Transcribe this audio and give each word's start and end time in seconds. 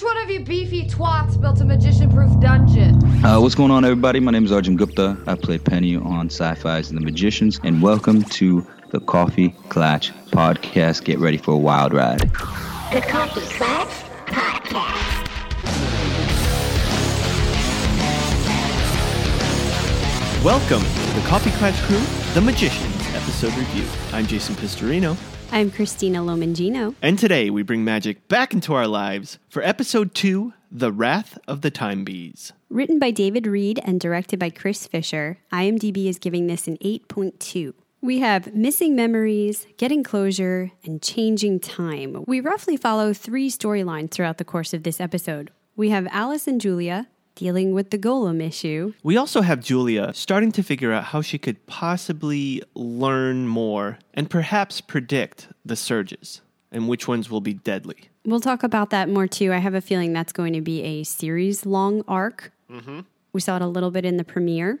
Which 0.00 0.06
one 0.06 0.16
of 0.16 0.30
you 0.30 0.40
beefy 0.40 0.88
twats 0.88 1.38
built 1.38 1.60
a 1.60 1.64
magician-proof 1.66 2.40
dungeon? 2.40 2.96
Uh, 3.22 3.38
what's 3.38 3.54
going 3.54 3.70
on, 3.70 3.84
everybody? 3.84 4.18
My 4.18 4.30
name 4.30 4.46
is 4.46 4.50
Arjun 4.50 4.74
Gupta. 4.74 5.14
I 5.26 5.34
play 5.34 5.58
Penny 5.58 5.94
on 5.94 6.30
Syfy's 6.30 6.88
and 6.88 6.98
the 6.98 7.04
Magicians, 7.04 7.60
and 7.64 7.82
welcome 7.82 8.22
to 8.22 8.66
the 8.92 9.00
Coffee 9.00 9.50
Klatch 9.68 10.10
Podcast. 10.30 11.04
Get 11.04 11.18
ready 11.18 11.36
for 11.36 11.50
a 11.50 11.58
wild 11.58 11.92
ride. 11.92 12.20
The 12.20 13.02
Coffee 13.06 13.42
Klatch 13.42 13.90
Podcast. 14.24 15.26
Welcome 20.42 20.80
to 20.80 21.20
the 21.20 21.28
Coffee 21.28 21.50
Klatch 21.50 21.78
Crew, 21.82 22.00
The 22.32 22.40
Magicians 22.40 22.96
episode 23.14 23.54
review. 23.54 23.84
I'm 24.14 24.26
Jason 24.26 24.54
Pistorino, 24.54 25.14
I'm 25.52 25.70
Cristina 25.70 26.20
Lomangino. 26.20 26.94
and 27.02 27.18
today 27.18 27.50
we 27.50 27.62
bring 27.62 27.82
magic 27.84 28.28
back 28.28 28.54
into 28.54 28.72
our 28.74 28.86
lives 28.86 29.38
for 29.48 29.62
episode 29.62 30.14
two, 30.14 30.52
The 30.70 30.92
Wrath 30.92 31.38
of 31.48 31.62
the 31.62 31.70
Time 31.72 32.04
Bees. 32.04 32.52
Written 32.68 32.98
by 33.00 33.10
David 33.10 33.46
Reed 33.48 33.80
and 33.84 33.98
directed 33.98 34.38
by 34.38 34.50
Chris 34.50 34.86
Fisher, 34.86 35.38
IMDb 35.52 36.06
is 36.06 36.18
giving 36.20 36.46
this 36.46 36.68
an 36.68 36.76
8.2. 36.78 37.74
We 38.00 38.20
have 38.20 38.54
missing 38.54 38.94
memories, 38.94 39.66
getting 39.76 40.04
closure, 40.04 40.70
and 40.84 41.02
changing 41.02 41.58
time. 41.60 42.24
We 42.28 42.40
roughly 42.40 42.76
follow 42.76 43.12
three 43.12 43.50
storylines 43.50 44.12
throughout 44.12 44.38
the 44.38 44.44
course 44.44 44.72
of 44.72 44.84
this 44.84 45.00
episode. 45.00 45.50
We 45.74 45.90
have 45.90 46.06
Alice 46.12 46.46
and 46.46 46.60
Julia 46.60 47.08
dealing 47.40 47.72
with 47.72 47.88
the 47.88 47.96
golem 47.96 48.46
issue. 48.46 48.92
We 49.02 49.16
also 49.16 49.40
have 49.40 49.60
Julia 49.60 50.12
starting 50.12 50.52
to 50.52 50.62
figure 50.62 50.92
out 50.92 51.04
how 51.04 51.22
she 51.22 51.38
could 51.38 51.66
possibly 51.66 52.62
learn 52.74 53.46
more 53.46 53.98
and 54.12 54.28
perhaps 54.28 54.82
predict 54.82 55.48
the 55.64 55.74
surges 55.74 56.42
and 56.70 56.86
which 56.86 57.08
ones 57.08 57.30
will 57.30 57.40
be 57.40 57.54
deadly. 57.54 58.10
We'll 58.26 58.40
talk 58.40 58.62
about 58.62 58.90
that 58.90 59.08
more 59.08 59.26
too. 59.26 59.54
I 59.54 59.56
have 59.56 59.72
a 59.72 59.80
feeling 59.80 60.12
that's 60.12 60.34
going 60.34 60.52
to 60.52 60.60
be 60.60 60.82
a 60.82 61.02
series 61.02 61.64
long 61.64 62.04
arc. 62.06 62.52
Mm-hmm. 62.70 63.00
We 63.32 63.40
saw 63.40 63.56
it 63.56 63.62
a 63.62 63.66
little 63.66 63.90
bit 63.90 64.04
in 64.04 64.18
the 64.18 64.24
premiere, 64.24 64.78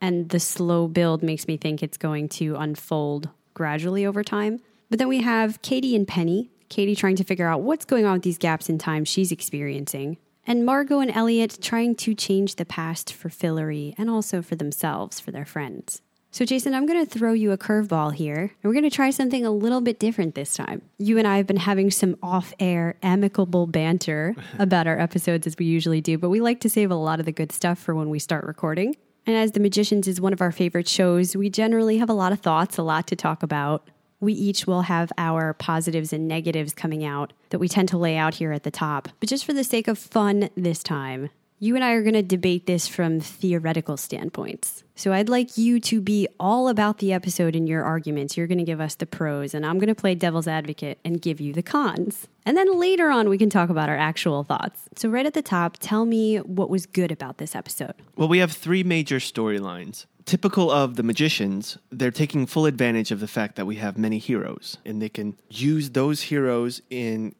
and 0.00 0.30
the 0.30 0.40
slow 0.40 0.88
build 0.88 1.22
makes 1.22 1.46
me 1.46 1.56
think 1.56 1.80
it's 1.80 1.96
going 1.96 2.28
to 2.30 2.56
unfold 2.56 3.28
gradually 3.54 4.04
over 4.04 4.24
time. 4.24 4.58
But 4.90 4.98
then 4.98 5.06
we 5.06 5.22
have 5.22 5.62
Kady 5.62 5.94
and 5.94 6.08
Penny. 6.08 6.50
Kady 6.70 6.96
trying 6.96 7.14
to 7.16 7.24
figure 7.24 7.46
out 7.46 7.60
what's 7.60 7.84
going 7.84 8.04
on 8.04 8.14
with 8.14 8.22
these 8.22 8.38
gaps 8.38 8.68
in 8.68 8.78
time 8.78 9.04
she's 9.04 9.30
experiencing. 9.30 10.16
And 10.46 10.66
Margo 10.66 11.00
and 11.00 11.10
Eliot 11.10 11.58
trying 11.62 11.94
to 11.96 12.14
change 12.14 12.56
the 12.56 12.66
past 12.66 13.12
for 13.12 13.28
Fillory 13.28 13.94
and 13.96 14.10
also 14.10 14.42
for 14.42 14.56
themselves, 14.56 15.18
for 15.18 15.30
their 15.30 15.46
friends. 15.46 16.02
So, 16.30 16.44
Jason, 16.44 16.74
I'm 16.74 16.84
going 16.84 16.98
to 16.98 17.08
throw 17.08 17.32
you 17.32 17.52
a 17.52 17.56
curveball 17.56 18.12
here, 18.12 18.40
and 18.40 18.50
we're 18.64 18.72
going 18.72 18.82
to 18.82 18.90
try 18.90 19.10
something 19.10 19.46
a 19.46 19.52
little 19.52 19.80
bit 19.80 20.00
different 20.00 20.34
this 20.34 20.54
time. 20.54 20.82
You 20.98 21.16
and 21.16 21.28
I 21.28 21.36
have 21.36 21.46
been 21.46 21.58
having 21.58 21.92
some 21.92 22.16
off 22.24 22.52
air, 22.58 22.96
amicable 23.04 23.68
banter 23.68 24.34
about 24.58 24.88
our 24.88 24.98
episodes 24.98 25.46
as 25.46 25.56
we 25.56 25.64
usually 25.64 26.00
do, 26.00 26.18
but 26.18 26.30
we 26.30 26.40
like 26.40 26.58
to 26.62 26.68
save 26.68 26.90
a 26.90 26.96
lot 26.96 27.20
of 27.20 27.26
the 27.26 27.30
good 27.30 27.52
stuff 27.52 27.78
for 27.78 27.94
when 27.94 28.10
we 28.10 28.18
start 28.18 28.44
recording. 28.44 28.96
And 29.26 29.36
as 29.36 29.52
The 29.52 29.60
Magicians 29.60 30.08
is 30.08 30.20
one 30.20 30.32
of 30.32 30.40
our 30.40 30.50
favorite 30.50 30.88
shows, 30.88 31.36
we 31.36 31.48
generally 31.48 31.98
have 31.98 32.10
a 32.10 32.14
lot 32.14 32.32
of 32.32 32.40
thoughts, 32.40 32.78
a 32.78 32.82
lot 32.82 33.06
to 33.06 33.16
talk 33.16 33.44
about. 33.44 33.88
We 34.24 34.32
each 34.32 34.66
will 34.66 34.82
have 34.82 35.12
our 35.18 35.52
positives 35.52 36.12
and 36.12 36.26
negatives 36.26 36.72
coming 36.72 37.04
out 37.04 37.34
that 37.50 37.58
we 37.58 37.68
tend 37.68 37.90
to 37.90 37.98
lay 37.98 38.16
out 38.16 38.34
here 38.34 38.52
at 38.52 38.62
the 38.62 38.70
top. 38.70 39.10
But 39.20 39.28
just 39.28 39.44
for 39.44 39.52
the 39.52 39.64
sake 39.64 39.86
of 39.86 39.98
fun 39.98 40.48
this 40.56 40.82
time, 40.82 41.28
you 41.60 41.74
and 41.76 41.84
I 41.84 41.92
are 41.92 42.02
going 42.02 42.14
to 42.14 42.22
debate 42.22 42.66
this 42.66 42.88
from 42.88 43.20
theoretical 43.20 43.96
standpoints. 43.96 44.82
So 44.96 45.12
I'd 45.12 45.28
like 45.28 45.56
you 45.56 45.78
to 45.80 46.00
be 46.00 46.26
all 46.40 46.68
about 46.68 46.98
the 46.98 47.12
episode 47.12 47.54
in 47.54 47.66
your 47.66 47.84
arguments. 47.84 48.36
You're 48.36 48.46
going 48.46 48.58
to 48.58 48.64
give 48.64 48.80
us 48.80 48.94
the 48.94 49.06
pros, 49.06 49.54
and 49.54 49.64
I'm 49.64 49.78
going 49.78 49.88
to 49.88 49.94
play 49.94 50.14
devil's 50.14 50.48
advocate 50.48 50.98
and 51.04 51.22
give 51.22 51.40
you 51.40 51.52
the 51.52 51.62
cons. 51.62 52.28
And 52.44 52.56
then 52.56 52.78
later 52.78 53.10
on, 53.10 53.28
we 53.28 53.38
can 53.38 53.50
talk 53.50 53.70
about 53.70 53.88
our 53.88 53.96
actual 53.96 54.42
thoughts. 54.42 54.80
So, 54.96 55.08
right 55.08 55.26
at 55.26 55.34
the 55.34 55.42
top, 55.42 55.76
tell 55.80 56.04
me 56.04 56.38
what 56.38 56.70
was 56.70 56.86
good 56.86 57.10
about 57.10 57.38
this 57.38 57.54
episode. 57.54 57.94
Well, 58.16 58.28
we 58.28 58.38
have 58.38 58.52
three 58.52 58.82
major 58.82 59.16
storylines. 59.16 60.06
Typical 60.26 60.70
of 60.70 60.96
the 60.96 61.02
magicians, 61.02 61.76
they're 61.90 62.10
taking 62.10 62.46
full 62.46 62.64
advantage 62.64 63.10
of 63.10 63.20
the 63.20 63.28
fact 63.28 63.56
that 63.56 63.66
we 63.66 63.76
have 63.76 63.98
many 63.98 64.18
heroes, 64.18 64.78
and 64.84 65.02
they 65.02 65.10
can 65.10 65.36
use 65.50 65.90
those 65.90 66.22
heroes 66.22 66.80
in 66.88 67.34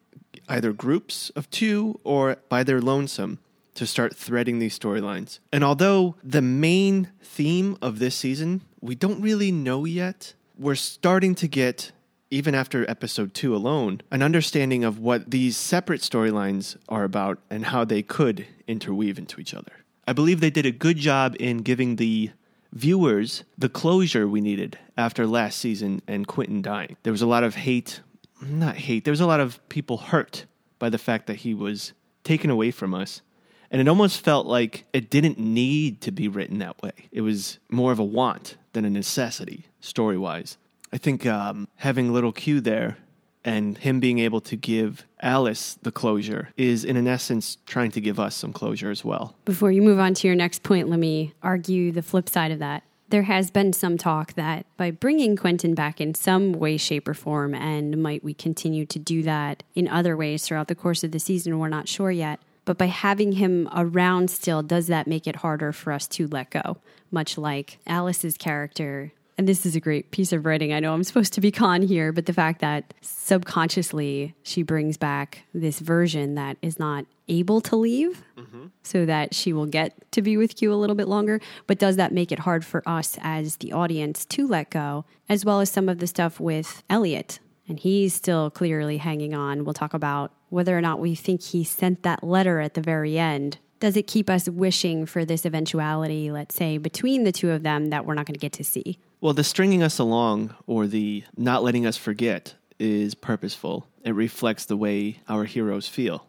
either 0.48 0.72
groups 0.72 1.30
of 1.30 1.48
two 1.50 1.98
or 2.04 2.36
by 2.48 2.62
their 2.62 2.80
lonesome 2.82 3.38
to 3.74 3.86
start 3.86 4.14
threading 4.14 4.58
these 4.58 4.78
storylines. 4.78 5.38
And 5.52 5.64
although 5.64 6.16
the 6.22 6.42
main 6.42 7.10
theme 7.22 7.76
of 7.80 7.98
this 7.98 8.14
season, 8.14 8.60
we 8.80 8.94
don't 8.94 9.20
really 9.20 9.50
know 9.50 9.84
yet, 9.84 10.34
we're 10.58 10.74
starting 10.74 11.34
to 11.36 11.48
get, 11.48 11.90
even 12.30 12.54
after 12.54 12.88
episode 12.88 13.32
two 13.32 13.56
alone, 13.56 14.02
an 14.10 14.22
understanding 14.22 14.84
of 14.84 14.98
what 14.98 15.30
these 15.30 15.56
separate 15.56 16.02
storylines 16.02 16.76
are 16.88 17.04
about 17.04 17.38
and 17.48 17.66
how 17.66 17.84
they 17.84 18.02
could 18.02 18.46
interweave 18.68 19.18
into 19.18 19.40
each 19.40 19.54
other. 19.54 19.72
I 20.06 20.12
believe 20.12 20.40
they 20.40 20.50
did 20.50 20.66
a 20.66 20.70
good 20.70 20.98
job 20.98 21.34
in 21.40 21.58
giving 21.58 21.96
the 21.96 22.30
viewers 22.74 23.44
the 23.56 23.68
closure 23.68 24.28
we 24.28 24.40
needed 24.40 24.78
after 24.98 25.26
last 25.26 25.58
season 25.58 26.02
and 26.06 26.26
Quentin 26.26 26.60
dying. 26.60 26.96
There 27.04 27.12
was 27.12 27.22
a 27.22 27.26
lot 27.26 27.44
of 27.44 27.54
hate, 27.54 28.00
not 28.42 28.76
hate, 28.76 29.04
there 29.04 29.12
was 29.12 29.20
a 29.20 29.26
lot 29.26 29.40
of 29.40 29.66
people 29.68 29.96
hurt 29.96 30.44
by 30.78 30.90
the 30.90 30.98
fact 30.98 31.26
that 31.28 31.36
he 31.36 31.54
was 31.54 31.92
taken 32.24 32.50
away 32.50 32.70
from 32.70 32.92
us. 32.92 33.22
And 33.70 33.80
it 33.80 33.88
almost 33.88 34.20
felt 34.20 34.46
like 34.46 34.84
it 34.92 35.10
didn't 35.10 35.38
need 35.38 36.00
to 36.02 36.12
be 36.12 36.28
written 36.28 36.58
that 36.58 36.82
way. 36.82 36.92
It 37.10 37.22
was 37.22 37.58
more 37.70 37.92
of 37.92 37.98
a 37.98 38.04
want 38.04 38.56
than 38.72 38.84
a 38.84 38.90
necessity, 38.90 39.66
story 39.80 40.18
wise. 40.18 40.58
I 40.92 40.98
think 40.98 41.26
um, 41.26 41.66
having 41.76 42.12
little 42.12 42.30
Q 42.30 42.60
there 42.60 42.98
and 43.44 43.78
him 43.78 44.00
being 44.00 44.18
able 44.18 44.40
to 44.42 44.56
give 44.56 45.04
Alice 45.20 45.78
the 45.82 45.92
closure 45.92 46.48
is, 46.56 46.84
in 46.84 46.96
an 46.96 47.06
essence, 47.06 47.58
trying 47.66 47.90
to 47.92 48.00
give 48.00 48.18
us 48.18 48.34
some 48.34 48.52
closure 48.52 48.90
as 48.90 49.04
well. 49.04 49.36
Before 49.44 49.70
you 49.70 49.82
move 49.82 49.98
on 49.98 50.14
to 50.14 50.26
your 50.26 50.36
next 50.36 50.62
point, 50.62 50.88
let 50.88 50.98
me 50.98 51.34
argue 51.42 51.92
the 51.92 52.02
flip 52.02 52.28
side 52.28 52.50
of 52.50 52.58
that. 52.58 52.82
There 53.10 53.22
has 53.22 53.50
been 53.50 53.72
some 53.72 53.98
talk 53.98 54.32
that 54.32 54.66
by 54.76 54.90
bringing 54.90 55.36
Quentin 55.36 55.74
back 55.74 56.00
in 56.00 56.14
some 56.14 56.52
way, 56.52 56.76
shape, 56.76 57.06
or 57.06 57.14
form, 57.14 57.54
and 57.54 58.02
might 58.02 58.24
we 58.24 58.34
continue 58.34 58.86
to 58.86 58.98
do 58.98 59.22
that 59.22 59.62
in 59.74 59.86
other 59.88 60.16
ways 60.16 60.46
throughout 60.46 60.68
the 60.68 60.74
course 60.74 61.04
of 61.04 61.12
the 61.12 61.20
season, 61.20 61.58
we're 61.58 61.68
not 61.68 61.86
sure 61.86 62.10
yet. 62.10 62.40
But 62.64 62.78
by 62.78 62.86
having 62.86 63.32
him 63.32 63.68
around 63.74 64.30
still, 64.30 64.62
does 64.62 64.86
that 64.86 65.06
make 65.06 65.26
it 65.26 65.36
harder 65.36 65.70
for 65.70 65.92
us 65.92 66.06
to 66.08 66.26
let 66.28 66.50
go? 66.50 66.78
Much 67.10 67.36
like 67.36 67.78
Alice's 67.86 68.38
character. 68.38 69.12
And 69.36 69.48
this 69.48 69.66
is 69.66 69.74
a 69.74 69.80
great 69.80 70.12
piece 70.12 70.32
of 70.32 70.46
writing. 70.46 70.72
I 70.72 70.80
know 70.80 70.94
I'm 70.94 71.02
supposed 71.02 71.32
to 71.32 71.40
be 71.40 71.50
con 71.50 71.82
here, 71.82 72.12
but 72.12 72.26
the 72.26 72.32
fact 72.32 72.60
that 72.60 72.94
subconsciously 73.00 74.34
she 74.42 74.62
brings 74.62 74.96
back 74.96 75.42
this 75.52 75.80
version 75.80 76.36
that 76.36 76.56
is 76.62 76.78
not 76.78 77.06
able 77.26 77.60
to 77.62 77.74
leave 77.74 78.22
mm-hmm. 78.36 78.66
so 78.82 79.04
that 79.06 79.34
she 79.34 79.52
will 79.52 79.66
get 79.66 80.10
to 80.12 80.22
be 80.22 80.36
with 80.36 80.54
Q 80.54 80.72
a 80.72 80.76
little 80.76 80.94
bit 80.94 81.08
longer. 81.08 81.40
But 81.66 81.78
does 81.78 81.96
that 81.96 82.12
make 82.12 82.30
it 82.30 82.40
hard 82.40 82.64
for 82.64 82.82
us 82.86 83.18
as 83.22 83.56
the 83.56 83.72
audience 83.72 84.24
to 84.26 84.46
let 84.46 84.70
go, 84.70 85.04
as 85.28 85.44
well 85.44 85.60
as 85.60 85.70
some 85.70 85.88
of 85.88 85.98
the 85.98 86.06
stuff 86.06 86.38
with 86.38 86.84
Eliot? 86.88 87.40
And 87.66 87.80
he's 87.80 88.14
still 88.14 88.50
clearly 88.50 88.98
hanging 88.98 89.34
on. 89.34 89.64
We'll 89.64 89.74
talk 89.74 89.94
about 89.94 90.32
whether 90.50 90.76
or 90.76 90.80
not 90.80 91.00
we 91.00 91.14
think 91.14 91.42
he 91.42 91.64
sent 91.64 92.02
that 92.02 92.22
letter 92.22 92.60
at 92.60 92.74
the 92.74 92.82
very 92.82 93.18
end. 93.18 93.58
Does 93.80 93.96
it 93.96 94.06
keep 94.06 94.30
us 94.30 94.48
wishing 94.48 95.04
for 95.04 95.24
this 95.24 95.44
eventuality, 95.44 96.30
let's 96.30 96.54
say, 96.54 96.78
between 96.78 97.24
the 97.24 97.32
two 97.32 97.50
of 97.50 97.62
them 97.62 97.86
that 97.86 98.06
we're 98.06 98.14
not 98.14 98.26
going 98.26 98.34
to 98.34 98.40
get 98.40 98.52
to 98.52 98.64
see? 98.64 98.98
Well, 99.24 99.32
the 99.32 99.42
stringing 99.42 99.82
us 99.82 99.98
along 99.98 100.54
or 100.66 100.86
the 100.86 101.24
not 101.34 101.62
letting 101.62 101.86
us 101.86 101.96
forget 101.96 102.56
is 102.78 103.14
purposeful. 103.14 103.88
It 104.04 104.14
reflects 104.14 104.66
the 104.66 104.76
way 104.76 105.20
our 105.26 105.44
heroes 105.44 105.88
feel. 105.88 106.26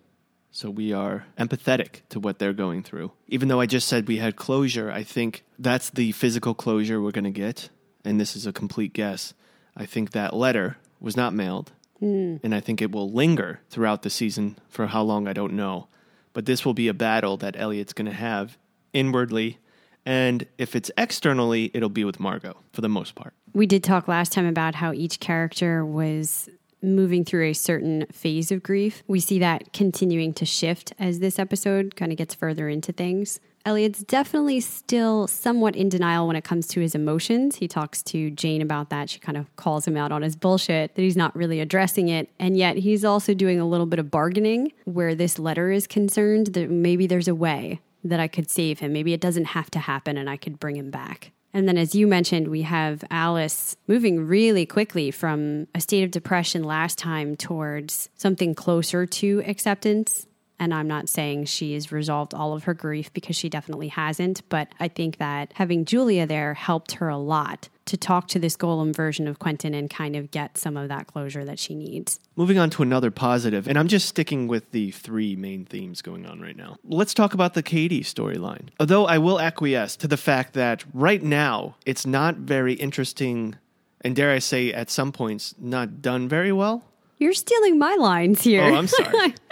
So 0.49 0.69
we 0.69 0.93
are 0.93 1.25
empathetic 1.37 2.03
to 2.07 2.21
what 2.21 2.39
they're 2.39 2.53
going 2.53 2.83
through. 2.83 3.11
Even 3.27 3.49
though 3.49 3.59
I 3.59 3.65
just 3.65 3.89
said 3.89 4.07
we 4.07 4.19
had 4.19 4.37
closure, 4.37 4.89
I 4.89 5.03
think 5.03 5.43
that's 5.59 5.89
the 5.89 6.13
physical 6.13 6.53
closure 6.53 7.01
we're 7.01 7.11
going 7.11 7.25
to 7.25 7.31
get. 7.31 7.67
And 8.05 8.17
this 8.17 8.33
is 8.33 8.47
a 8.47 8.53
complete 8.53 8.93
guess. 8.93 9.33
I 9.75 9.85
think 9.85 10.11
that 10.11 10.33
letter 10.33 10.77
was 11.01 11.17
not 11.17 11.33
mailed. 11.33 11.73
Hmm. 11.99 12.37
And 12.43 12.55
I 12.55 12.61
think 12.61 12.81
it 12.81 12.93
will 12.93 13.11
linger 13.11 13.59
throughout 13.69 14.03
the 14.03 14.09
season 14.09 14.57
for 14.69 14.87
how 14.87 15.01
long, 15.01 15.27
I 15.27 15.33
don't 15.33 15.57
know. 15.57 15.89
But 16.31 16.45
this 16.45 16.63
will 16.63 16.73
be 16.73 16.87
a 16.87 16.93
battle 16.93 17.35
that 17.35 17.59
Eliot's 17.59 17.91
going 17.91 18.09
to 18.09 18.13
have 18.13 18.57
inwardly. 18.93 19.57
And 20.05 20.45
if 20.57 20.75
it's 20.75 20.91
externally, 20.97 21.71
it'll 21.73 21.89
be 21.89 22.03
with 22.03 22.19
Margo 22.19 22.57
for 22.73 22.81
the 22.81 22.89
most 22.89 23.15
part. 23.15 23.33
We 23.53 23.65
did 23.65 23.83
talk 23.83 24.07
last 24.07 24.31
time 24.31 24.45
about 24.45 24.75
how 24.75 24.93
each 24.93 25.19
character 25.19 25.85
was 25.85 26.49
moving 26.81 27.25
through 27.25 27.45
a 27.45 27.53
certain 27.53 28.05
phase 28.11 28.51
of 28.51 28.61
grief. 28.61 29.01
We 29.07 29.19
see 29.19 29.39
that 29.39 29.73
continuing 29.73 30.33
to 30.35 30.45
shift 30.45 30.93
as 30.99 31.19
this 31.19 31.39
episode 31.39 31.95
kind 31.95 32.11
of 32.11 32.17
gets 32.17 32.35
further 32.35 32.69
into 32.69 32.91
things. 32.91 33.39
Eliot's 33.65 34.03
definitely 34.03 34.59
still 34.59 35.25
somewhat 35.25 35.75
in 35.75 35.89
denial 35.89 36.27
when 36.27 36.35
it 36.35 36.43
comes 36.43 36.67
to 36.67 36.81
his 36.81 36.93
emotions. 36.93 37.55
He 37.55 37.67
talks 37.67 38.03
to 38.03 38.29
Jane 38.29 38.61
about 38.61 38.91
that. 38.91 39.09
She 39.09 39.17
kind 39.17 39.37
of 39.37 39.53
calls 39.55 39.87
him 39.87 39.97
out 39.97 40.11
on 40.11 40.21
his 40.21 40.35
bullshit, 40.35 40.93
that 40.93 41.01
he's 41.01 41.17
not 41.17 41.35
really 41.35 41.59
addressing 41.59 42.07
it. 42.07 42.29
And 42.37 42.55
yet 42.55 42.77
he's 42.77 43.03
also 43.03 43.33
doing 43.33 43.59
a 43.59 43.67
little 43.67 43.87
bit 43.87 43.97
of 43.97 44.11
bargaining 44.11 44.71
where 44.83 45.15
this 45.15 45.39
letter 45.39 45.71
is 45.71 45.87
concerned, 45.87 46.47
that 46.47 46.69
maybe 46.69 47.07
there's 47.07 47.27
a 47.27 47.33
way 47.33 47.79
that 48.05 48.19
I 48.19 48.27
could 48.27 48.49
save 48.49 48.79
him. 48.79 48.93
Maybe 48.93 49.13
it 49.13 49.21
doesn't 49.21 49.45
have 49.45 49.69
to 49.71 49.79
happen 49.79 50.17
and 50.17 50.29
I 50.29 50.37
could 50.37 50.59
bring 50.59 50.77
him 50.77 50.91
back. 50.91 51.31
And 51.53 51.69
then, 51.69 51.77
as 51.77 51.95
you 51.95 52.05
mentioned, 52.05 52.49
we 52.49 52.63
have 52.63 53.03
Alice 53.09 53.77
moving 53.87 54.27
really 54.27 54.65
quickly 54.65 55.09
from 55.09 55.67
a 55.73 55.79
state 55.79 56.03
of 56.03 56.11
depression 56.11 56.63
last 56.63 56.97
time 56.97 57.37
towards 57.37 58.09
something 58.15 58.53
closer 58.53 59.05
to 59.05 59.41
acceptance. 59.45 60.27
And 60.59 60.73
I'm 60.73 60.87
not 60.87 61.09
saying 61.09 61.45
she's 61.45 61.91
resolved 61.91 62.33
all 62.33 62.53
of 62.53 62.63
her 62.63 62.73
grief 62.73 63.13
because 63.13 63.35
she 63.35 63.49
definitely 63.49 63.89
hasn't, 63.89 64.47
but 64.49 64.69
I 64.79 64.87
think 64.87 65.17
that 65.17 65.51
having 65.55 65.85
Julia 65.85 66.25
there 66.25 66.53
helped 66.53 66.93
her 66.93 67.09
a 67.09 67.17
lot 67.17 67.69
to 67.85 67.97
talk 67.97 68.27
to 68.29 68.39
this 68.39 68.57
golem 68.57 68.95
version 68.95 69.27
of 69.27 69.37
Quentin 69.39 69.73
and 69.73 69.89
kind 69.89 70.15
of 70.15 70.31
get 70.31 70.57
some 70.57 70.75
of 70.75 70.89
that 70.89 71.07
closure 71.07 71.45
that 71.45 71.59
she 71.59 71.75
needs. 71.75 72.19
Moving 72.35 72.57
on 72.57 72.69
to 72.71 72.83
another 72.83 73.11
positive, 73.11 73.67
and 73.67 73.77
I'm 73.77 73.87
just 73.87 74.07
sticking 74.07 74.47
with 74.47 74.71
the 74.71 74.91
three 74.91 75.35
main 75.35 75.65
themes 75.65 76.01
going 76.01 76.25
on 76.25 76.39
right 76.39 76.55
now. 76.55 76.77
Let's 76.83 77.13
talk 77.13 77.33
about 77.33 77.53
the 77.53 77.61
Kady 77.61 78.01
storyline. 78.01 78.69
Although 78.79 79.05
I 79.05 79.17
will 79.17 79.39
acquiesce 79.39 79.95
to 79.97 80.07
the 80.07 80.17
fact 80.17 80.53
that 80.53 80.83
right 80.93 81.21
now 81.21 81.75
it's 81.85 82.05
not 82.05 82.37
very 82.37 82.73
interesting, 82.73 83.55
and 84.01 84.15
dare 84.15 84.31
I 84.31 84.39
say, 84.39 84.73
at 84.73 84.89
some 84.89 85.11
points, 85.11 85.53
not 85.59 86.01
done 86.01 86.27
very 86.27 86.51
well. 86.51 86.83
You're 87.17 87.33
stealing 87.33 87.77
my 87.77 87.95
lines 87.95 88.41
here. 88.41 88.63
Oh, 88.63 88.75
I'm 88.75 88.87
sorry. 88.87 89.35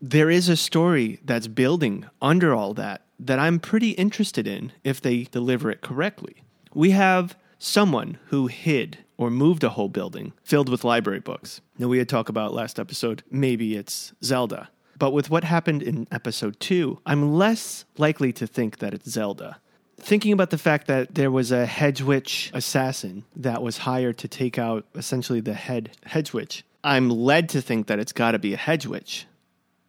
there 0.00 0.30
is 0.30 0.48
a 0.48 0.56
story 0.56 1.20
that's 1.24 1.46
building 1.46 2.06
under 2.20 2.54
all 2.54 2.74
that 2.74 3.02
that 3.18 3.38
I'm 3.38 3.58
pretty 3.58 3.90
interested 3.90 4.46
in 4.46 4.72
if 4.82 5.00
they 5.00 5.24
deliver 5.24 5.70
it 5.70 5.80
correctly. 5.80 6.42
We 6.74 6.90
have 6.90 7.36
someone 7.58 8.18
who 8.26 8.48
hid 8.48 8.98
or 9.16 9.30
moved 9.30 9.62
a 9.62 9.70
whole 9.70 9.88
building 9.88 10.32
filled 10.42 10.68
with 10.68 10.84
library 10.84 11.20
books. 11.20 11.60
Now, 11.78 11.88
we 11.88 11.98
had 11.98 12.08
talked 12.08 12.28
about 12.28 12.52
last 12.52 12.78
episode, 12.78 13.22
maybe 13.30 13.76
it's 13.76 14.12
Zelda. 14.22 14.68
But 14.98 15.12
with 15.12 15.30
what 15.30 15.44
happened 15.44 15.82
in 15.82 16.06
episode 16.10 16.58
two, 16.60 17.00
I'm 17.06 17.34
less 17.34 17.84
likely 17.96 18.32
to 18.34 18.46
think 18.46 18.78
that 18.78 18.94
it's 18.94 19.08
Zelda. 19.10 19.58
Thinking 19.96 20.32
about 20.32 20.50
the 20.50 20.58
fact 20.58 20.86
that 20.88 21.14
there 21.14 21.30
was 21.30 21.50
a 21.50 21.66
hedge 21.66 22.02
witch 22.02 22.50
assassin 22.52 23.24
that 23.36 23.62
was 23.62 23.78
hired 23.78 24.18
to 24.18 24.28
take 24.28 24.58
out 24.58 24.84
essentially 24.94 25.40
the 25.40 25.54
head 25.54 25.90
hedge 26.04 26.32
witch, 26.32 26.64
I'm 26.82 27.08
led 27.08 27.48
to 27.50 27.62
think 27.62 27.86
that 27.86 27.98
it's 27.98 28.12
got 28.12 28.32
to 28.32 28.38
be 28.38 28.52
a 28.52 28.58
hedge 28.58 28.86
witch 28.86 29.26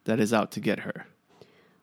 that 0.06 0.20
is 0.20 0.34
out 0.34 0.52
to 0.52 0.60
get 0.60 0.80
her 0.80 1.06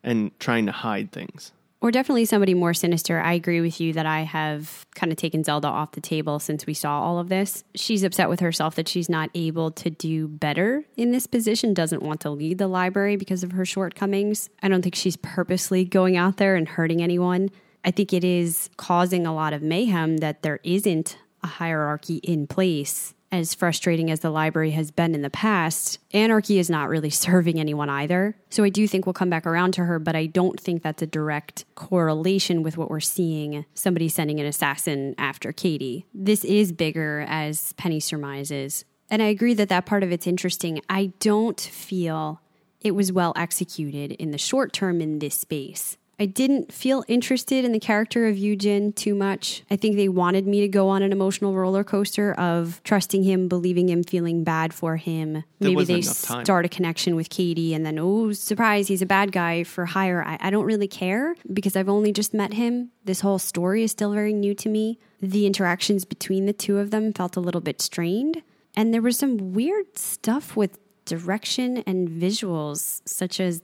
and 0.03 0.37
trying 0.41 0.67
to 0.67 0.73
hide 0.73 1.13
things. 1.13 1.53
Or 1.81 1.91
definitely 1.91 2.27
somebody 2.27 2.55
more 2.55 2.75
sinister. 2.75 3.21
I 3.21 3.33
agree 3.33 3.61
with 3.61 3.81
you 3.81 3.93
that 3.95 4.07
I 4.07 4.21
have 4.21 4.87
kind 4.95 5.11
of 5.11 5.19
taken 5.19 5.43
Zelda 5.43 5.67
off 5.67 5.93
the 5.93 6.01
table 6.01 6.39
since 6.39 6.65
we 6.65 6.75
saw 6.75 7.01
all 7.01 7.19
of 7.19 7.29
this. 7.29 7.65
She's 7.75 8.05
upset 8.05 8.29
with 8.29 8.39
herself 8.39 8.77
that 8.77 8.87
she's 8.87 9.09
not 9.09 9.31
able 9.35 9.73
to 9.73 9.91
do 9.91 10.29
better 10.29 10.85
in 10.97 11.11
this 11.11 11.27
position, 11.27 11.75
doesn't 11.75 12.01
want 12.01 12.21
to 12.21 12.31
lead 12.31 12.59
the 12.59 12.69
library 12.69 13.17
because 13.17 13.43
of 13.43 13.51
her 13.53 13.65
shortcomings. 13.65 14.49
I 14.63 14.69
don't 14.69 14.83
think 14.83 14.95
she's 14.95 15.17
purposely 15.17 15.85
going 15.85 16.17
out 16.17 16.37
there 16.37 16.55
and 16.55 16.69
hurting 16.69 17.03
anyone. 17.03 17.51
I 17.85 17.91
think 17.91 18.13
it 18.13 18.23
is 18.23 18.71
causing 18.77 19.27
a 19.27 19.35
lot 19.35 19.53
of 19.53 19.61
mayhem 19.61 20.19
that 20.19 20.43
there 20.43 20.61
isn't 20.63 21.19
a 21.43 21.49
hierarchy 21.49 22.19
in 22.19 22.47
place 22.47 23.15
as 23.33 23.55
frustrating 23.55 24.11
as 24.11 24.21
the 24.21 24.31
library 24.31 24.73
has 24.73 24.91
been 24.91 25.15
in 25.15 25.23
the 25.23 25.31
past, 25.31 25.99
anarchy 26.13 26.59
is 26.59 26.69
not 26.69 26.91
really 26.91 27.11
serving 27.25 27.59
anyone 27.59 27.89
either. 27.89 28.37
So 28.51 28.63
I 28.63 28.69
do 28.69 28.87
think 28.87 29.07
we'll 29.07 29.15
come 29.15 29.31
back 29.31 29.47
around 29.47 29.73
to 29.75 29.85
her, 29.85 29.99
but 29.99 30.15
I 30.15 30.27
don't 30.27 30.61
think 30.61 30.83
that's 30.83 31.03
a 31.03 31.07
direct 31.07 31.65
correlation 31.75 32.63
with 32.63 32.77
what 32.77 32.91
we're 32.91 33.01
seeing 33.01 33.65
somebody 33.75 34.09
sending 34.09 34.39
an 34.39 34.47
assassin 34.47 35.15
after 35.17 35.53
Kady. 35.53 36.07
This 36.13 36.45
is 36.45 36.71
bigger, 36.73 37.25
as 37.27 37.73
Penny 37.75 37.99
surmises. 37.99 38.85
And 39.11 39.23
I 39.23 39.27
agree 39.27 39.55
that 39.55 39.71
that 39.71 39.87
part 39.87 40.03
of 40.03 40.13
it's 40.13 40.27
interesting. 40.27 40.81
I 40.89 41.13
don't 41.19 41.61
feel 41.61 42.41
it 42.81 42.93
was 42.93 43.13
well 43.13 43.33
executed 43.37 44.13
in 44.13 44.31
the 44.31 44.39
short 44.39 44.73
term 44.73 45.01
in 45.01 45.19
this 45.19 45.35
space. 45.35 45.97
I 46.23 46.27
didn't 46.27 46.73
feel 46.73 47.03
interested 47.09 47.65
in 47.65 47.73
the 47.73 47.81
character 47.81 48.29
of 48.29 48.39
Eugen 48.39 48.93
too 48.93 49.13
much. 49.13 49.65
I 49.73 49.75
think 49.75 49.97
they 49.97 50.09
wanted 50.09 50.47
me 50.47 50.61
to 50.61 50.69
go 50.69 50.89
on 50.89 51.03
an 51.03 51.11
emotional 51.11 51.57
roller 51.57 51.83
coaster 51.83 52.33
of 52.35 52.81
trusting 52.85 53.25
him, 53.25 53.49
believing 53.49 53.89
him, 53.89 54.05
feeling 54.05 54.45
bad 54.45 54.73
for 54.73 54.99
him. 54.99 55.43
Maybe 55.59 55.83
they 55.83 56.01
start 56.01 56.65
a 56.65 56.69
connection 56.69 57.17
with 57.17 57.29
Kady 57.29 57.75
and 57.75 57.85
then, 57.85 57.99
oh, 57.99 58.31
surprise, 58.31 58.87
he's 58.87 59.03
a 59.03 59.07
bad 59.07 59.33
guy 59.33 59.65
for 59.65 59.85
hire. 59.85 60.23
I, 60.25 60.39
I 60.41 60.51
don't 60.51 60.65
really 60.65 60.87
care 60.87 61.35
because 61.53 61.75
I've 61.75 61.89
only 61.89 62.13
just 62.13 62.33
met 62.33 62.53
him. 62.53 62.93
This 63.05 63.23
whole 63.23 63.41
story 63.41 63.83
is 63.83 63.91
still 63.91 64.13
very 64.13 64.33
new 64.33 64.55
to 64.55 64.69
me. 64.69 65.01
The 65.21 65.45
interactions 65.45 66.05
between 66.05 66.47
the 66.47 66.53
two 66.53 66.79
of 66.79 66.93
them 66.93 67.13
felt 67.13 67.37
a 67.37 67.41
little 67.41 67.61
bit 67.61 67.83
strained. 67.83 68.45
And 68.77 68.95
there 68.95 69.03
was 69.03 69.19
some 69.19 69.55
weird 69.55 69.99
stuff 69.99 70.57
with 70.57 70.79
direction 71.05 71.79
and 71.79 72.09
visuals, 72.09 73.03
such 73.05 73.41
as 73.41 73.61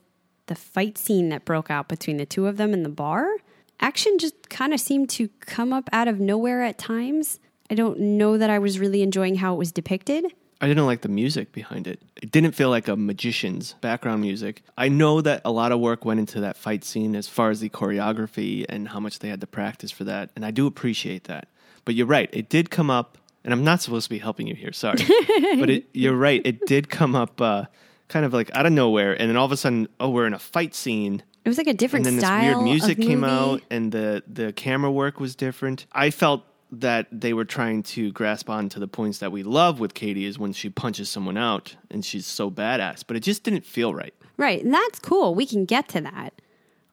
the 0.49 0.55
fight 0.55 0.99
scene 0.99 1.29
that 1.29 1.45
broke 1.45 1.71
out 1.71 1.89
between 1.89 2.17
the 2.17 2.27
two 2.27 2.47
of 2.47 2.57
them 2.57 2.75
in 2.75 2.83
the 2.83 2.89
bar, 2.89 3.29
action 3.81 4.19
just 4.19 4.49
kind 4.49 4.75
of 4.75 4.81
seemed 4.81 5.09
to 5.11 5.29
come 5.41 5.73
up 5.73 5.89
out 5.93 6.09
of 6.09 6.21
nowhere 6.21 6.63
at 6.63 6.79
times. 6.79 7.39
I 7.71 7.75
don't 7.75 7.99
know 8.01 8.37
that 8.39 8.51
I 8.51 8.59
was 8.59 8.79
really 8.79 9.03
enjoying 9.03 9.37
how 9.37 9.55
it 9.55 9.59
was 9.59 9.73
depicted. 9.73 10.27
I 10.61 10.67
didn't 10.67 10.87
like 10.87 11.03
the 11.03 11.09
music 11.09 11.53
behind 11.53 11.87
it. 11.87 12.03
It 12.21 12.33
didn't 12.33 12.53
feel 12.53 12.69
like 12.69 12.89
a 12.89 12.97
magician's 12.97 13.75
background 13.75 14.23
music. 14.23 14.63
I 14.77 14.89
know 14.89 15.21
that 15.21 15.43
a 15.45 15.53
lot 15.53 15.71
of 15.71 15.79
work 15.79 16.05
went 16.05 16.19
into 16.19 16.41
that 16.41 16.57
fight 16.57 16.83
scene 16.83 17.15
as 17.15 17.29
far 17.29 17.51
as 17.51 17.61
the 17.61 17.69
choreography 17.69 18.67
and 18.69 18.89
how 18.89 18.99
much 18.99 19.21
they 19.21 19.29
had 19.29 19.41
to 19.43 19.47
practice 19.47 19.93
for 19.93 20.05
that, 20.05 20.31
and 20.35 20.45
I 20.45 20.51
do 20.51 20.67
appreciate 20.67 21.25
that. 21.25 21.49
But 21.85 21.95
you're 21.95 22.07
right, 22.07 22.29
it 22.33 22.49
did 22.49 22.71
come 22.71 22.91
up, 22.91 23.19
and 23.45 23.55
I'm 23.55 23.63
not 23.63 23.83
supposed 23.83 24.05
to 24.07 24.11
be 24.11 24.19
helping 24.19 24.49
you 24.49 24.57
here, 24.57 24.73
sorry. 24.73 24.99
but 25.61 25.71
it, 25.71 25.89
you're 25.93 26.17
right, 26.17 26.43
it 26.45 26.67
did 26.67 26.91
come 26.91 27.15
up 27.15 27.41
uh, 27.41 27.67
kind 28.09 28.25
of 28.25 28.33
like 28.33 28.51
out 28.55 28.67
of 28.67 28.73
nowhere, 28.73 29.13
and 29.19 29.29
then 29.29 29.37
all 29.37 29.47
of 29.47 29.53
a 29.53 29.57
sudden, 29.57 29.89
oh, 30.01 30.11
we're 30.11 30.27
in 30.27 30.35
a 30.35 30.39
fight 30.39 30.75
scene. 30.75 31.23
It 31.45 31.49
was 31.49 31.59
like 31.59 31.67
a 31.67 31.75
different 31.75 32.07
and 32.07 32.17
then 32.17 32.21
style. 32.21 32.41
this 32.41 32.55
weird 32.57 32.65
music 32.65 32.99
came 32.99 33.25
out 33.25 33.63
and 33.71 33.91
the 33.91 34.23
the 34.27 34.53
camera 34.53 34.91
work 34.93 35.19
was 35.19 35.35
different 35.35 35.87
i 35.93 36.11
felt 36.11 36.43
that 36.71 37.07
they 37.11 37.33
were 37.33 37.47
trying 37.47 37.83
to 37.83 38.13
grasp 38.13 38.51
on 38.51 38.69
to 38.69 38.79
the 38.79 38.89
points 38.89 39.17
that 39.21 39.33
we 39.33 39.43
love 39.43 39.81
with 39.81 39.95
kady 39.95 40.27
is 40.27 40.39
when 40.39 40.53
she 40.53 40.69
punches 40.69 41.09
someone 41.09 41.39
out 41.39 41.75
and 41.91 42.05
she's 42.05 42.27
so 42.27 42.51
badass 42.51 43.03
but 43.07 43.17
it 43.17 43.21
just 43.21 43.45
didn't 43.45 43.65
feel 43.65 43.95
right 43.95 44.13
Right, 44.37 44.63
and 44.63 44.73
that's 44.73 45.01
cool. 45.01 45.35
We 45.35 45.45
can 45.47 45.65
get 45.65 45.89
to 45.89 46.01
that. 46.03 46.33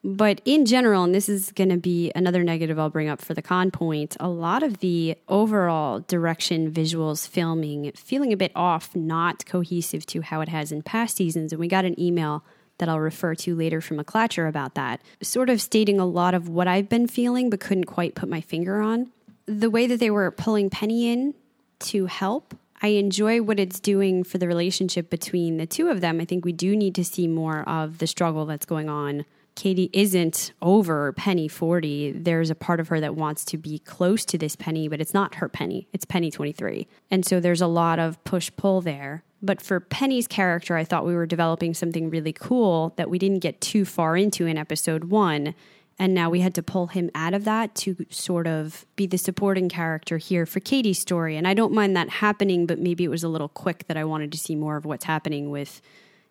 But 0.06 0.40
in 0.44 0.66
general, 0.66 1.02
and 1.02 1.12
this 1.12 1.28
is 1.28 1.50
going 1.50 1.70
to 1.70 1.76
be 1.76 2.12
another 2.14 2.44
negative 2.44 2.78
I'll 2.78 2.90
bring 2.90 3.08
up 3.08 3.20
for 3.20 3.34
the 3.34 3.42
con 3.42 3.72
point, 3.72 4.16
a 4.20 4.28
lot 4.28 4.62
of 4.62 4.78
the 4.78 5.18
overall 5.26 5.98
direction, 5.98 6.70
visuals, 6.70 7.26
filming, 7.26 7.90
feeling 7.96 8.32
a 8.32 8.36
bit 8.36 8.52
off, 8.54 8.94
not 8.94 9.44
cohesive 9.46 10.06
to 10.06 10.20
how 10.20 10.42
it 10.42 10.48
has 10.48 10.70
in 10.70 10.82
past 10.82 11.16
seasons. 11.16 11.52
And 11.52 11.58
we 11.58 11.66
got 11.66 11.84
an 11.84 11.98
email 11.98 12.44
that 12.78 12.88
I'll 12.88 13.00
refer 13.00 13.34
to 13.34 13.56
later 13.56 13.80
from 13.80 13.98
a 13.98 14.04
Klatcher 14.04 14.48
about 14.48 14.76
that, 14.76 15.02
sort 15.22 15.50
of 15.50 15.60
stating 15.60 15.98
a 15.98 16.06
lot 16.06 16.34
of 16.34 16.48
what 16.48 16.68
I've 16.68 16.88
been 16.88 17.08
feeling 17.08 17.50
but 17.50 17.58
couldn't 17.58 17.86
quite 17.86 18.14
put 18.14 18.28
my 18.28 18.40
finger 18.40 18.80
on. 18.80 19.10
The 19.46 19.70
way 19.70 19.88
that 19.88 19.98
they 19.98 20.10
were 20.10 20.30
pulling 20.30 20.70
Penny 20.70 21.10
in 21.10 21.34
to 21.80 22.06
help. 22.06 22.54
I 22.80 22.88
enjoy 22.88 23.42
what 23.42 23.58
it's 23.58 23.80
doing 23.80 24.22
for 24.22 24.38
the 24.38 24.46
relationship 24.46 25.10
between 25.10 25.56
the 25.56 25.66
two 25.66 25.88
of 25.88 26.00
them. 26.00 26.20
I 26.20 26.26
think 26.26 26.44
we 26.44 26.52
do 26.52 26.76
need 26.76 26.94
to 26.94 27.04
see 27.04 27.26
more 27.26 27.68
of 27.68 27.98
the 27.98 28.06
struggle 28.06 28.46
that's 28.46 28.66
going 28.66 28.88
on. 28.88 29.24
Kady 29.56 29.90
isn't 29.92 30.52
over 30.62 31.12
Penny 31.14 31.48
40. 31.48 32.12
There's 32.12 32.50
a 32.50 32.54
part 32.54 32.78
of 32.78 32.88
her 32.88 33.00
that 33.00 33.16
wants 33.16 33.44
to 33.46 33.58
be 33.58 33.80
close 33.80 34.24
to 34.26 34.38
this 34.38 34.54
Penny, 34.54 34.86
but 34.86 35.00
it's 35.00 35.14
not 35.14 35.36
her 35.36 35.48
Penny. 35.48 35.88
It's 35.92 36.04
Penny 36.04 36.30
23. 36.30 36.86
And 37.10 37.24
so 37.24 37.40
there's 37.40 37.62
a 37.62 37.66
lot 37.66 37.98
of 37.98 38.22
push 38.22 38.50
pull 38.56 38.80
there. 38.82 39.24
But 39.42 39.60
for 39.60 39.80
Penny's 39.80 40.26
character, 40.28 40.76
I 40.76 40.84
thought 40.84 41.06
we 41.06 41.14
were 41.14 41.26
developing 41.26 41.74
something 41.74 42.10
really 42.10 42.32
cool 42.32 42.92
that 42.96 43.10
we 43.10 43.18
didn't 43.18 43.40
get 43.40 43.60
too 43.60 43.84
far 43.84 44.16
into 44.16 44.46
in 44.46 44.58
episode 44.58 45.04
one. 45.04 45.54
And 45.98 46.12
now 46.12 46.28
we 46.28 46.40
had 46.40 46.54
to 46.56 46.62
pull 46.62 46.88
him 46.88 47.10
out 47.14 47.32
of 47.32 47.44
that 47.44 47.74
to 47.76 48.04
sort 48.10 48.46
of 48.46 48.84
be 48.96 49.06
the 49.06 49.16
supporting 49.16 49.70
character 49.70 50.18
here 50.18 50.44
for 50.44 50.60
Kady's 50.60 50.98
story. 50.98 51.36
And 51.36 51.48
I 51.48 51.54
don't 51.54 51.72
mind 51.72 51.96
that 51.96 52.10
happening, 52.10 52.66
but 52.66 52.78
maybe 52.78 53.04
it 53.04 53.08
was 53.08 53.24
a 53.24 53.28
little 53.28 53.48
quick 53.48 53.86
that 53.88 53.96
I 53.96 54.04
wanted 54.04 54.32
to 54.32 54.38
see 54.38 54.54
more 54.54 54.76
of 54.76 54.84
what's 54.84 55.06
happening 55.06 55.50
with 55.50 55.80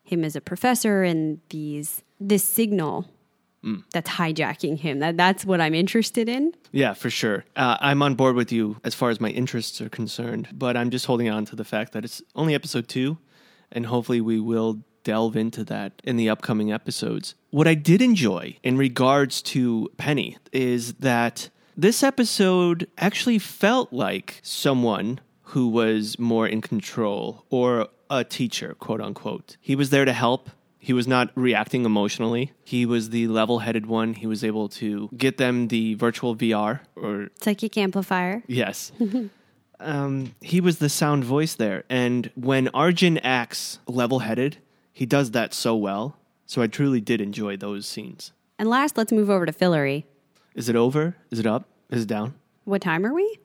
him 0.04 0.24
as 0.24 0.36
a 0.36 0.42
professor 0.42 1.02
and 1.02 1.40
these 1.50 2.04
this 2.20 2.44
signal 2.44 3.08
that's 3.94 4.10
hijacking 4.10 4.78
him. 4.80 5.00
That 5.00 5.18
that's 5.18 5.44
what 5.46 5.60
I'm 5.62 5.74
interested 5.74 6.28
in. 6.30 6.54
yeah 6.72 6.94
for 6.94 7.10
sure 7.10 7.46
uh, 7.56 7.78
i'm 7.80 8.02
on 8.02 8.16
board 8.16 8.36
with 8.36 8.52
you 8.52 8.78
as 8.84 8.94
far 8.96 9.10
as 9.10 9.20
my 9.20 9.30
interests 9.30 9.80
are 9.82 9.90
concerned 9.90 10.48
but 10.54 10.76
i'm 10.78 10.90
just 10.90 11.06
holding 11.06 11.30
on 11.30 11.46
to 11.46 11.56
the 11.56 11.64
fact 11.64 11.92
that 11.94 12.04
it's 12.06 12.22
only 12.36 12.54
episode 12.54 12.88
two 12.88 13.18
and 13.72 13.86
hopefully 13.86 14.22
we 14.22 14.40
will 14.40 14.80
delve 15.04 15.36
into 15.36 15.64
that 15.64 15.92
in 16.04 16.16
the 16.18 16.28
upcoming 16.30 16.72
episodes 16.72 17.36
what 17.52 17.68
i 17.68 17.74
did 17.74 18.02
enjoy 18.02 18.46
in 18.64 18.78
regards 18.78 19.42
to 19.42 19.90
penny 19.98 20.38
is 20.52 20.94
that 20.96 21.50
this 21.78 22.04
episode 22.04 22.88
actually 22.98 23.40
felt 23.40 23.92
like 23.94 24.40
someone 24.44 25.20
who 25.54 25.68
was 25.68 26.18
more 26.20 26.48
in 26.48 26.62
control 26.62 27.46
or 27.50 27.88
a 28.10 28.24
teacher, 28.24 28.76
quote 28.80 29.02
unquote. 29.02 29.58
He 29.60 29.76
was 29.76 29.90
there 29.90 30.06
to 30.06 30.14
help. 30.14 30.50
He 30.86 30.94
was 30.94 31.08
not 31.08 31.32
reacting 31.34 31.84
emotionally. 31.84 32.52
He 32.64 32.86
was 32.86 33.10
the 33.10 33.28
level 33.28 33.58
headed 33.58 33.88
one. 33.88 34.14
He 34.14 34.28
was 34.28 34.44
able 34.44 34.70
to 34.70 35.10
get 35.18 35.38
them 35.38 35.70
the 35.70 35.96
virtual 35.96 36.36
VR 36.36 36.82
or 36.96 37.30
Psychic 37.42 37.76
amplifier. 37.76 38.44
Yes. 38.46 38.92
um, 39.80 40.36
he 40.42 40.62
was 40.62 40.78
the 40.78 40.88
sound 40.88 41.24
voice 41.24 41.56
there. 41.56 41.86
And 41.90 42.30
when 42.36 42.68
Arjun 42.68 43.18
acts 43.18 43.80
level 43.88 44.20
headed, 44.20 44.58
he 44.94 45.08
does 45.08 45.32
that 45.32 45.56
so 45.56 45.76
well. 45.76 46.18
So 46.46 46.62
I 46.62 46.68
truly 46.68 47.02
did 47.02 47.20
enjoy 47.20 47.58
those 47.58 47.88
scenes. 47.88 48.32
And 48.60 48.70
last, 48.70 48.96
let's 48.96 49.12
move 49.12 49.32
over 49.32 49.48
to 49.48 49.52
Fillory. 49.52 50.04
Is 50.54 50.70
it 50.70 50.76
over? 50.76 51.16
Is 51.32 51.40
it 51.40 51.48
up? 51.48 51.68
Is 51.90 52.04
it 52.04 52.08
down? 52.10 52.36
What 52.66 52.84
time 52.84 53.08
are 53.08 53.14
we? 53.16 53.40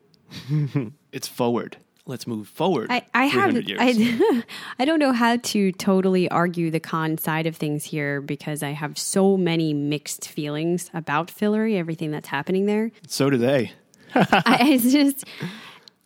It's 1.12 1.26
forward. 1.26 1.78
Let's 2.06 2.26
move 2.26 2.48
forward. 2.48 2.88
I, 2.90 3.04
I 3.14 3.26
have. 3.26 3.56
I, 3.78 4.42
I 4.78 4.84
don't 4.84 4.98
know 4.98 5.12
how 5.12 5.36
to 5.36 5.72
totally 5.72 6.28
argue 6.28 6.70
the 6.70 6.80
con 6.80 7.18
side 7.18 7.46
of 7.46 7.56
things 7.56 7.84
here 7.84 8.20
because 8.20 8.62
I 8.62 8.70
have 8.70 8.98
so 8.98 9.36
many 9.36 9.74
mixed 9.74 10.28
feelings 10.28 10.90
about 10.94 11.28
Fillory, 11.28 11.76
everything 11.76 12.10
that's 12.10 12.28
happening 12.28 12.66
there. 12.66 12.90
so 13.06 13.30
do 13.30 13.36
they. 13.36 13.72
I, 14.14 14.58
it's 14.62 14.90
just 14.92 15.24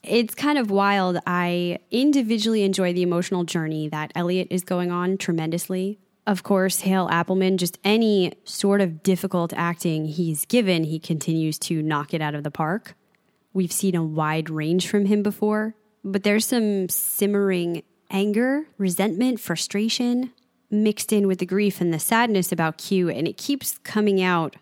it's 0.02 0.34
kind 0.34 0.58
of 0.58 0.70
wild. 0.70 1.18
I 1.26 1.78
individually 1.90 2.62
enjoy 2.62 2.92
the 2.92 3.02
emotional 3.02 3.44
journey 3.44 3.88
that 3.88 4.12
Eliot 4.14 4.48
is 4.50 4.62
going 4.62 4.90
on 4.90 5.16
tremendously. 5.16 5.98
Of 6.26 6.42
course, 6.42 6.80
Hale 6.80 7.08
Appleman, 7.08 7.58
just 7.58 7.78
any 7.84 8.32
sort 8.44 8.80
of 8.80 9.02
difficult 9.02 9.52
acting 9.54 10.06
he's 10.06 10.46
given, 10.46 10.84
he 10.84 10.98
continues 10.98 11.58
to 11.60 11.82
knock 11.82 12.14
it 12.14 12.22
out 12.22 12.34
of 12.34 12.44
the 12.44 12.50
park. 12.50 12.94
We've 13.52 13.72
seen 13.72 13.94
a 13.94 14.02
wide 14.02 14.48
range 14.48 14.88
from 14.88 15.06
him 15.06 15.22
before, 15.22 15.74
but 16.04 16.23
there's 16.23 16.46
some 16.46 16.88
simmering 16.88 17.82
anger, 18.11 18.66
resentment, 18.78 19.40
frustration 19.40 20.32
mixed 20.70 21.12
in 21.12 21.26
with 21.26 21.38
the 21.38 21.46
grief 21.46 21.80
and 21.80 21.94
the 21.94 21.99
sadness 21.99 22.52
about 22.52 22.78
Q, 22.78 23.08
and 23.08 23.28
it 23.28 23.37
keeps 23.37 23.78
coming 23.78 24.20
out 24.20 24.56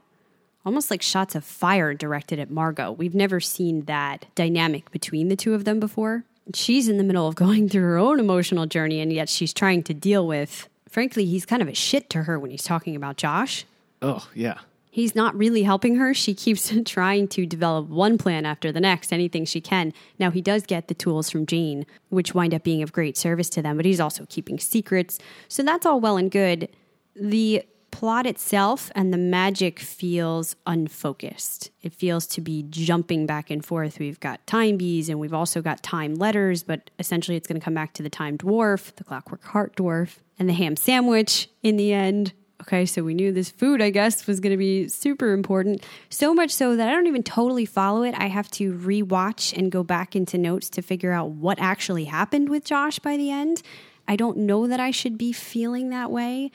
almost 0.64 0.90
like 0.90 1.02
shots 1.02 1.34
of 1.34 1.44
fire 1.44 1.94
directed 1.94 2.38
at 2.38 2.50
Margo. 2.50 2.92
We've 2.92 3.14
never 3.14 3.40
seen 3.40 3.87
that 3.87 4.26
dynamic 4.34 4.90
between 4.90 5.28
the 5.28 5.37
two 5.37 5.54
of 5.54 5.64
them 5.64 5.80
before. 5.80 6.25
She's 6.54 6.88
in 6.88 6.99
the 6.99 7.04
middle 7.04 7.26
of 7.26 7.34
going 7.34 7.68
through 7.68 7.82
her 7.82 7.99
own 7.99 8.20
emotional 8.20 8.66
journey, 8.66 9.00
and 9.00 9.12
yet 9.12 9.28
she's 9.28 9.52
trying 9.52 9.82
to 9.84 9.94
deal 9.94 10.26
with. 10.26 10.68
Frankly, 10.88 11.25
he's 11.25 11.46
kind 11.46 11.62
of 11.62 11.68
a 11.68 11.75
shit 11.75 12.11
to 12.11 12.25
her 12.25 12.38
when 12.38 12.50
he's 12.50 12.64
talking 12.64 12.94
about 12.94 13.16
Josh. 13.16 13.64
Oh, 14.02 14.28
yeah. 14.34 14.58
He's 14.94 15.14
not 15.14 15.34
really 15.34 15.62
helping 15.62 15.96
her. 15.96 16.12
She 16.12 16.34
keeps 16.34 16.70
trying 16.84 17.26
to 17.28 17.46
develop 17.46 17.88
one 17.88 18.18
plan 18.18 18.44
after 18.44 18.70
the 18.70 18.78
next, 18.78 19.11
anything 19.11 19.46
she 19.46 19.58
can. 19.58 19.94
Now, 20.18 20.30
he 20.30 20.42
does 20.42 20.64
get 20.66 20.88
the 20.88 20.94
tools 20.94 21.30
from 21.30 21.46
Jane, 21.46 21.87
which 22.11 22.34
wind 22.34 22.52
up 22.52 22.62
being 22.62 22.82
of 22.82 22.92
great 22.92 23.16
service 23.16 23.49
to 23.50 23.62
them, 23.62 23.78
but 23.78 23.87
he's 23.87 24.00
also 24.00 24.26
keeping 24.28 24.58
secrets. 24.58 25.18
So 25.49 25.62
that's 25.62 25.87
all 25.87 25.99
well 25.99 26.18
and 26.18 26.30
good. 26.30 26.68
The 27.16 27.64
plot 27.90 28.26
itself 28.26 28.92
and 28.94 29.14
the 29.14 29.18
magic 29.18 29.80
feels 29.80 30.56
unfocused. 30.66 31.70
It 31.80 31.94
feels 31.94 32.26
to 32.26 32.42
be 32.42 32.62
jumping 32.68 33.25
back 33.25 33.49
and 33.49 33.64
forth. 33.64 33.99
We've 33.99 34.20
got 34.20 34.46
time 34.46 34.76
bees 34.76 35.08
and 35.08 35.18
we've 35.18 35.32
also 35.32 35.62
got 35.62 35.82
time 35.82 36.16
letters, 36.16 36.62
but 36.62 36.90
essentially 36.99 37.38
it's 37.38 37.49
going 37.49 37.58
to 37.58 37.64
come 37.64 37.75
back 37.75 37.94
to 37.94 38.02
the 38.02 38.11
time 38.11 38.37
dwarf, 38.37 38.94
the 38.96 39.04
clockwork 39.04 39.42
heart 39.44 39.75
dwarf, 39.75 40.18
and 40.38 40.50
the 40.50 40.52
ham 40.52 40.76
sandwich 40.76 41.49
in 41.62 41.78
the 41.78 41.94
end. 41.94 42.34
Okay, 42.62 42.87
so 42.87 43.02
we 43.02 43.14
knew 43.14 43.33
this 43.33 43.50
food, 43.50 43.83
I 43.83 43.90
guess, 43.90 44.26
was 44.26 44.38
going 44.38 44.52
to 44.52 44.57
be 44.57 44.88
super 44.88 45.33
important. 45.33 45.85
So 46.11 46.33
much 46.33 46.50
so 46.52 46.76
that 46.76 46.88
I 46.88 46.92
don't 46.92 47.09
even 47.09 47.25
totally 47.25 47.66
follow 47.66 48.02
it. 48.04 48.14
I 48.16 48.28
have 48.28 48.49
to 48.52 48.73
rewatch 48.73 49.57
and 49.57 49.73
go 49.73 49.83
back 49.83 50.14
into 50.14 50.38
notes 50.38 50.71
to 50.71 50.83
figure 50.83 51.12
out 51.12 51.31
what 51.31 51.59
actually 51.61 52.04
happened 52.04 52.49
with 52.49 52.64
Josh 52.64 53.00
by 53.00 53.16
the 53.16 53.31
end. 53.31 53.62
I 54.07 54.14
don't 54.14 54.38
know 54.38 54.69
that 54.69 54.78
I 54.78 54.92
should 54.92 55.19
be 55.19 55.33
feeling 55.33 55.90
that 55.90 56.11
way 56.11 56.50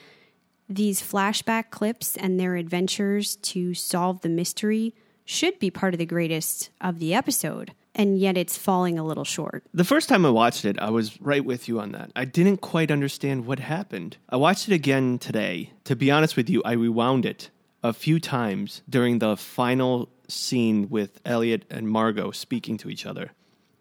these 0.69 1.01
flashback 1.01 1.69
clips 1.69 2.17
and 2.17 2.39
their 2.39 2.55
adventures 2.55 3.37
to 3.37 3.73
solve 3.73 4.21
the 4.21 4.29
mystery 4.29 4.93
should 5.25 5.59
be 5.59 5.71
part 5.71 5.93
of 5.93 5.97
the 5.97 6.05
greatest 6.05 6.69
of 6.81 6.99
the 6.99 7.13
episode, 7.13 7.73
and 7.97 8.19
yet 8.19 8.37
it's 8.37 8.57
falling 8.57 8.97
a 8.97 9.03
little 9.03 9.25
short. 9.25 9.63
The 9.73 9.83
first 9.83 10.07
time 10.07 10.25
I 10.25 10.29
watched 10.29 10.63
it, 10.63 10.79
I 10.79 10.91
was 10.91 11.19
right 11.19 11.43
with 11.43 11.67
you 11.67 11.79
on 11.79 11.91
that. 11.91 12.11
I 12.15 12.25
didn't 12.25 12.57
quite 12.57 12.91
understand 12.91 13.45
what 13.45 13.59
happened. 13.59 14.17
I 14.29 14.37
watched 14.37 14.69
it 14.69 14.73
again 14.73 15.17
today. 15.17 15.71
To 15.85 15.95
be 15.95 16.11
honest 16.11 16.37
with 16.37 16.49
you, 16.49 16.61
I 16.63 16.73
rewound 16.73 17.25
it 17.25 17.49
a 17.83 17.93
few 17.93 18.19
times 18.19 18.83
during 18.89 19.19
the 19.19 19.35
final 19.35 20.09
scene 20.27 20.89
with 20.89 21.19
Eliot 21.25 21.65
and 21.69 21.89
Margo 21.89 22.31
speaking 22.31 22.77
to 22.77 22.89
each 22.89 23.05
other. 23.05 23.31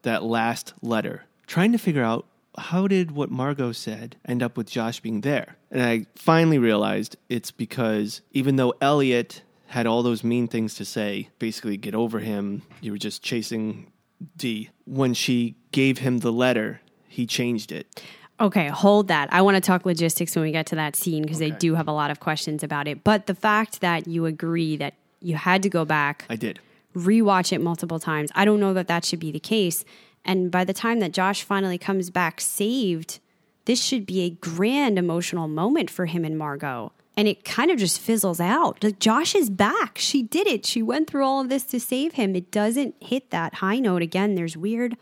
That 0.02 0.22
last 0.22 0.72
letter, 0.82 1.24
trying 1.46 1.72
to 1.72 1.78
figure 1.78 2.02
out 2.02 2.26
how 2.58 2.86
did 2.86 3.10
what 3.10 3.30
Margo 3.30 3.72
said 3.72 4.16
end 4.24 4.42
up 4.42 4.56
with 4.56 4.70
Josh 4.70 5.00
being 5.00 5.20
there? 5.20 5.56
And 5.70 5.82
I 5.82 6.06
finally 6.14 6.58
realized 6.58 7.16
it's 7.28 7.50
because 7.50 8.22
even 8.30 8.56
though 8.56 8.72
Eliot 8.80 9.42
had 9.66 9.86
all 9.86 10.02
those 10.02 10.22
mean 10.24 10.46
things 10.46 10.74
to 10.76 10.84
say, 10.84 11.28
basically 11.38 11.76
get 11.76 11.94
over 11.94 12.20
him, 12.20 12.62
you 12.80 12.92
were 12.92 12.98
just 12.98 13.22
chasing 13.22 13.90
D, 14.36 14.70
when 14.84 15.14
she 15.14 15.56
gave 15.72 15.98
him 15.98 16.18
the 16.18 16.32
letter, 16.32 16.80
he 17.08 17.26
changed 17.26 17.72
it. 17.72 18.02
Okay, 18.38 18.68
hold 18.68 19.08
that. 19.08 19.32
I 19.32 19.40
want 19.40 19.54
to 19.56 19.60
talk 19.60 19.86
logistics 19.86 20.36
when 20.36 20.44
we 20.44 20.52
get 20.52 20.66
to 20.66 20.74
that 20.74 20.94
scene 20.94 21.22
because 21.22 21.40
I 21.40 21.48
do 21.48 21.74
have 21.74 21.88
a 21.88 21.92
lot 21.92 22.10
of 22.10 22.20
questions 22.20 22.62
about 22.62 22.86
it. 22.86 23.02
But 23.02 23.26
the 23.26 23.34
fact 23.34 23.80
that 23.80 24.06
you 24.06 24.26
agree 24.26 24.76
that 24.76 24.94
you 25.20 25.36
had 25.36 25.62
to 25.62 25.70
go 25.70 25.86
back, 25.86 26.26
I 26.28 26.36
did. 26.36 26.60
rewatch 26.94 27.52
it 27.52 27.60
multiple 27.62 27.98
times, 27.98 28.30
I 28.34 28.44
don't 28.44 28.60
know 28.60 28.74
that 28.74 28.88
that 28.88 29.04
should 29.06 29.20
be 29.20 29.32
the 29.32 29.40
case. 29.40 29.84
And 30.24 30.50
by 30.50 30.64
the 30.64 30.74
time 30.74 31.00
that 31.00 31.12
Josh 31.12 31.44
finally 31.44 31.78
comes 31.78 32.10
back 32.10 32.40
saved, 32.40 33.20
this 33.64 33.82
should 33.82 34.04
be 34.04 34.20
a 34.22 34.30
grand 34.30 34.98
emotional 34.98 35.48
moment 35.48 35.88
for 35.88 36.06
him 36.06 36.24
and 36.24 36.36
Margo. 36.36 36.92
And 37.16 37.26
it 37.26 37.44
kind 37.44 37.70
of 37.70 37.78
just 37.78 37.98
fizzles 37.98 38.40
out. 38.40 38.84
Like 38.84 38.98
Josh 38.98 39.34
is 39.34 39.48
back. 39.48 39.96
She 39.96 40.22
did 40.22 40.46
it. 40.46 40.66
She 40.66 40.82
went 40.82 41.08
through 41.08 41.24
all 41.24 41.40
of 41.40 41.48
this 41.48 41.64
to 41.64 41.80
save 41.80 42.12
him. 42.12 42.36
It 42.36 42.50
doesn't 42.50 42.94
hit 43.00 43.30
that 43.30 43.54
high 43.54 43.78
note 43.78 44.02
again. 44.02 44.34
There's 44.34 44.56
weird, 44.56 44.96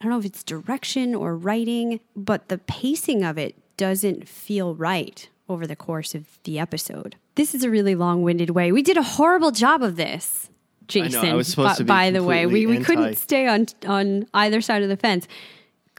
I 0.00 0.04
don't 0.04 0.12
know 0.12 0.18
if 0.18 0.24
it's 0.24 0.42
direction 0.42 1.14
or 1.14 1.36
writing, 1.36 2.00
but 2.16 2.48
the 2.48 2.58
pacing 2.58 3.22
of 3.22 3.36
it 3.36 3.54
doesn't 3.76 4.26
feel 4.26 4.74
right 4.74 5.28
over 5.48 5.66
the 5.66 5.76
course 5.76 6.14
of 6.14 6.38
the 6.44 6.58
episode. 6.58 7.16
This 7.34 7.54
is 7.54 7.62
a 7.64 7.70
really 7.70 7.94
long 7.94 8.22
winded 8.22 8.50
way. 8.50 8.72
We 8.72 8.82
did 8.82 8.96
a 8.96 9.02
horrible 9.02 9.50
job 9.50 9.82
of 9.82 9.96
this. 9.96 10.50
Jason, 10.88 11.36
was 11.36 11.48
supposed 11.48 11.68
by, 11.68 11.74
to 11.76 11.84
be 11.84 11.88
by 11.88 12.10
the 12.10 12.24
way, 12.24 12.46
we, 12.46 12.66
we 12.66 12.78
couldn't 12.78 13.16
stay 13.16 13.46
on 13.46 13.66
on 13.86 14.26
either 14.32 14.62
side 14.62 14.82
of 14.82 14.88
the 14.88 14.96
fence. 14.96 15.28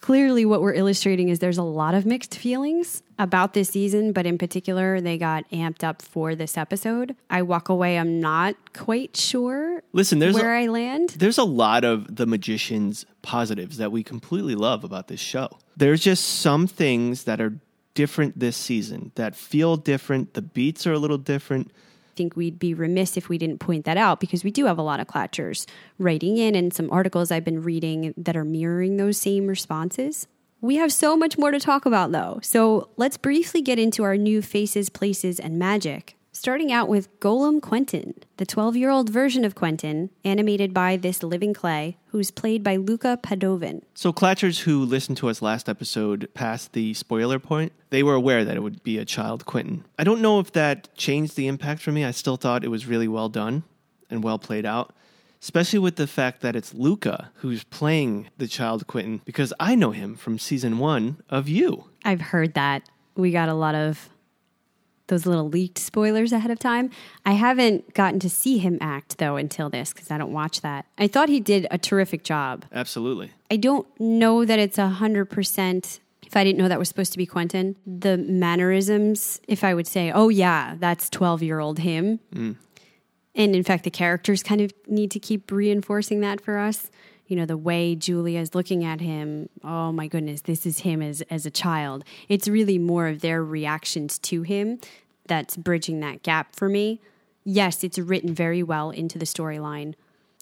Clearly, 0.01 0.45
what 0.45 0.61
we're 0.61 0.73
illustrating 0.73 1.29
is 1.29 1.39
there's 1.39 1.57
a 1.57 1.63
lot 1.63 1.93
of 1.93 2.05
mixed 2.05 2.35
feelings 2.35 3.03
about 3.17 3.53
this 3.53 3.69
season, 3.69 4.13
but 4.13 4.25
in 4.25 4.37
particular, 4.37 5.01
they 5.01 5.17
got 5.17 5.49
amped 5.51 5.83
up 5.83 6.01
for 6.01 6.35
this 6.35 6.57
episode. 6.57 7.15
I 7.29 7.41
walk 7.41 7.69
away, 7.69 7.97
I'm 7.97 8.19
not 8.19 8.55
quite 8.73 9.17
sure 9.17 9.83
Listen, 9.91 10.19
there's 10.19 10.35
where 10.35 10.55
a, 10.55 10.63
I 10.63 10.67
land. 10.67 11.09
there's 11.17 11.37
a 11.37 11.43
lot 11.43 11.83
of 11.83 12.15
the 12.15 12.25
magician's 12.25 13.05
positives 13.21 13.77
that 13.77 13.91
we 13.91 14.03
completely 14.03 14.55
love 14.55 14.83
about 14.83 15.07
this 15.07 15.19
show. 15.19 15.49
There's 15.75 16.01
just 16.01 16.23
some 16.23 16.67
things 16.67 17.25
that 17.25 17.41
are 17.41 17.59
different 17.93 18.39
this 18.39 18.55
season 18.55 19.11
that 19.15 19.35
feel 19.35 19.75
different. 19.75 20.33
The 20.33 20.41
beats 20.41 20.87
are 20.87 20.93
a 20.93 20.99
little 20.99 21.17
different. 21.17 21.71
Think 22.19 22.35
we'd 22.35 22.59
be 22.59 22.73
remiss 22.73 23.15
if 23.15 23.29
we 23.29 23.37
didn't 23.37 23.59
point 23.59 23.85
that 23.85 23.95
out 23.95 24.19
because 24.19 24.43
we 24.43 24.51
do 24.51 24.65
have 24.65 24.77
a 24.77 24.81
lot 24.81 24.99
of 24.99 25.07
klatchers 25.07 25.65
writing 25.97 26.35
in 26.35 26.53
and 26.53 26.73
some 26.73 26.91
articles 26.91 27.31
I've 27.31 27.45
been 27.45 27.63
reading 27.63 28.13
that 28.17 28.35
are 28.35 28.43
mirroring 28.43 28.97
those 28.97 29.15
same 29.15 29.47
responses. 29.47 30.27
We 30.59 30.75
have 30.75 30.91
so 30.91 31.15
much 31.15 31.37
more 31.37 31.51
to 31.51 31.61
talk 31.61 31.85
about 31.85 32.11
though. 32.11 32.41
So 32.43 32.89
let's 32.97 33.15
briefly 33.15 33.61
get 33.61 33.79
into 33.79 34.03
our 34.03 34.17
new 34.17 34.41
faces, 34.41 34.89
places, 34.89 35.39
and 35.39 35.57
magic. 35.57 36.17
Starting 36.39 36.71
out 36.71 36.87
with 36.87 37.19
Golem 37.19 37.61
Quentin, 37.61 38.13
the 38.37 38.45
12 38.45 38.77
year 38.77 38.89
old 38.89 39.09
version 39.09 39.43
of 39.43 39.55
Quentin, 39.55 40.09
animated 40.23 40.73
by 40.73 40.95
this 40.95 41.21
living 41.21 41.53
clay, 41.53 41.97
who's 42.11 42.31
played 42.31 42.63
by 42.63 42.77
Luca 42.77 43.19
Padovan. 43.21 43.81
So, 43.93 44.13
Klatchers 44.13 44.61
who 44.61 44.85
listened 44.85 45.17
to 45.17 45.27
us 45.27 45.41
last 45.41 45.67
episode 45.67 46.29
past 46.33 46.71
the 46.71 46.93
spoiler 46.93 47.39
point, 47.39 47.73
they 47.89 48.03
were 48.03 48.13
aware 48.13 48.45
that 48.45 48.55
it 48.55 48.61
would 48.61 48.81
be 48.83 48.97
a 48.97 49.03
child 49.03 49.45
Quentin. 49.45 49.83
I 49.99 50.05
don't 50.05 50.21
know 50.21 50.39
if 50.39 50.53
that 50.53 50.95
changed 50.95 51.35
the 51.35 51.47
impact 51.47 51.81
for 51.81 51.91
me. 51.91 52.05
I 52.05 52.11
still 52.11 52.37
thought 52.37 52.63
it 52.63 52.71
was 52.71 52.87
really 52.87 53.09
well 53.09 53.27
done 53.27 53.63
and 54.09 54.23
well 54.23 54.39
played 54.39 54.65
out, 54.65 54.95
especially 55.41 55.79
with 55.79 55.97
the 55.97 56.07
fact 56.07 56.39
that 56.39 56.55
it's 56.55 56.73
Luca 56.73 57.33
who's 57.39 57.65
playing 57.65 58.29
the 58.37 58.47
child 58.47 58.87
Quentin 58.87 59.19
because 59.25 59.51
I 59.59 59.75
know 59.75 59.91
him 59.91 60.15
from 60.15 60.39
season 60.39 60.77
one 60.77 61.21
of 61.29 61.49
You. 61.49 61.89
I've 62.05 62.21
heard 62.21 62.53
that. 62.53 62.87
We 63.17 63.33
got 63.33 63.49
a 63.49 63.53
lot 63.53 63.75
of 63.75 64.07
those 65.09 65.25
little 65.25 65.49
leaked 65.49 65.77
spoilers 65.77 66.31
ahead 66.31 66.49
of 66.49 66.57
time. 66.57 66.89
I 67.25 67.33
haven't 67.33 67.93
gotten 67.93 68.19
to 68.21 68.29
see 68.29 68.57
him 68.57 68.77
act 68.81 69.17
though 69.17 69.35
until 69.35 69.69
this 69.69 69.93
because 69.93 70.09
I 70.09 70.17
don't 70.17 70.31
watch 70.31 70.61
that. 70.61 70.85
I 70.97 71.07
thought 71.07 71.29
he 71.29 71.39
did 71.39 71.67
a 71.69 71.77
terrific 71.77 72.23
job. 72.23 72.65
Absolutely. 72.71 73.31
I 73.51 73.57
don't 73.57 73.87
know 73.99 74.45
that 74.45 74.57
it's 74.57 74.77
a 74.77 74.87
hundred 74.87 75.25
percent. 75.25 75.99
If 76.25 76.37
I 76.37 76.43
didn't 76.43 76.59
know 76.59 76.67
that 76.67 76.79
was 76.79 76.87
supposed 76.87 77.11
to 77.13 77.17
be 77.17 77.25
Quentin, 77.25 77.75
the 77.85 78.17
mannerisms, 78.17 79.41
if 79.47 79.63
I 79.63 79.73
would 79.73 79.87
say, 79.87 80.11
oh 80.11 80.29
yeah, 80.29 80.75
that's 80.77 81.09
12 81.09 81.43
year 81.43 81.59
old 81.59 81.79
him. 81.79 82.19
Mm. 82.33 82.55
And 83.35 83.55
in 83.55 83.63
fact, 83.63 83.83
the 83.83 83.91
characters 83.91 84.43
kind 84.43 84.61
of 84.61 84.71
need 84.87 85.11
to 85.11 85.19
keep 85.19 85.51
reinforcing 85.51 86.19
that 86.21 86.41
for 86.41 86.57
us. 86.57 86.89
You 87.29 87.35
know, 87.35 87.45
the 87.45 87.57
way 87.57 87.95
Julia 87.95 88.39
is 88.39 88.55
looking 88.55 88.83
at 88.83 88.99
him, 88.99 89.49
oh 89.63 89.91
my 89.91 90.07
goodness, 90.07 90.41
this 90.41 90.65
is 90.65 90.79
him 90.79 91.01
as, 91.01 91.21
as 91.29 91.45
a 91.45 91.51
child. 91.51 92.03
It's 92.27 92.47
really 92.47 92.79
more 92.79 93.07
of 93.07 93.21
their 93.21 93.43
reactions 93.43 94.17
to 94.19 94.41
him 94.41 94.79
that's 95.27 95.55
bridging 95.55 95.99
that 95.99 96.23
gap 96.23 96.55
for 96.55 96.67
me. 96.67 96.99
Yes, 97.43 97.83
it's 97.83 97.99
written 97.99 98.33
very 98.33 98.63
well 98.63 98.89
into 98.89 99.19
the 99.19 99.25
storyline. 99.25 99.93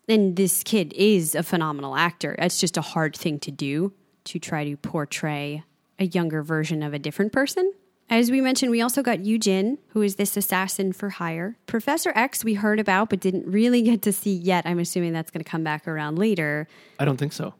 And 0.07 0.37
this 0.37 0.63
kid 0.63 0.93
is 0.93 1.35
a 1.35 1.43
phenomenal 1.43 1.97
actor. 1.97 2.35
It's 2.39 2.59
just 2.59 2.77
a 2.77 2.81
hard 2.81 3.17
thing 3.17 3.39
to 3.39 3.51
do 3.51 3.91
to 4.23 4.39
try 4.39 4.63
to 4.63 4.77
portray 4.77 5.63
a 5.99 6.05
younger 6.05 6.41
version 6.41 6.81
of 6.81 6.93
a 6.93 6.99
different 6.99 7.33
person. 7.33 7.73
As 8.09 8.31
we 8.31 8.39
mentioned, 8.39 8.71
we 8.71 8.81
also 8.81 9.03
got 9.03 9.19
Yujin, 9.19 9.77
who 9.89 10.01
is 10.01 10.15
this 10.15 10.37
assassin 10.37 10.93
for 10.93 11.09
hire. 11.09 11.57
Professor 11.65 12.13
X, 12.15 12.43
we 12.43 12.53
heard 12.53 12.79
about, 12.79 13.09
but 13.09 13.19
didn't 13.19 13.45
really 13.45 13.81
get 13.81 14.01
to 14.03 14.13
see 14.13 14.33
yet. 14.33 14.65
I'm 14.65 14.79
assuming 14.79 15.11
that's 15.11 15.29
going 15.29 15.43
to 15.43 15.49
come 15.49 15.63
back 15.63 15.85
around 15.87 16.17
later. 16.17 16.67
I 16.99 17.05
don't 17.05 17.17
think 17.17 17.33
so. 17.33 17.53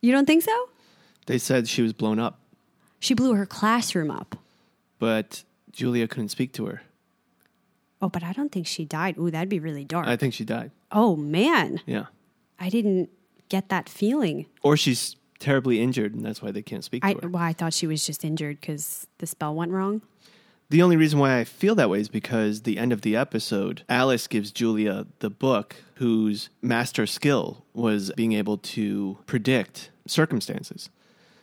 You 0.00 0.10
don't 0.10 0.26
think 0.26 0.42
so? 0.42 0.68
They 1.26 1.38
said 1.38 1.68
she 1.68 1.80
was 1.80 1.92
blown 1.92 2.18
up, 2.18 2.40
She 2.98 3.14
blew 3.14 3.34
her 3.34 3.46
classroom 3.46 4.10
up. 4.10 4.36
but 4.98 5.44
Julia 5.70 6.06
couldn't 6.08 6.28
speak 6.30 6.52
to 6.54 6.66
her. 6.66 6.82
Oh, 8.02 8.08
but 8.08 8.22
I 8.22 8.32
don't 8.32 8.50
think 8.52 8.66
she 8.66 8.84
died. 8.84 9.16
Ooh, 9.16 9.30
that'd 9.30 9.48
be 9.48 9.58
really 9.60 9.84
dark. 9.84 10.06
I 10.06 10.16
think 10.16 10.34
she 10.34 10.44
died. 10.44 10.72
oh, 10.92 11.14
man. 11.16 11.80
Yeah. 11.86 12.06
I 12.60 12.68
didn't 12.68 13.10
get 13.48 13.68
that 13.70 13.88
feeling. 13.88 14.46
Or 14.62 14.76
she's 14.76 15.16
terribly 15.38 15.80
injured, 15.80 16.14
and 16.14 16.24
that's 16.24 16.42
why 16.42 16.50
they 16.50 16.62
can't 16.62 16.84
speak 16.84 17.02
to 17.02 17.08
her. 17.08 17.28
well, 17.28 17.42
I 17.42 17.52
thought 17.52 17.74
she 17.74 17.86
was 17.86 18.06
just 18.06 18.24
injured 18.24 18.60
because 18.60 19.06
the 19.18 19.26
spell 19.26 19.54
went 19.54 19.72
wrong. 19.72 20.02
The 20.70 20.82
only 20.82 20.96
reason 20.96 21.18
why 21.18 21.38
I 21.38 21.44
feel 21.44 21.74
that 21.74 21.90
way 21.90 22.00
is 22.00 22.08
because 22.08 22.62
the 22.62 22.78
end 22.78 22.92
of 22.92 23.02
the 23.02 23.16
episode, 23.16 23.82
Alice 23.88 24.26
gives 24.26 24.50
Julia 24.50 25.06
the 25.18 25.30
book 25.30 25.76
whose 25.96 26.48
master 26.62 27.06
skill 27.06 27.64
was 27.74 28.10
being 28.16 28.32
able 28.32 28.58
to 28.58 29.18
predict 29.26 29.90
circumstances. 30.06 30.88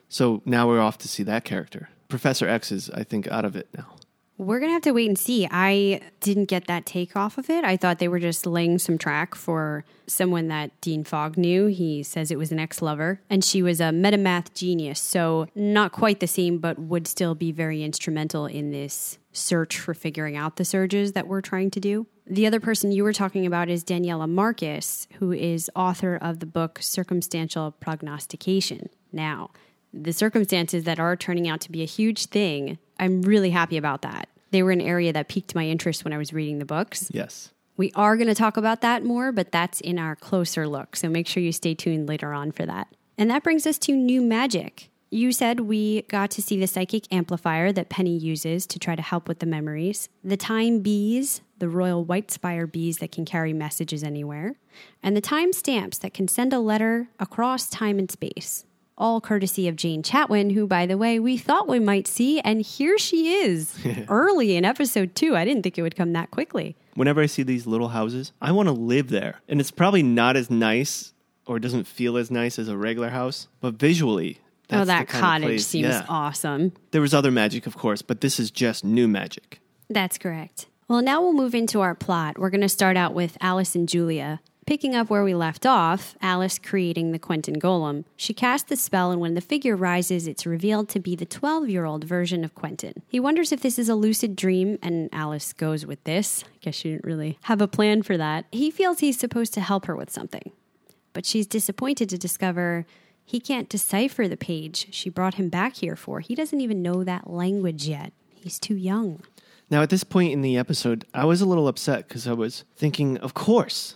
So 0.10 0.42
now 0.44 0.68
we're 0.68 0.82
off 0.82 0.98
to 1.00 1.08
see 1.08 1.24
that 1.24 1.46
character. 1.46 1.90
Professor 2.10 2.48
X 2.48 2.72
is, 2.72 2.90
I 2.90 3.04
think, 3.04 3.28
out 3.28 3.46
of 3.46 3.56
it 3.56 3.70
now. 3.78 3.96
We're 4.42 4.58
going 4.58 4.70
to 4.70 4.74
have 4.74 4.82
to 4.84 4.92
wait 4.92 5.08
and 5.08 5.20
see. 5.20 5.48
I 5.52 6.02
didn't 6.20 6.46
get 6.46 6.66
that 6.66 6.88
take 6.88 7.16
off 7.16 7.38
of 7.38 7.48
it. 7.48 7.64
I 7.64 7.78
thought 7.78 8.00
they 8.00 8.08
were 8.08 8.18
just 8.18 8.48
laying 8.48 8.80
some 8.80 8.98
track 8.98 9.36
for 9.36 9.86
someone 10.08 10.48
that 10.48 10.72
Dean 10.82 11.04
Fogg 11.04 11.38
knew. 11.38 11.68
He 11.68 12.02
says 12.02 12.32
it 12.32 12.40
was 12.40 12.52
an 12.52 12.58
ex 12.58 12.82
lover, 12.82 13.22
and 13.30 13.46
she 13.46 13.62
was 13.62 13.80
a 13.80 13.92
metamath 13.92 14.52
genius. 14.56 15.00
So, 15.00 15.46
not 15.54 15.92
quite 15.92 16.22
the 16.22 16.28
same, 16.28 16.58
but 16.58 16.80
would 16.80 17.06
still 17.06 17.36
be 17.36 17.52
very 17.52 17.84
instrumental 17.84 18.48
in 18.48 18.72
this 18.72 19.20
search 19.32 19.78
for 19.78 19.94
figuring 19.94 20.36
out 20.36 20.56
the 20.56 20.66
surges 20.66 21.12
that 21.12 21.28
we're 21.28 21.42
trying 21.42 21.70
to 21.70 21.80
do. 21.80 22.08
The 22.26 22.48
other 22.48 22.60
person 22.60 22.92
you 22.92 23.04
were 23.04 23.14
talking 23.14 23.46
about 23.46 23.70
is 23.70 23.84
Daniela 23.84 24.28
Marcus, 24.28 25.08
who 25.20 25.32
is 25.32 25.70
author 25.76 26.18
of 26.20 26.40
the 26.40 26.48
book 26.48 26.80
Circumstantial 26.82 27.74
Prognostication. 27.74 28.90
Now, 29.14 29.52
the 29.94 30.14
circumstances 30.14 30.86
that 30.86 31.00
are 31.00 31.16
turning 31.16 31.48
out 31.48 31.62
to 31.62 31.72
be 31.72 31.84
a 31.84 31.86
huge 31.86 32.26
thing, 32.26 32.80
I'm 33.00 33.22
really 33.22 33.52
happy 33.52 33.78
about 33.78 34.02
that. 34.02 34.30
They 34.52 34.64
were 34.64 34.72
an 34.72 34.82
area 34.82 35.12
that 35.14 35.28
piqued 35.28 35.56
my 35.56 35.66
interest 35.66 36.04
when 36.04 36.14
I 36.14 36.18
was 36.18 36.34
reading 36.34 36.60
the 36.60 36.66
books. 36.66 37.10
Yes. 37.12 37.52
We 37.78 37.92
are 37.96 38.16
going 38.16 38.28
to 38.28 38.36
talk 38.36 38.58
about 38.58 38.82
that 38.82 39.04
more, 39.04 39.32
but 39.32 39.52
that's 39.52 39.82
in 39.82 39.98
our 39.98 40.16
closer 40.16 40.68
look. 40.68 40.96
So 40.96 41.10
make 41.10 41.28
sure 41.28 41.42
you 41.42 41.52
stay 41.52 41.74
tuned 41.74 42.08
later 42.08 42.34
on 42.34 42.52
for 42.52 42.66
that. 42.66 42.88
And 43.18 43.30
that 43.32 43.44
brings 43.44 43.66
us 43.66 43.78
to 43.80 43.96
new 43.96 44.22
magic. 44.22 44.90
You 45.10 45.32
said 45.34 45.62
we 45.62 46.04
got 46.04 46.32
to 46.32 46.42
see 46.42 46.58
the 46.58 46.68
psychic 46.68 47.12
amplifier 47.12 47.74
that 47.74 47.90
Penny 47.90 48.18
uses 48.18 48.66
to 48.68 48.80
try 48.80 48.96
to 48.96 49.02
help 49.02 49.28
with 49.28 49.40
the 49.40 49.46
memories, 49.46 50.08
the 50.24 50.38
time 50.38 50.80
bees, 50.80 51.42
the 51.60 51.68
royal 51.68 52.06
white 52.06 52.32
spire 52.32 52.66
bees 52.66 53.00
that 53.00 53.12
can 53.12 53.26
carry 53.26 53.52
messages 53.52 54.04
anywhere, 54.04 54.56
and 55.04 55.16
the 55.16 55.22
time 55.22 55.52
stamps 55.52 55.98
that 55.98 56.14
can 56.14 56.30
send 56.30 56.54
a 56.54 56.60
letter 56.60 57.10
across 57.20 57.70
time 57.70 58.00
and 58.00 58.10
space. 58.10 58.66
All 59.02 59.20
courtesy 59.20 59.68
of 59.68 59.76
Jane 59.76 60.04
Chatwin, 60.04 60.52
who, 60.54 60.68
by 60.68 60.86
the 60.86 60.96
way, 60.96 61.18
we 61.18 61.36
thought 61.36 61.68
we 61.68 61.80
might 61.80 62.06
see, 62.06 62.40
and 62.42 62.62
here 62.62 63.00
she 63.00 63.34
is 63.34 63.76
early 64.08 64.56
in 64.56 64.64
episode 64.64 65.16
two. 65.16 65.36
I 65.36 65.44
didn't 65.44 65.64
think 65.64 65.80
it 65.80 65.82
would 65.82 65.96
come 65.96 66.14
that 66.14 66.30
quickly. 66.30 66.76
Whenever 66.94 67.20
I 67.20 67.26
see 67.26 67.42
these 67.42 67.66
little 67.66 67.88
houses, 67.88 68.32
I 68.40 68.52
want 68.52 68.68
to 68.68 68.74
live 68.74 69.10
there. 69.10 69.42
And 69.50 69.60
it's 69.60 69.72
probably 69.72 70.04
not 70.04 70.38
as 70.38 70.52
nice 70.52 71.14
or 71.48 71.58
doesn't 71.58 71.86
feel 71.86 72.16
as 72.16 72.30
nice 72.30 72.60
as 72.60 72.68
a 72.68 72.78
regular 72.78 73.10
house, 73.10 73.48
but 73.60 73.74
visually, 73.74 74.38
that's 74.68 74.84
oh, 74.84 74.86
that 74.86 75.08
the 75.08 75.14
kind 75.14 75.44
of 75.44 75.48
cottage 75.48 75.64
seems 75.64 75.88
yeah. 75.88 76.06
awesome. 76.08 76.72
There 76.92 77.02
was 77.02 77.16
other 77.16 77.32
magic, 77.32 77.66
of 77.66 77.76
course, 77.76 78.04
but 78.04 78.22
this 78.22 78.40
is 78.40 78.52
just 78.52 78.86
new 78.86 79.08
magic. 79.08 79.62
That's 79.90 80.20
correct. 80.20 80.68
Well, 80.88 81.02
now 81.02 81.22
we'll 81.22 81.34
move 81.34 81.56
into 81.56 81.82
our 81.82 81.96
plot. 81.96 82.38
We're 82.38 82.52
going 82.52 82.62
to 82.62 82.70
start 82.70 82.98
out 82.98 83.16
with 83.16 83.36
Alice 83.42 83.74
and 83.74 83.90
Julia. 83.90 84.42
Picking 84.68 84.96
up 84.96 85.10
where 85.10 85.24
we 85.24 85.34
left 85.34 85.66
off, 85.66 86.16
Alice 86.22 86.60
creating 86.60 87.12
the 87.12 87.20
Quentin 87.20 87.60
Golem. 87.60 88.06
She 88.16 88.34
casts 88.34 88.70
the 88.70 88.76
spell, 88.76 89.12
and 89.12 89.20
when 89.20 89.34
the 89.34 89.42
figure 89.42 89.76
rises, 89.76 90.28
it's 90.28 90.46
revealed 90.46 90.88
to 90.90 91.00
be 91.00 91.16
the 91.16 91.26
12 91.26 91.68
year 91.68 91.84
old 91.84 92.04
version 92.04 92.44
of 92.44 92.54
Quentin. 92.54 93.02
He 93.08 93.20
wonders 93.20 93.52
if 93.52 93.62
this 93.62 93.80
is 93.80 93.90
a 93.90 93.96
lucid 93.96 94.36
dream, 94.36 94.78
and 94.82 95.10
Alice 95.12 95.52
goes 95.52 95.86
with 95.86 96.04
this. 96.04 96.44
I 96.46 96.58
guess 96.62 96.76
she 96.76 96.92
didn't 96.92 97.06
really 97.06 97.40
have 97.44 97.60
a 97.60 97.68
plan 97.68 98.04
for 98.04 98.18
that. 98.18 98.46
He 98.52 98.70
feels 98.70 99.00
he's 99.00 99.20
supposed 99.20 99.54
to 99.56 99.62
help 99.62 99.86
her 99.88 99.96
with 99.96 100.12
something, 100.12 100.52
but 101.12 101.26
she's 101.26 101.48
disappointed 101.48 102.08
to 102.10 102.18
discover 102.18 102.86
he 103.26 103.40
can't 103.40 103.68
decipher 103.68 104.28
the 104.28 104.38
page 104.38 104.88
she 104.92 105.10
brought 105.10 105.36
him 105.36 105.50
back 105.50 105.78
here 105.78 105.96
for. 105.96 106.20
He 106.20 106.36
doesn't 106.36 106.62
even 106.62 106.84
know 106.84 107.04
that 107.04 107.30
language 107.30 107.88
yet. 107.88 108.14
He's 108.36 108.60
too 108.60 108.76
young. 108.76 109.22
Now, 109.72 109.82
at 109.82 109.90
this 109.90 110.04
point 110.04 110.34
in 110.34 110.42
the 110.42 110.58
episode, 110.58 111.06
I 111.14 111.26
was 111.26 111.42
a 111.42 111.46
little 111.46 111.68
upset 111.68 112.08
because 112.08 112.28
I 112.28 112.34
was 112.34 112.66
thinking, 112.76 113.18
of 113.20 113.34
course, 113.34 113.96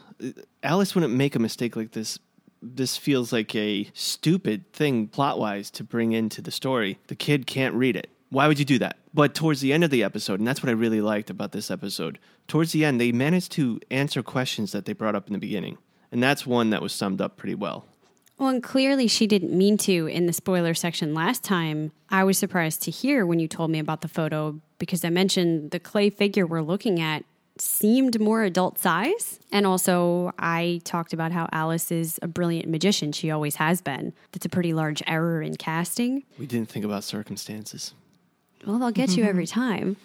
Alice 0.63 0.95
wouldn't 0.95 1.13
make 1.13 1.35
a 1.35 1.39
mistake 1.39 1.75
like 1.75 1.91
this. 1.91 2.19
This 2.61 2.97
feels 2.97 3.31
like 3.31 3.53
a 3.55 3.89
stupid 3.93 4.71
thing 4.73 5.07
plot 5.07 5.39
wise 5.39 5.69
to 5.71 5.83
bring 5.83 6.13
into 6.13 6.41
the 6.41 6.51
story. 6.51 6.99
The 7.07 7.15
kid 7.15 7.45
can't 7.45 7.75
read 7.75 7.95
it. 7.95 8.09
Why 8.29 8.47
would 8.47 8.59
you 8.59 8.65
do 8.65 8.79
that? 8.79 8.97
But 9.13 9.35
towards 9.35 9.61
the 9.61 9.71
end 9.71 9.83
of 9.83 9.91
the 9.91 10.03
episode, 10.03 10.39
and 10.39 10.47
that's 10.47 10.63
what 10.63 10.69
I 10.69 10.73
really 10.73 11.01
liked 11.01 11.29
about 11.29 11.51
this 11.51 11.69
episode, 11.69 12.19
towards 12.47 12.71
the 12.71 12.83
end, 12.83 12.99
they 12.99 13.11
managed 13.11 13.51
to 13.53 13.79
answer 13.91 14.23
questions 14.23 14.71
that 14.71 14.85
they 14.85 14.93
brought 14.93 15.15
up 15.15 15.27
in 15.27 15.33
the 15.33 15.39
beginning. 15.39 15.77
And 16.11 16.21
that's 16.21 16.45
one 16.45 16.71
that 16.71 16.81
was 16.81 16.93
summed 16.93 17.21
up 17.21 17.37
pretty 17.37 17.55
well. 17.55 17.85
Well, 18.37 18.49
and 18.49 18.61
clearly 18.61 19.07
she 19.07 19.27
didn't 19.27 19.57
mean 19.57 19.77
to 19.79 20.07
in 20.07 20.25
the 20.25 20.33
spoiler 20.33 20.73
section 20.73 21.13
last 21.13 21.43
time. 21.43 21.91
I 22.09 22.23
was 22.25 22.37
surprised 22.37 22.81
to 22.83 22.91
hear 22.91 23.25
when 23.25 23.39
you 23.39 23.47
told 23.47 23.71
me 23.71 23.79
about 23.79 24.01
the 24.01 24.09
photo 24.09 24.59
because 24.77 25.05
I 25.05 25.09
mentioned 25.09 25.71
the 25.71 25.79
clay 25.79 26.09
figure 26.09 26.45
we're 26.45 26.61
looking 26.61 26.99
at 26.99 27.23
seemed 27.57 28.19
more 28.19 28.43
adult 28.43 28.77
size. 28.79 29.39
And 29.51 29.65
also, 29.65 30.33
I 30.37 30.81
talked 30.83 31.13
about 31.13 31.31
how 31.31 31.47
Alice 31.51 31.91
is 31.91 32.19
a 32.21 32.27
brilliant 32.27 32.69
magician. 32.69 33.11
She 33.11 33.31
always 33.31 33.55
has 33.55 33.81
been. 33.81 34.13
That's 34.31 34.45
a 34.45 34.49
pretty 34.49 34.73
large 34.73 35.01
error 35.07 35.41
in 35.41 35.55
casting. 35.55 36.23
We 36.37 36.45
didn't 36.45 36.69
think 36.69 36.85
about 36.85 37.03
circumstances. 37.03 37.93
Well, 38.65 38.79
they'll 38.79 38.91
get 38.91 39.15
you 39.15 39.23
every 39.33 39.47
time. 39.47 39.97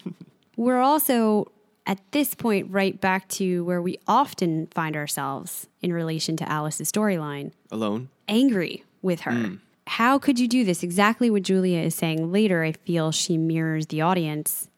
We're 0.55 0.79
also 0.79 1.51
at 1.87 1.99
this 2.11 2.35
point 2.35 2.67
right 2.69 2.99
back 3.01 3.27
to 3.27 3.63
where 3.65 3.81
we 3.81 3.97
often 4.07 4.67
find 4.67 4.95
ourselves 4.95 5.67
in 5.81 5.91
relation 5.91 6.37
to 6.37 6.49
Alice's 6.49 6.91
storyline 6.91 7.51
Alone? 7.71 8.09
angry 8.27 8.83
with 9.01 9.21
her. 9.21 9.31
Hmm. 9.31 9.55
How 9.87 10.19
could 10.19 10.39
you 10.39 10.47
do 10.47 10.63
this? 10.63 10.83
Exactly 10.83 11.29
what 11.29 11.41
Julia 11.43 11.79
is 11.79 11.95
saying 11.95 12.31
later. 12.31 12.63
I 12.63 12.71
feel 12.73 13.11
she 13.11 13.35
mirrors 13.37 13.87
the 13.87 14.01
audience. 14.01 14.69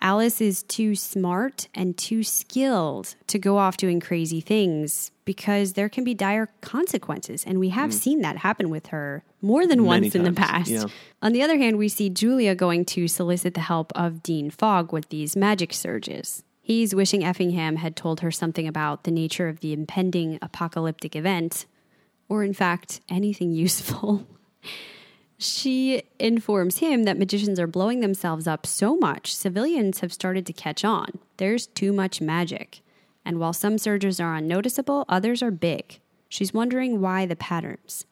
Alice 0.00 0.40
is 0.40 0.62
too 0.62 0.94
smart 0.94 1.68
and 1.74 1.96
too 1.96 2.22
skilled 2.22 3.14
to 3.26 3.38
go 3.38 3.58
off 3.58 3.76
doing 3.76 4.00
crazy 4.00 4.40
things 4.40 5.10
because 5.24 5.72
there 5.72 5.88
can 5.88 6.04
be 6.04 6.14
dire 6.14 6.48
consequences. 6.60 7.44
And 7.44 7.58
we 7.58 7.70
have 7.70 7.90
hmm. 7.90 7.96
seen 7.96 8.20
that 8.22 8.38
happen 8.38 8.70
with 8.70 8.88
her 8.88 9.24
more 9.42 9.66
than 9.66 9.78
Many 9.78 9.86
once 9.86 10.14
in 10.14 10.24
the 10.24 10.32
past. 10.32 10.70
yeah. 10.70 10.84
On 11.22 11.32
the 11.32 11.42
other 11.42 11.56
hand, 11.56 11.78
we 11.78 11.88
see 11.88 12.10
Julia 12.10 12.54
going 12.54 12.84
to 12.86 13.08
solicit 13.08 13.54
the 13.54 13.60
help 13.60 13.92
of 13.94 14.22
Dean 14.22 14.50
Fogg 14.50 14.92
with 14.92 15.08
these 15.08 15.36
magic 15.36 15.72
surges. 15.72 16.42
He's 16.60 16.94
wishing 16.94 17.24
Effingham 17.24 17.76
had 17.76 17.94
told 17.94 18.20
her 18.20 18.30
something 18.30 18.66
about 18.66 19.04
the 19.04 19.12
nature 19.12 19.48
of 19.48 19.60
the 19.60 19.72
impending 19.72 20.38
apocalyptic 20.42 21.14
event, 21.14 21.64
or 22.28 22.42
in 22.42 22.54
fact, 22.54 23.00
anything 23.08 23.52
useful. 23.66 24.26
She 25.38 26.02
informs 26.18 26.78
him 26.78 27.04
that 27.04 27.18
magicians 27.18 27.60
are 27.60 27.66
blowing 27.66 28.00
themselves 28.00 28.46
up 28.46 28.66
so 28.66 28.96
much, 28.96 29.34
civilians 29.34 30.00
have 30.00 30.12
started 30.12 30.46
to 30.46 30.52
catch 30.52 30.84
on. 30.84 31.18
There's 31.36 31.66
too 31.66 31.92
much 31.92 32.20
magic. 32.20 32.80
And 33.24 33.38
while 33.38 33.52
some 33.52 33.76
surges 33.76 34.18
are 34.18 34.34
unnoticeable, 34.34 35.04
others 35.08 35.42
are 35.42 35.50
big. 35.50 36.00
She's 36.28 36.54
wondering 36.54 37.00
why 37.00 37.26
the 37.26 37.36
patterns. 37.36 38.06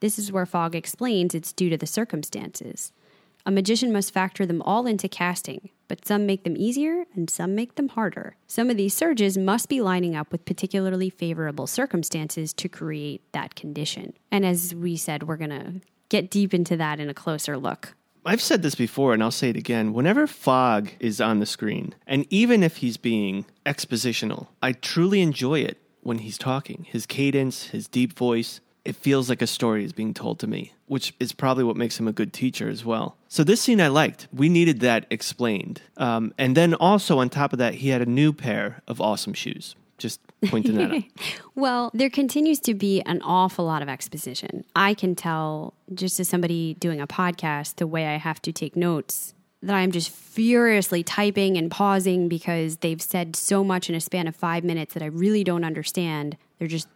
This 0.00 0.18
is 0.18 0.30
where 0.30 0.44
Fogg 0.44 0.74
explains 0.74 1.34
it's 1.34 1.52
due 1.52 1.70
to 1.70 1.78
the 1.78 1.86
circumstances. 1.86 2.92
A 3.46 3.50
magician 3.50 3.92
must 3.92 4.12
factor 4.12 4.44
them 4.44 4.60
all 4.62 4.86
into 4.86 5.08
casting, 5.08 5.70
but 5.88 6.04
some 6.04 6.26
make 6.26 6.42
them 6.42 6.56
easier 6.56 7.04
and 7.14 7.30
some 7.30 7.54
make 7.54 7.76
them 7.76 7.88
harder. 7.88 8.36
Some 8.48 8.70
of 8.70 8.76
these 8.76 8.92
surges 8.92 9.38
must 9.38 9.68
be 9.68 9.80
lining 9.80 10.16
up 10.16 10.32
with 10.32 10.44
particularly 10.44 11.08
favorable 11.10 11.66
circumstances 11.66 12.52
to 12.54 12.68
create 12.68 13.22
that 13.32 13.54
condition. 13.54 14.14
And 14.30 14.44
as 14.44 14.74
we 14.74 14.96
said, 14.96 15.22
we're 15.22 15.36
going 15.36 15.50
to 15.50 15.80
get 16.08 16.30
deep 16.30 16.54
into 16.54 16.76
that 16.76 17.00
in 17.00 17.08
a 17.08 17.14
closer 17.14 17.56
look. 17.56 17.94
I've 18.24 18.42
said 18.42 18.62
this 18.62 18.74
before 18.74 19.14
and 19.14 19.22
I'll 19.22 19.30
say 19.30 19.50
it 19.50 19.56
again. 19.56 19.92
Whenever 19.92 20.26
Fogg 20.26 20.90
is 20.98 21.20
on 21.20 21.38
the 21.38 21.46
screen, 21.46 21.94
and 22.08 22.26
even 22.28 22.64
if 22.64 22.78
he's 22.78 22.96
being 22.96 23.46
expositional, 23.64 24.48
I 24.60 24.72
truly 24.72 25.20
enjoy 25.20 25.60
it 25.60 25.78
when 26.00 26.18
he's 26.18 26.36
talking. 26.36 26.86
His 26.88 27.06
cadence, 27.06 27.68
his 27.68 27.86
deep 27.86 28.12
voice, 28.12 28.60
it 28.84 28.96
feels 28.96 29.28
like 29.28 29.42
a 29.42 29.46
story 29.46 29.84
is 29.84 29.92
being 29.92 30.14
told 30.14 30.38
to 30.40 30.46
me, 30.46 30.72
which 30.86 31.12
is 31.18 31.32
probably 31.32 31.64
what 31.64 31.76
makes 31.76 31.98
him 31.98 32.06
a 32.06 32.12
good 32.12 32.32
teacher 32.32 32.68
as 32.68 32.84
well. 32.84 33.16
So, 33.28 33.42
this 33.42 33.60
scene 33.60 33.80
I 33.80 33.88
liked. 33.88 34.28
We 34.32 34.48
needed 34.48 34.78
that 34.80 35.06
explained. 35.10 35.82
Um, 35.96 36.32
and 36.38 36.56
then 36.56 36.72
also, 36.74 37.18
on 37.18 37.28
top 37.28 37.52
of 37.52 37.58
that, 37.58 37.74
he 37.74 37.88
had 37.88 38.00
a 38.00 38.06
new 38.06 38.32
pair 38.32 38.82
of 38.86 39.00
awesome 39.00 39.34
shoes. 39.34 39.74
Just 39.98 40.20
pointing 40.46 40.74
that 40.76 40.92
out. 40.92 41.02
Well, 41.54 41.90
there 41.94 42.10
continues 42.10 42.60
to 42.60 42.74
be 42.74 43.00
an 43.02 43.22
awful 43.22 43.64
lot 43.64 43.80
of 43.80 43.88
exposition. 43.88 44.64
I 44.76 44.92
can 44.92 45.14
tell, 45.14 45.72
just 45.94 46.20
as 46.20 46.28
somebody 46.28 46.74
doing 46.74 47.00
a 47.00 47.06
podcast, 47.06 47.76
the 47.76 47.86
way 47.86 48.06
I 48.06 48.16
have 48.18 48.42
to 48.42 48.52
take 48.52 48.76
notes, 48.76 49.32
that 49.62 49.74
I'm 49.74 49.90
just 49.90 50.10
furiously 50.10 51.02
typing 51.02 51.56
and 51.56 51.70
pausing 51.70 52.28
because 52.28 52.76
they've 52.78 53.00
said 53.00 53.34
so 53.36 53.64
much 53.64 53.88
in 53.88 53.94
a 53.94 54.00
span 54.00 54.26
of 54.26 54.36
five 54.36 54.64
minutes 54.64 54.92
that 54.92 55.02
I 55.02 55.06
really 55.06 55.44
don't 55.44 55.64
understand. 55.64 56.36
They're 56.58 56.68
just 56.68 56.88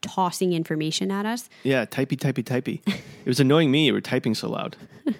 tossing 0.00 0.54
information 0.54 1.10
at 1.10 1.26
us. 1.26 1.50
Yeah, 1.64 1.84
typey, 1.84 2.16
typey, 2.16 2.42
typey. 2.44 2.80
it 2.86 3.26
was 3.26 3.40
annoying 3.40 3.70
me. 3.70 3.86
You 3.86 3.92
were 3.92 4.00
typing 4.00 4.34
so 4.34 4.48
loud. 4.48 4.76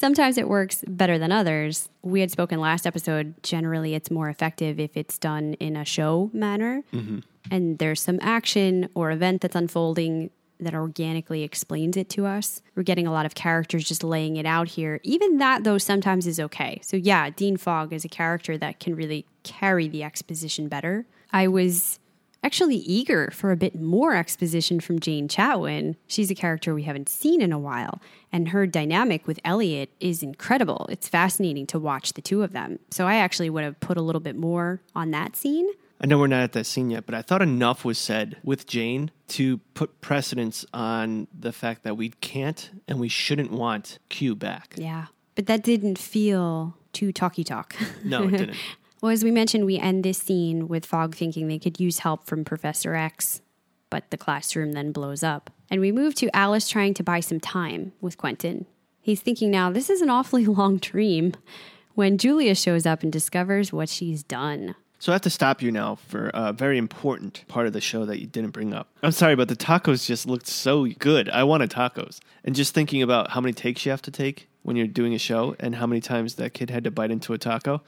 Sometimes 0.00 0.38
it 0.38 0.48
works 0.48 0.82
better 0.88 1.18
than 1.18 1.30
others. 1.30 1.90
We 2.00 2.20
had 2.20 2.30
spoken 2.30 2.58
last 2.58 2.86
episode. 2.86 3.34
Generally, 3.42 3.94
it's 3.94 4.10
more 4.10 4.30
effective 4.30 4.80
if 4.80 4.96
it's 4.96 5.18
done 5.18 5.52
in 5.60 5.76
a 5.76 5.84
show 5.84 6.30
manner. 6.32 6.82
Mm-hmm. 6.94 7.18
And 7.50 7.78
there's 7.78 8.00
some 8.00 8.18
action 8.22 8.88
or 8.94 9.10
event 9.10 9.42
that's 9.42 9.54
unfolding 9.54 10.30
that 10.58 10.72
organically 10.72 11.42
explains 11.42 11.98
it 11.98 12.08
to 12.10 12.24
us. 12.24 12.62
We're 12.74 12.82
getting 12.82 13.06
a 13.06 13.12
lot 13.12 13.26
of 13.26 13.34
characters 13.34 13.86
just 13.86 14.02
laying 14.02 14.36
it 14.36 14.46
out 14.46 14.68
here. 14.68 15.00
Even 15.02 15.36
that, 15.36 15.64
though, 15.64 15.76
sometimes 15.76 16.26
is 16.26 16.40
okay. 16.40 16.80
So, 16.82 16.96
yeah, 16.96 17.28
Dean 17.28 17.58
Fogg 17.58 17.92
is 17.92 18.02
a 18.02 18.08
character 18.08 18.56
that 18.56 18.80
can 18.80 18.96
really 18.96 19.26
carry 19.42 19.86
the 19.86 20.02
exposition 20.02 20.68
better. 20.68 21.04
I 21.30 21.46
was 21.46 21.99
actually 22.42 22.76
eager 22.76 23.30
for 23.32 23.50
a 23.50 23.56
bit 23.56 23.80
more 23.80 24.14
exposition 24.14 24.80
from 24.80 24.98
Jane 24.98 25.28
Chatwin. 25.28 25.96
She's 26.06 26.30
a 26.30 26.34
character 26.34 26.74
we 26.74 26.84
haven't 26.84 27.08
seen 27.08 27.42
in 27.42 27.52
a 27.52 27.58
while, 27.58 28.00
and 28.32 28.48
her 28.48 28.66
dynamic 28.66 29.26
with 29.26 29.40
Eliot 29.44 29.90
is 30.00 30.22
incredible. 30.22 30.86
It's 30.90 31.08
fascinating 31.08 31.66
to 31.68 31.78
watch 31.78 32.14
the 32.14 32.22
two 32.22 32.42
of 32.42 32.52
them. 32.52 32.78
So 32.90 33.06
I 33.06 33.16
actually 33.16 33.50
would 33.50 33.64
have 33.64 33.78
put 33.80 33.96
a 33.96 34.02
little 34.02 34.20
bit 34.20 34.36
more 34.36 34.80
on 34.94 35.10
that 35.10 35.36
scene. 35.36 35.68
I 36.02 36.06
know 36.06 36.18
we're 36.18 36.28
not 36.28 36.42
at 36.42 36.52
that 36.52 36.64
scene 36.64 36.90
yet, 36.90 37.04
but 37.04 37.14
I 37.14 37.20
thought 37.20 37.42
enough 37.42 37.84
was 37.84 37.98
said 37.98 38.38
with 38.42 38.66
Jane 38.66 39.10
to 39.28 39.58
put 39.74 40.00
precedence 40.00 40.64
on 40.72 41.28
the 41.38 41.52
fact 41.52 41.82
that 41.84 41.96
we 41.96 42.10
can't 42.20 42.70
and 42.88 42.98
we 42.98 43.08
shouldn't 43.08 43.50
want 43.50 43.98
Q 44.08 44.34
back. 44.34 44.74
Yeah. 44.78 45.06
But 45.34 45.46
that 45.46 45.62
didn't 45.62 45.98
feel 45.98 46.74
too 46.92 47.12
talky 47.12 47.44
talk. 47.44 47.76
No, 48.02 48.24
it 48.24 48.30
didn't. 48.30 48.56
Well, 49.00 49.12
as 49.12 49.24
we 49.24 49.30
mentioned, 49.30 49.64
we 49.64 49.78
end 49.78 50.04
this 50.04 50.18
scene 50.18 50.68
with 50.68 50.84
Fogg 50.84 51.14
thinking 51.14 51.48
they 51.48 51.58
could 51.58 51.80
use 51.80 52.00
help 52.00 52.26
from 52.26 52.44
Professor 52.44 52.94
X, 52.94 53.40
but 53.88 54.10
the 54.10 54.18
classroom 54.18 54.72
then 54.72 54.92
blows 54.92 55.22
up. 55.22 55.50
And 55.70 55.80
we 55.80 55.90
move 55.90 56.14
to 56.16 56.34
Alice 56.36 56.68
trying 56.68 56.92
to 56.94 57.02
buy 57.02 57.20
some 57.20 57.40
time 57.40 57.92
with 58.02 58.18
Quentin. 58.18 58.66
He's 59.00 59.22
thinking 59.22 59.50
now, 59.50 59.70
this 59.70 59.88
is 59.88 60.02
an 60.02 60.10
awfully 60.10 60.44
long 60.58 60.76
dream 60.76 61.32
when 61.94 62.18
Julia 62.18 62.54
shows 62.54 62.84
up 62.84 63.02
and 63.02 63.10
discovers 63.10 63.72
what 63.72 63.88
she's 63.88 64.22
done. 64.22 64.74
So 64.98 65.12
I 65.12 65.14
have 65.14 65.22
to 65.22 65.30
stop 65.30 65.62
you 65.62 65.72
now 65.72 65.94
for 65.94 66.30
a 66.34 66.52
very 66.52 66.76
important 66.76 67.44
part 67.48 67.66
of 67.66 67.72
the 67.72 67.80
show 67.80 68.04
that 68.04 68.20
you 68.20 68.26
didn't 68.26 68.50
bring 68.50 68.74
up. 68.74 68.88
I'm 69.02 69.12
sorry, 69.12 69.34
but 69.34 69.48
the 69.48 69.56
tacos 69.56 70.04
just 70.04 70.26
looked 70.26 70.46
so 70.46 70.84
good. 70.84 71.30
I 71.30 71.42
wanted 71.44 71.70
tacos. 71.70 72.20
And 72.44 72.54
just 72.54 72.74
thinking 72.74 73.00
about 73.00 73.30
how 73.30 73.40
many 73.40 73.54
takes 73.54 73.86
you 73.86 73.92
have 73.92 74.02
to 74.02 74.10
take 74.10 74.50
when 74.62 74.76
you're 74.76 74.86
doing 74.86 75.14
a 75.14 75.18
show 75.18 75.56
and 75.58 75.76
how 75.76 75.86
many 75.86 76.02
times 76.02 76.34
that 76.34 76.52
kid 76.52 76.68
had 76.68 76.84
to 76.84 76.90
bite 76.90 77.10
into 77.10 77.32
a 77.32 77.38
taco. 77.38 77.82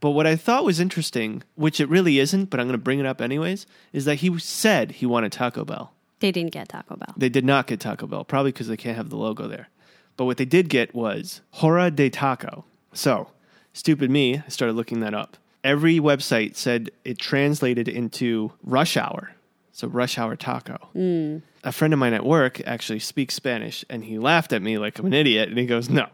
But 0.00 0.10
what 0.10 0.26
I 0.26 0.36
thought 0.36 0.64
was 0.64 0.80
interesting, 0.80 1.42
which 1.54 1.80
it 1.80 1.88
really 1.88 2.18
isn't, 2.18 2.50
but 2.50 2.60
I'm 2.60 2.66
going 2.66 2.78
to 2.78 2.82
bring 2.82 2.98
it 2.98 3.06
up 3.06 3.20
anyways, 3.20 3.66
is 3.92 4.04
that 4.04 4.16
he 4.16 4.38
said 4.38 4.92
he 4.92 5.06
wanted 5.06 5.32
Taco 5.32 5.64
Bell. 5.64 5.92
They 6.20 6.32
didn't 6.32 6.52
get 6.52 6.68
Taco 6.68 6.96
Bell. 6.96 7.14
They 7.16 7.28
did 7.28 7.44
not 7.44 7.66
get 7.66 7.80
Taco 7.80 8.06
Bell, 8.06 8.24
probably 8.24 8.52
because 8.52 8.68
they 8.68 8.76
can't 8.76 8.96
have 8.96 9.10
the 9.10 9.16
logo 9.16 9.48
there. 9.48 9.68
But 10.16 10.24
what 10.24 10.36
they 10.36 10.44
did 10.44 10.68
get 10.68 10.94
was 10.94 11.40
Hora 11.52 11.90
de 11.90 12.08
Taco. 12.10 12.64
So, 12.92 13.30
stupid 13.72 14.10
me, 14.10 14.38
I 14.38 14.48
started 14.48 14.74
looking 14.74 15.00
that 15.00 15.14
up. 15.14 15.36
Every 15.62 15.98
website 15.98 16.56
said 16.56 16.90
it 17.04 17.18
translated 17.18 17.88
into 17.88 18.52
rush 18.62 18.96
hour. 18.96 19.32
So, 19.72 19.88
rush 19.88 20.16
hour 20.16 20.36
taco. 20.36 20.76
Hmm. 20.94 21.38
A 21.62 21.72
friend 21.72 21.92
of 21.92 21.98
mine 21.98 22.14
at 22.14 22.24
work 22.24 22.62
actually 22.66 23.00
speaks 23.00 23.34
Spanish, 23.34 23.84
and 23.90 24.04
he 24.04 24.18
laughed 24.18 24.52
at 24.52 24.62
me 24.62 24.78
like 24.78 24.98
I'm 24.98 25.06
an 25.06 25.12
idiot. 25.12 25.50
And 25.50 25.58
he 25.58 25.66
goes, 25.66 25.90
No. 25.90 26.08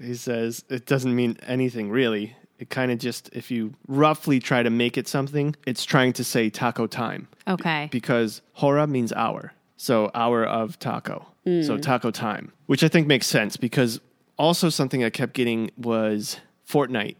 He 0.00 0.14
says, 0.14 0.64
It 0.68 0.86
doesn't 0.86 1.14
mean 1.14 1.36
anything 1.46 1.90
really. 1.90 2.34
It 2.58 2.70
kind 2.70 2.90
of 2.90 2.98
just, 2.98 3.30
if 3.32 3.50
you 3.50 3.74
roughly 3.86 4.40
try 4.40 4.62
to 4.62 4.70
make 4.70 4.98
it 4.98 5.06
something, 5.06 5.54
it's 5.66 5.84
trying 5.84 6.12
to 6.14 6.24
say 6.24 6.50
taco 6.50 6.86
time 6.86 7.28
Okay. 7.46 7.88
because 7.92 8.42
hora 8.54 8.86
means 8.86 9.12
hour. 9.12 9.52
So 9.76 10.10
hour 10.14 10.44
of 10.44 10.78
taco. 10.78 11.26
So 11.62 11.76
hmm. 11.76 11.80
taco 11.80 12.10
time, 12.10 12.52
which 12.66 12.84
I 12.84 12.88
think 12.88 13.06
makes 13.06 13.26
sense 13.26 13.56
because 13.56 14.00
also 14.36 14.68
something 14.68 15.02
I 15.02 15.08
kept 15.08 15.32
getting 15.32 15.70
was 15.78 16.40
Fortnite. 16.68 17.16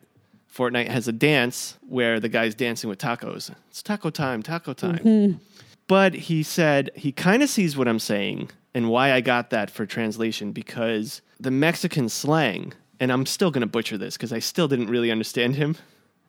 Fortnite 0.55 0.88
has 0.88 1.09
a 1.09 1.12
dance 1.12 1.79
where 1.88 2.20
the 2.20 2.29
guy's 2.29 2.55
dancing 2.55 2.90
with 2.90 2.98
tacos. 2.98 3.55
It's 3.70 3.83
taco 3.83 4.11
time, 4.11 4.42
taco 4.42 4.74
time. 4.74 4.98
Mm-hmm. 4.98 5.38
But 5.87 6.14
he 6.14 6.42
said 6.42 6.90
he 6.94 7.12
kind 7.12 7.42
of 7.42 7.48
sees 7.48 7.77
what 7.77 7.88
I'm 7.88 7.98
saying 7.98 8.51
and 8.74 8.90
why 8.90 9.12
I 9.12 9.20
got 9.20 9.51
that 9.51 9.70
for 9.70 9.87
translation 9.87 10.53
because 10.53 11.22
the 11.40 11.51
Mexican 11.51 12.09
slang, 12.09 12.74
and 13.00 13.12
I'm 13.12 13.26
still 13.26 13.50
going 13.50 13.62
to 13.62 13.66
butcher 13.66 13.98
this 13.98 14.16
because 14.16 14.32
I 14.32 14.38
still 14.38 14.68
didn't 14.68 14.88
really 14.88 15.11
understand 15.11 15.56
him. 15.56 15.76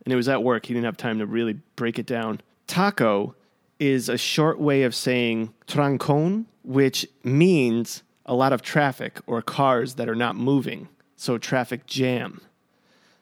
And 0.06 0.14
it 0.14 0.16
was 0.16 0.30
at 0.30 0.44
work. 0.44 0.66
He 0.66 0.74
didn't 0.74 0.86
have 0.86 0.98
time 0.98 1.20
to 1.20 1.26
really 1.26 1.60
break 1.76 2.00
it 2.00 2.06
down. 2.06 2.42
Taco 2.68 3.36
is 3.80 4.10
a 4.10 4.18
short 4.18 4.60
way 4.60 4.84
of 4.84 4.94
saying 4.94 5.54
trancon, 5.68 6.46
which 6.64 7.08
means 7.24 8.04
a 8.26 8.34
lot 8.34 8.54
of 8.54 8.62
traffic 8.62 9.20
or 9.26 9.42
cars 9.42 9.96
that 9.96 10.08
are 10.08 10.16
not 10.16 10.36
moving. 10.36 10.88
So 11.16 11.38
traffic 11.38 11.86
jam. 11.86 12.42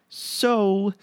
So 0.09 0.93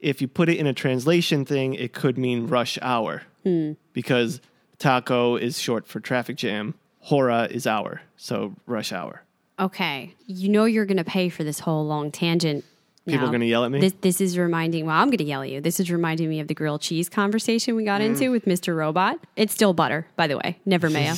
if 0.00 0.20
you 0.20 0.28
put 0.28 0.48
it 0.48 0.58
in 0.58 0.66
a 0.66 0.72
translation 0.72 1.44
thing, 1.44 1.74
it 1.74 1.92
could 1.92 2.18
mean 2.18 2.46
rush 2.48 2.78
hour 2.82 3.22
hmm. 3.44 3.72
because 3.92 4.40
taco 4.78 5.36
is 5.36 5.58
short 5.58 5.86
for 5.86 6.00
traffic 6.00 6.36
jam. 6.36 6.74
Hora 7.00 7.48
is 7.50 7.66
hour, 7.66 8.02
so 8.16 8.54
rush 8.66 8.92
hour. 8.92 9.22
Okay. 9.58 10.14
You 10.26 10.48
know 10.48 10.64
you're 10.64 10.86
going 10.86 10.96
to 10.96 11.04
pay 11.04 11.28
for 11.28 11.44
this 11.44 11.60
whole 11.60 11.86
long 11.86 12.10
tangent. 12.10 12.64
People 13.06 13.26
are 13.28 13.32
gonna 13.32 13.46
yell 13.46 13.64
at 13.64 13.70
me? 13.72 13.80
This, 13.80 13.94
this 14.00 14.20
is 14.20 14.38
reminding, 14.38 14.86
well, 14.86 14.94
I'm 14.94 15.08
going 15.08 15.18
to 15.18 15.24
yell 15.24 15.42
at 15.42 15.50
you. 15.50 15.60
This 15.60 15.80
is 15.80 15.90
reminding 15.90 16.28
me 16.28 16.38
of 16.38 16.46
the 16.46 16.54
grilled 16.54 16.82
cheese 16.82 17.08
conversation 17.08 17.74
we 17.74 17.84
got 17.84 18.00
Mm. 18.00 18.06
into 18.06 18.30
with 18.30 18.44
Mr. 18.44 18.76
Robot. 18.76 19.18
It's 19.34 19.52
still 19.52 19.74
butter, 19.74 20.06
by 20.14 20.28
the 20.28 20.36
way, 20.36 20.60
never 20.64 20.88
mayo. 20.88 21.14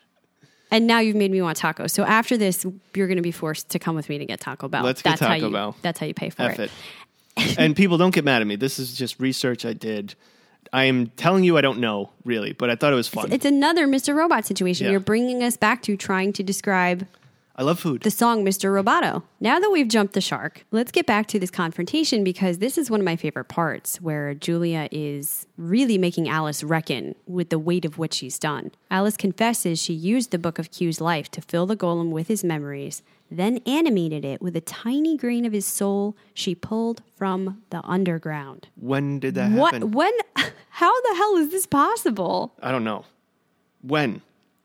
and 0.70 0.86
now 0.86 1.00
you've 1.00 1.16
made 1.16 1.30
me 1.30 1.42
want 1.42 1.58
tacos. 1.58 1.90
So 1.90 2.02
after 2.04 2.38
this, 2.38 2.64
you're 2.94 3.06
going 3.08 3.16
to 3.16 3.22
be 3.22 3.30
forced 3.30 3.68
to 3.70 3.78
come 3.78 3.94
with 3.94 4.08
me 4.08 4.16
to 4.18 4.24
get 4.24 4.40
Taco 4.40 4.68
Bell. 4.68 4.84
Let's 4.84 5.02
get 5.02 5.10
that's 5.10 5.20
how 5.20 5.28
Taco 5.28 5.46
you, 5.48 5.52
Bell. 5.52 5.76
That's 5.82 5.98
how 6.00 6.06
you 6.06 6.14
pay 6.14 6.30
for 6.30 6.42
F 6.44 6.58
it. 6.58 6.70
it. 7.36 7.58
and 7.58 7.76
people 7.76 7.98
don't 7.98 8.14
get 8.14 8.24
mad 8.24 8.40
at 8.40 8.46
me. 8.46 8.56
This 8.56 8.78
is 8.78 8.96
just 8.96 9.20
research 9.20 9.66
I 9.66 9.74
did. 9.74 10.14
I 10.72 10.84
am 10.84 11.08
telling 11.08 11.44
you 11.44 11.58
I 11.58 11.60
don't 11.60 11.80
know 11.80 12.08
really, 12.24 12.52
but 12.54 12.70
I 12.70 12.76
thought 12.76 12.94
it 12.94 12.96
was 12.96 13.08
fun. 13.08 13.30
It's 13.30 13.44
another 13.44 13.86
Mr. 13.86 14.14
Robot 14.14 14.46
situation. 14.46 14.86
Yeah. 14.86 14.92
You're 14.92 15.00
bringing 15.00 15.42
us 15.42 15.58
back 15.58 15.82
to 15.82 15.96
trying 15.98 16.32
to 16.32 16.42
describe 16.42 17.06
I 17.62 17.64
love 17.64 17.78
food. 17.78 18.02
the 18.02 18.10
song 18.10 18.44
Mr. 18.44 18.70
Roboto. 18.82 19.22
Now 19.38 19.60
that 19.60 19.70
we've 19.70 19.86
jumped 19.86 20.14
the 20.14 20.20
shark, 20.20 20.64
let's 20.72 20.90
get 20.90 21.06
back 21.06 21.28
to 21.28 21.38
this 21.38 21.50
confrontation 21.52 22.24
because 22.24 22.58
this 22.58 22.76
is 22.76 22.90
one 22.90 22.98
of 22.98 23.04
my 23.06 23.14
favorite 23.14 23.44
parts 23.44 24.00
where 24.00 24.34
Julia 24.34 24.88
is 24.90 25.46
really 25.56 25.96
making 25.96 26.28
Alice 26.28 26.64
reckon 26.64 27.14
with 27.28 27.50
the 27.50 27.60
weight 27.60 27.84
of 27.84 27.98
what 27.98 28.12
she's 28.12 28.36
done. 28.36 28.72
Alice 28.90 29.16
confesses 29.16 29.80
she 29.80 29.92
used 29.92 30.32
the 30.32 30.40
Book 30.40 30.58
of 30.58 30.72
Q's 30.72 31.00
life 31.00 31.30
to 31.30 31.40
fill 31.40 31.66
the 31.66 31.76
golem 31.76 32.10
with 32.10 32.26
his 32.26 32.42
memories, 32.42 33.00
then 33.30 33.58
animated 33.64 34.24
it 34.24 34.42
with 34.42 34.56
a 34.56 34.60
tiny 34.60 35.16
grain 35.16 35.44
of 35.46 35.52
his 35.52 35.64
soul 35.64 36.16
she 36.34 36.56
pulled 36.56 37.00
from 37.16 37.62
the 37.70 37.80
underground. 37.84 38.66
when 38.74 39.20
did 39.20 39.36
that 39.36 39.52
What? 39.52 39.74
happen? 39.74 39.92
When? 39.92 40.12
How 40.70 41.00
the 41.02 41.14
hell 41.16 41.36
is 41.36 41.50
this 41.52 41.66
possible? 41.66 42.54
I 42.60 42.72
don't 42.72 42.82
know. 42.82 43.04
When? 43.82 44.20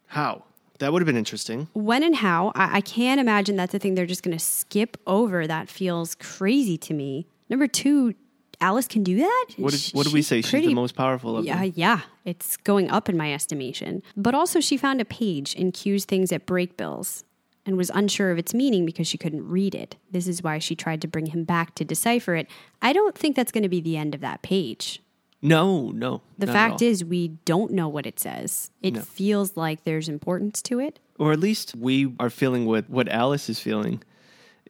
How? 0.08 0.46
That 0.80 0.94
would 0.94 1.02
have 1.02 1.08
been 1.08 1.18
interesting. 1.18 1.68
when 1.74 2.04
and 2.04 2.16
how 2.16 2.52
I, 2.56 2.78
I 2.78 2.82
can't 2.82 3.20
imagine 3.20 3.56
that's 3.56 3.74
a 3.74 3.80
thing 3.80 3.96
they're 3.96 4.06
just 4.06 4.24
going 4.24 4.38
to 4.38 4.44
skip 4.44 4.98
over 5.08 5.48
that 5.48 5.70
feels 5.70 6.16
crazy 6.16 6.78
to 6.80 6.94
me. 6.94 7.28
Number 7.50 7.68
two 7.68 8.14
alice 8.60 8.88
can 8.88 9.04
do 9.04 9.18
that? 9.18 9.46
What 9.58 9.74
did, 9.74 9.92
what 9.94 10.04
did 10.06 10.14
we 10.14 10.22
say? 10.22 10.42
She's 10.42 10.66
the 10.66 10.74
most 10.74 10.96
powerful 10.96 11.38
of 11.38 11.46
yeah 11.46 11.62
them. 11.62 11.74
yeah. 11.76 12.02
It's 12.26 12.58
going 12.58 12.90
up 12.90 13.08
in 13.10 13.18
my 13.18 13.34
estimation. 13.34 14.02
But 14.16 14.34
also 14.36 14.60
she 14.60 14.78
found 14.78 15.00
a 15.02 15.06
page 15.06 15.54
in 15.56 15.72
q's 15.72 16.06
things 16.06 16.32
at 16.32 16.46
Brakebills 16.46 17.24
and 17.66 17.78
was 17.78 17.92
unsure 17.94 18.32
of 18.32 18.38
its 18.38 18.54
meaning 18.54 18.86
because 18.86 19.08
she 19.08 19.18
couldn't 19.18 19.48
read 19.48 19.76
it. 19.76 19.98
This 20.10 20.28
is 20.28 20.42
why 20.42 20.58
she 20.60 20.76
tried 20.76 21.02
to 21.02 21.08
bring 21.08 21.28
him 21.28 21.44
back 21.44 21.76
to 21.76 21.86
decipher 21.86 22.36
it. 22.36 22.48
I 22.82 22.94
don't 22.94 23.18
think 23.18 23.36
that's 23.36 23.52
going 23.52 23.64
to 23.64 23.70
be 23.70 23.82
the 23.82 23.98
end 23.98 24.16
of 24.16 24.22
that 24.22 24.42
page 24.42 25.02
No, 25.42 25.92
no. 25.92 26.22
the 26.38 26.48
fact 26.48 26.82
is 26.82 27.04
we 27.06 27.28
don't 27.46 27.72
know 27.72 27.88
what 27.88 28.06
it 28.08 28.20
says 28.20 28.72
it 28.82 28.96
No. 28.96 29.02
feels 29.02 29.56
like 29.56 29.84
there's 29.84 30.10
importance 30.10 30.62
to 30.64 30.80
it 30.80 31.00
or 31.20 31.32
at 31.32 31.40
least 31.40 31.76
we 31.76 32.14
are 32.20 32.30
feeling 32.30 32.66
what 32.66 32.90
what 32.90 33.08
Alice 33.10 33.50
is 33.50 33.60
feeling, 33.60 34.02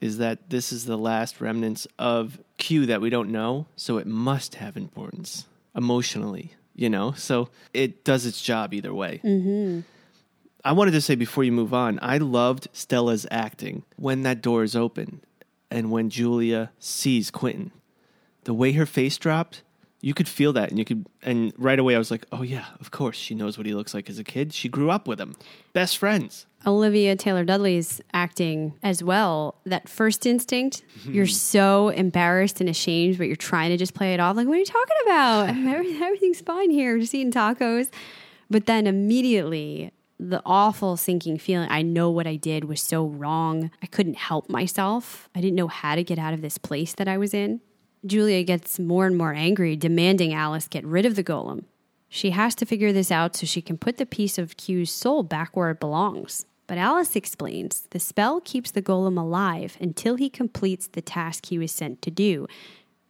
is 0.00 0.18
that 0.18 0.50
this 0.50 0.72
is 0.72 0.84
the 0.86 0.96
last 0.96 1.40
remnants 1.40 1.86
of 1.98 2.38
Q 2.56 2.86
that 2.86 3.00
we 3.00 3.10
don't 3.10 3.30
know, 3.30 3.66
so 3.76 3.98
it 3.98 4.06
must 4.06 4.56
have 4.56 4.76
importance 4.76 5.46
emotionally, 5.74 6.54
you 6.74 6.88
know. 6.88 7.12
So 7.12 7.50
it 7.74 8.04
does 8.04 8.24
its 8.26 8.40
job 8.40 8.72
either 8.72 8.94
way. 8.94 9.20
Mm-hmm. 9.24 9.80
I 10.64 10.72
wanted 10.72 10.92
to 10.92 11.00
say 11.00 11.14
before 11.14 11.44
you 11.44 11.52
move 11.52 11.72
on, 11.74 11.98
I 12.02 12.18
loved 12.18 12.68
Stella's 12.72 13.26
acting 13.30 13.84
when 13.96 14.22
that 14.22 14.42
door 14.42 14.62
is 14.62 14.74
open 14.74 15.20
and 15.70 15.90
when 15.90 16.10
Julia 16.10 16.70
sees 16.78 17.30
Quentin. 17.30 17.72
The 18.44 18.54
way 18.54 18.72
her 18.72 18.86
face 18.86 19.18
dropped, 19.18 19.62
you 20.00 20.14
could 20.14 20.28
feel 20.28 20.52
that, 20.52 20.70
and 20.70 20.78
you 20.78 20.84
could, 20.84 21.06
and 21.22 21.52
right 21.56 21.78
away 21.78 21.94
I 21.94 21.98
was 21.98 22.10
like, 22.10 22.24
"Oh 22.30 22.42
yeah, 22.42 22.66
of 22.80 22.90
course 22.90 23.16
she 23.16 23.34
knows 23.34 23.58
what 23.58 23.66
he 23.66 23.74
looks 23.74 23.94
like 23.94 24.08
as 24.08 24.18
a 24.18 24.24
kid. 24.24 24.52
She 24.52 24.68
grew 24.68 24.90
up 24.90 25.08
with 25.08 25.20
him, 25.20 25.34
best 25.72 25.98
friends." 25.98 26.46
Olivia 26.66 27.14
Taylor 27.16 27.44
Dudley's 27.44 28.00
acting 28.12 28.74
as 28.82 29.02
well. 29.02 29.56
That 29.64 29.88
first 29.88 30.26
instinct, 30.26 30.82
you're 31.04 31.26
so 31.26 31.88
embarrassed 31.88 32.60
and 32.60 32.68
ashamed, 32.68 33.18
but 33.18 33.26
you're 33.26 33.36
trying 33.36 33.70
to 33.70 33.76
just 33.76 33.94
play 33.94 34.14
it 34.14 34.20
off. 34.20 34.36
Like, 34.36 34.46
what 34.46 34.54
are 34.54 34.60
you 34.60 34.64
talking 34.64 34.96
about? 35.04 35.48
Everything's 36.02 36.40
fine 36.40 36.70
here. 36.70 36.94
We're 36.94 37.00
just 37.00 37.14
eating 37.14 37.32
tacos. 37.32 37.88
But 38.50 38.66
then 38.66 38.86
immediately, 38.86 39.92
the 40.18 40.42
awful 40.44 40.96
sinking 40.96 41.38
feeling 41.38 41.68
I 41.70 41.82
know 41.82 42.10
what 42.10 42.26
I 42.26 42.36
did 42.36 42.64
was 42.64 42.80
so 42.80 43.06
wrong. 43.06 43.70
I 43.82 43.86
couldn't 43.86 44.16
help 44.16 44.48
myself. 44.48 45.28
I 45.34 45.40
didn't 45.40 45.56
know 45.56 45.68
how 45.68 45.94
to 45.94 46.02
get 46.02 46.18
out 46.18 46.34
of 46.34 46.42
this 46.42 46.58
place 46.58 46.94
that 46.94 47.08
I 47.08 47.18
was 47.18 47.34
in. 47.34 47.60
Julia 48.06 48.42
gets 48.44 48.78
more 48.78 49.06
and 49.06 49.16
more 49.16 49.34
angry, 49.34 49.76
demanding 49.76 50.32
Alice 50.32 50.68
get 50.68 50.84
rid 50.84 51.06
of 51.06 51.16
the 51.16 51.24
golem. 51.24 51.64
She 52.08 52.30
has 52.30 52.54
to 52.56 52.66
figure 52.66 52.92
this 52.92 53.10
out 53.10 53.36
so 53.36 53.46
she 53.46 53.60
can 53.60 53.76
put 53.76 53.98
the 53.98 54.06
piece 54.06 54.38
of 54.38 54.56
Q's 54.56 54.90
soul 54.90 55.22
back 55.22 55.56
where 55.56 55.70
it 55.70 55.80
belongs. 55.80 56.46
But 56.66 56.78
Alice 56.78 57.16
explains 57.16 57.82
the 57.90 57.98
spell 57.98 58.40
keeps 58.40 58.70
the 58.70 58.82
golem 58.82 59.18
alive 59.18 59.76
until 59.80 60.16
he 60.16 60.28
completes 60.28 60.86
the 60.86 61.02
task 61.02 61.46
he 61.46 61.58
was 61.58 61.72
sent 61.72 62.02
to 62.02 62.10
do. 62.10 62.46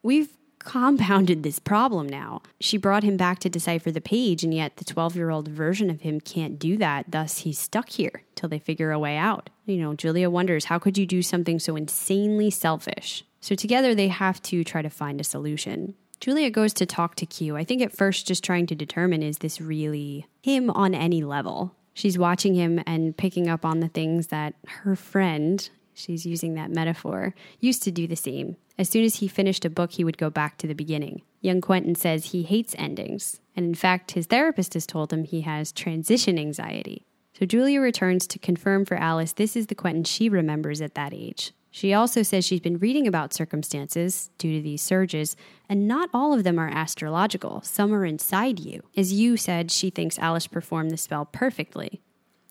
We've 0.02 0.30
compounded 0.58 1.42
this 1.42 1.58
problem 1.58 2.08
now. 2.08 2.42
She 2.60 2.76
brought 2.76 3.02
him 3.02 3.16
back 3.16 3.38
to 3.40 3.48
decipher 3.48 3.90
the 3.90 4.00
page, 4.00 4.44
and 4.44 4.52
yet 4.52 4.76
the 4.76 4.84
12 4.84 5.16
year 5.16 5.30
old 5.30 5.48
version 5.48 5.90
of 5.90 6.02
him 6.02 6.20
can't 6.20 6.58
do 6.58 6.76
that. 6.76 7.10
Thus, 7.10 7.38
he's 7.38 7.58
stuck 7.58 7.90
here 7.90 8.22
till 8.34 8.48
they 8.48 8.58
figure 8.58 8.92
a 8.92 8.98
way 8.98 9.16
out. 9.16 9.50
You 9.66 9.76
know, 9.78 9.94
Julia 9.94 10.30
wonders 10.30 10.66
how 10.66 10.78
could 10.78 10.98
you 10.98 11.06
do 11.06 11.22
something 11.22 11.58
so 11.58 11.76
insanely 11.76 12.50
selfish? 12.50 13.24
So, 13.40 13.54
together, 13.54 13.94
they 13.94 14.08
have 14.08 14.42
to 14.42 14.64
try 14.64 14.82
to 14.82 14.90
find 14.90 15.20
a 15.20 15.24
solution. 15.24 15.94
Julia 16.20 16.50
goes 16.50 16.72
to 16.74 16.86
talk 16.86 17.14
to 17.16 17.26
Q. 17.26 17.56
I 17.56 17.64
think 17.64 17.80
at 17.80 17.96
first, 17.96 18.26
just 18.26 18.42
trying 18.42 18.66
to 18.66 18.74
determine 18.74 19.22
is 19.22 19.38
this 19.38 19.60
really 19.60 20.26
him 20.42 20.70
on 20.70 20.94
any 20.94 21.22
level? 21.22 21.74
She's 21.94 22.18
watching 22.18 22.54
him 22.54 22.80
and 22.86 23.16
picking 23.16 23.48
up 23.48 23.64
on 23.64 23.80
the 23.80 23.88
things 23.88 24.28
that 24.28 24.54
her 24.66 24.96
friend, 24.96 25.68
she's 25.94 26.26
using 26.26 26.54
that 26.54 26.70
metaphor, 26.70 27.34
used 27.60 27.82
to 27.84 27.92
do 27.92 28.06
the 28.06 28.16
same. 28.16 28.56
As 28.76 28.88
soon 28.88 29.04
as 29.04 29.16
he 29.16 29.26
finished 29.26 29.64
a 29.64 29.70
book, 29.70 29.92
he 29.92 30.04
would 30.04 30.18
go 30.18 30.30
back 30.30 30.58
to 30.58 30.68
the 30.68 30.74
beginning. 30.74 31.22
Young 31.40 31.60
Quentin 31.60 31.94
says 31.94 32.26
he 32.26 32.42
hates 32.44 32.74
endings, 32.78 33.40
and 33.56 33.66
in 33.66 33.74
fact, 33.74 34.12
his 34.12 34.26
therapist 34.26 34.74
has 34.74 34.86
told 34.86 35.12
him 35.12 35.24
he 35.24 35.40
has 35.42 35.72
transition 35.72 36.38
anxiety. 36.38 37.04
So 37.38 37.46
Julia 37.46 37.80
returns 37.80 38.26
to 38.28 38.38
confirm 38.38 38.84
for 38.84 38.96
Alice 38.96 39.32
this 39.32 39.56
is 39.56 39.68
the 39.68 39.74
Quentin 39.74 40.04
she 40.04 40.28
remembers 40.28 40.80
at 40.80 40.94
that 40.94 41.12
age. 41.12 41.52
She 41.70 41.92
also 41.92 42.22
says 42.22 42.44
she's 42.44 42.60
been 42.60 42.78
reading 42.78 43.06
about 43.06 43.34
circumstances 43.34 44.30
due 44.38 44.56
to 44.56 44.62
these 44.62 44.82
surges, 44.82 45.36
and 45.68 45.86
not 45.86 46.08
all 46.14 46.32
of 46.32 46.44
them 46.44 46.58
are 46.58 46.68
astrological. 46.68 47.60
Some 47.62 47.92
are 47.94 48.04
inside 48.04 48.58
you. 48.58 48.82
As 48.96 49.12
you 49.12 49.36
said, 49.36 49.70
she 49.70 49.90
thinks 49.90 50.18
Alice 50.18 50.46
performed 50.46 50.90
the 50.90 50.96
spell 50.96 51.26
perfectly. 51.26 52.00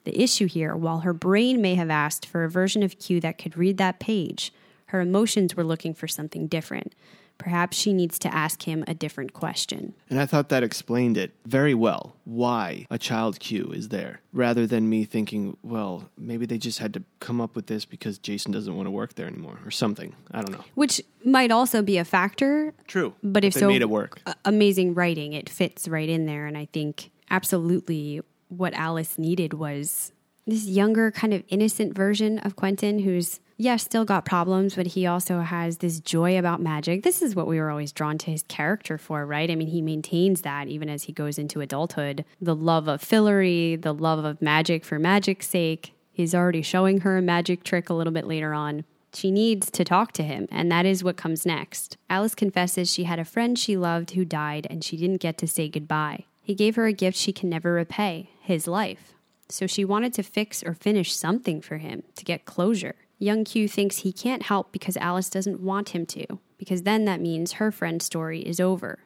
The 0.03 0.21
issue 0.21 0.47
here, 0.47 0.75
while 0.75 0.99
her 0.99 1.13
brain 1.13 1.61
may 1.61 1.75
have 1.75 1.89
asked 1.89 2.25
for 2.25 2.43
a 2.43 2.49
version 2.49 2.83
of 2.83 2.99
Q 2.99 3.19
that 3.21 3.37
could 3.37 3.57
read 3.57 3.77
that 3.77 3.99
page, 3.99 4.53
her 4.87 5.01
emotions 5.01 5.55
were 5.55 5.65
looking 5.65 5.93
for 5.93 6.07
something 6.07 6.47
different. 6.47 6.93
Perhaps 7.37 7.77
she 7.77 7.93
needs 7.93 8.17
to 8.19 8.33
ask 8.33 8.63
him 8.63 8.83
a 8.87 8.93
different 8.93 9.33
question. 9.33 9.93
And 10.09 10.19
I 10.19 10.25
thought 10.25 10.49
that 10.49 10.63
explained 10.63 11.17
it 11.17 11.31
very 11.45 11.73
well 11.73 12.15
why 12.25 12.87
a 12.89 12.97
child 12.97 13.39
Q 13.39 13.71
is 13.71 13.89
there, 13.89 14.21
rather 14.33 14.67
than 14.67 14.89
me 14.89 15.05
thinking, 15.05 15.55
well, 15.63 16.09
maybe 16.17 16.45
they 16.45 16.57
just 16.57 16.79
had 16.79 16.93
to 16.95 17.03
come 17.19 17.39
up 17.39 17.55
with 17.55 17.67
this 17.67 17.85
because 17.85 18.17
Jason 18.17 18.51
doesn't 18.51 18.75
want 18.75 18.87
to 18.87 18.91
work 18.91 19.15
there 19.15 19.27
anymore 19.27 19.59
or 19.65 19.71
something. 19.71 20.15
I 20.31 20.41
don't 20.41 20.51
know. 20.51 20.63
Which 20.75 21.01
might 21.23 21.51
also 21.51 21.81
be 21.81 21.97
a 21.97 22.05
factor. 22.05 22.73
True. 22.87 23.13
But 23.23 23.43
if 23.43 23.53
so, 23.53 23.67
made 23.67 23.81
it 23.81 23.89
work. 23.89 24.19
amazing 24.43 24.93
writing, 24.93 25.33
it 25.33 25.49
fits 25.49 25.87
right 25.87 26.09
in 26.09 26.25
there. 26.25 26.47
And 26.47 26.57
I 26.57 26.65
think 26.65 27.11
absolutely 27.29 28.21
what 28.49 28.73
Alice 28.73 29.17
needed 29.17 29.53
was 29.53 30.11
this 30.45 30.65
younger, 30.65 31.11
kind 31.11 31.33
of 31.33 31.43
innocent 31.49 31.93
version 31.93 32.39
of 32.39 32.55
Quentin 32.55 32.99
who's, 32.99 33.39
yeah, 33.59 33.75
still 33.77 34.05
got 34.05 34.23
problems, 34.23 34.75
but 34.75 34.87
he 34.87 35.07
also 35.07 35.39
has 35.39 35.77
this 35.77 35.99
joy 35.99 36.37
about 36.37 36.61
magic. 36.61 37.01
This 37.01 37.23
is 37.23 37.35
what 37.35 37.47
we 37.47 37.59
were 37.59 37.71
always 37.71 37.91
drawn 37.91 38.19
to 38.19 38.31
his 38.31 38.43
character 38.43 38.99
for, 38.99 39.25
right? 39.25 39.49
I 39.49 39.55
mean, 39.55 39.69
he 39.69 39.81
maintains 39.81 40.41
that 40.41 40.67
even 40.67 40.89
as 40.89 41.03
he 41.03 41.11
goes 41.11 41.39
into 41.39 41.61
adulthood 41.61 42.23
the 42.39 42.55
love 42.55 42.87
of 42.87 43.01
Fillory, 43.01 43.81
the 43.81 43.93
love 43.93 44.23
of 44.23 44.41
magic 44.41 44.85
for 44.85 44.99
magic's 44.99 45.47
sake. 45.47 45.93
He's 46.11 46.35
already 46.35 46.61
showing 46.61 47.01
her 47.01 47.17
a 47.17 47.21
magic 47.21 47.63
trick 47.63 47.89
a 47.89 47.93
little 47.93 48.13
bit 48.13 48.27
later 48.27 48.53
on. 48.53 48.85
She 49.13 49.31
needs 49.31 49.71
to 49.71 49.83
talk 49.83 50.11
to 50.13 50.23
him, 50.23 50.47
and 50.51 50.71
that 50.71 50.85
is 50.85 51.03
what 51.03 51.17
comes 51.17 51.45
next. 51.45 51.97
Alice 52.09 52.35
confesses 52.35 52.91
she 52.91 53.05
had 53.05 53.17
a 53.17 53.25
friend 53.25 53.57
she 53.57 53.75
loved 53.75 54.11
who 54.11 54.23
died 54.25 54.67
and 54.69 54.83
she 54.83 54.97
didn't 54.97 55.21
get 55.21 55.37
to 55.39 55.47
say 55.47 55.67
goodbye. 55.67 56.25
He 56.43 56.53
gave 56.53 56.75
her 56.75 56.85
a 56.85 56.93
gift 56.93 57.17
she 57.17 57.33
can 57.33 57.49
never 57.49 57.73
repay 57.73 58.29
his 58.41 58.67
life. 58.67 59.13
So 59.49 59.65
she 59.65 59.83
wanted 59.83 60.13
to 60.13 60.23
fix 60.23 60.61
or 60.61 60.73
finish 60.75 61.15
something 61.15 61.61
for 61.61 61.77
him 61.77 62.03
to 62.15 62.25
get 62.25 62.45
closure. 62.45 62.95
Young 63.19 63.43
Q 63.43 63.67
thinks 63.67 63.99
he 63.99 64.13
can't 64.13 64.43
help 64.43 64.71
because 64.71 64.97
Alice 64.97 65.29
doesn't 65.29 65.59
want 65.59 65.89
him 65.89 66.05
to, 66.07 66.39
because 66.57 66.83
then 66.83 67.05
that 67.05 67.21
means 67.21 67.53
her 67.53 67.71
friend's 67.71 68.05
story 68.05 68.41
is 68.41 68.59
over. 68.59 68.99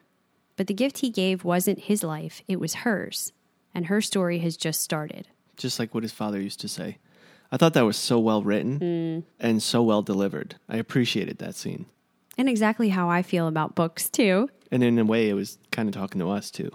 But 0.56 0.66
the 0.66 0.74
gift 0.74 0.98
he 0.98 1.10
gave 1.10 1.44
wasn't 1.44 1.80
his 1.80 2.02
life, 2.02 2.42
it 2.46 2.60
was 2.60 2.74
hers, 2.74 3.32
and 3.74 3.86
her 3.86 4.00
story 4.00 4.40
has 4.40 4.56
just 4.56 4.82
started. 4.82 5.28
Just 5.56 5.78
like 5.78 5.94
what 5.94 6.02
his 6.02 6.12
father 6.12 6.40
used 6.40 6.60
to 6.60 6.68
say. 6.68 6.98
I 7.50 7.56
thought 7.56 7.74
that 7.74 7.86
was 7.86 7.96
so 7.96 8.18
well 8.18 8.42
written 8.42 8.78
mm. 8.80 9.22
and 9.40 9.62
so 9.62 9.82
well 9.82 10.02
delivered. 10.02 10.56
I 10.68 10.76
appreciated 10.76 11.38
that 11.38 11.54
scene. 11.54 11.86
And 12.38 12.48
exactly 12.48 12.90
how 12.90 13.10
I 13.10 13.22
feel 13.22 13.46
about 13.46 13.74
books, 13.74 14.08
too. 14.08 14.48
And 14.70 14.82
in 14.82 14.98
a 14.98 15.04
way, 15.04 15.28
it 15.28 15.34
was 15.34 15.58
kind 15.70 15.88
of 15.88 15.94
talking 15.94 16.18
to 16.20 16.30
us 16.30 16.50
too. 16.50 16.70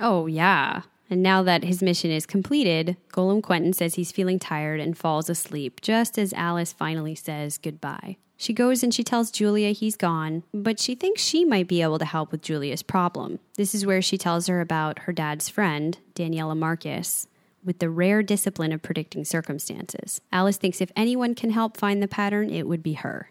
Oh, 0.00 0.26
yeah. 0.26 0.82
And 1.14 1.22
now 1.22 1.44
that 1.44 1.62
his 1.62 1.80
mission 1.80 2.10
is 2.10 2.26
completed, 2.26 2.96
Golem 3.12 3.40
Quentin 3.40 3.72
says 3.72 3.94
he's 3.94 4.10
feeling 4.10 4.40
tired 4.40 4.80
and 4.80 4.98
falls 4.98 5.30
asleep 5.30 5.80
just 5.80 6.18
as 6.18 6.32
Alice 6.32 6.72
finally 6.72 7.14
says 7.14 7.56
goodbye. 7.56 8.16
She 8.36 8.52
goes 8.52 8.82
and 8.82 8.92
she 8.92 9.04
tells 9.04 9.30
Julia 9.30 9.70
he's 9.70 9.94
gone, 9.94 10.42
but 10.52 10.80
she 10.80 10.96
thinks 10.96 11.22
she 11.22 11.44
might 11.44 11.68
be 11.68 11.82
able 11.82 12.00
to 12.00 12.04
help 12.04 12.32
with 12.32 12.42
Julia's 12.42 12.82
problem. 12.82 13.38
This 13.56 13.76
is 13.76 13.86
where 13.86 14.02
she 14.02 14.18
tells 14.18 14.48
her 14.48 14.60
about 14.60 14.98
her 15.02 15.12
dad's 15.12 15.48
friend, 15.48 15.96
Daniela 16.16 16.56
Marcus, 16.56 17.28
with 17.64 17.78
the 17.78 17.90
rare 17.90 18.24
discipline 18.24 18.72
of 18.72 18.82
predicting 18.82 19.24
circumstances. 19.24 20.20
Alice 20.32 20.56
thinks 20.56 20.80
if 20.80 20.90
anyone 20.96 21.36
can 21.36 21.50
help 21.50 21.76
find 21.76 22.02
the 22.02 22.08
pattern, 22.08 22.50
it 22.50 22.66
would 22.66 22.82
be 22.82 22.94
her. 22.94 23.30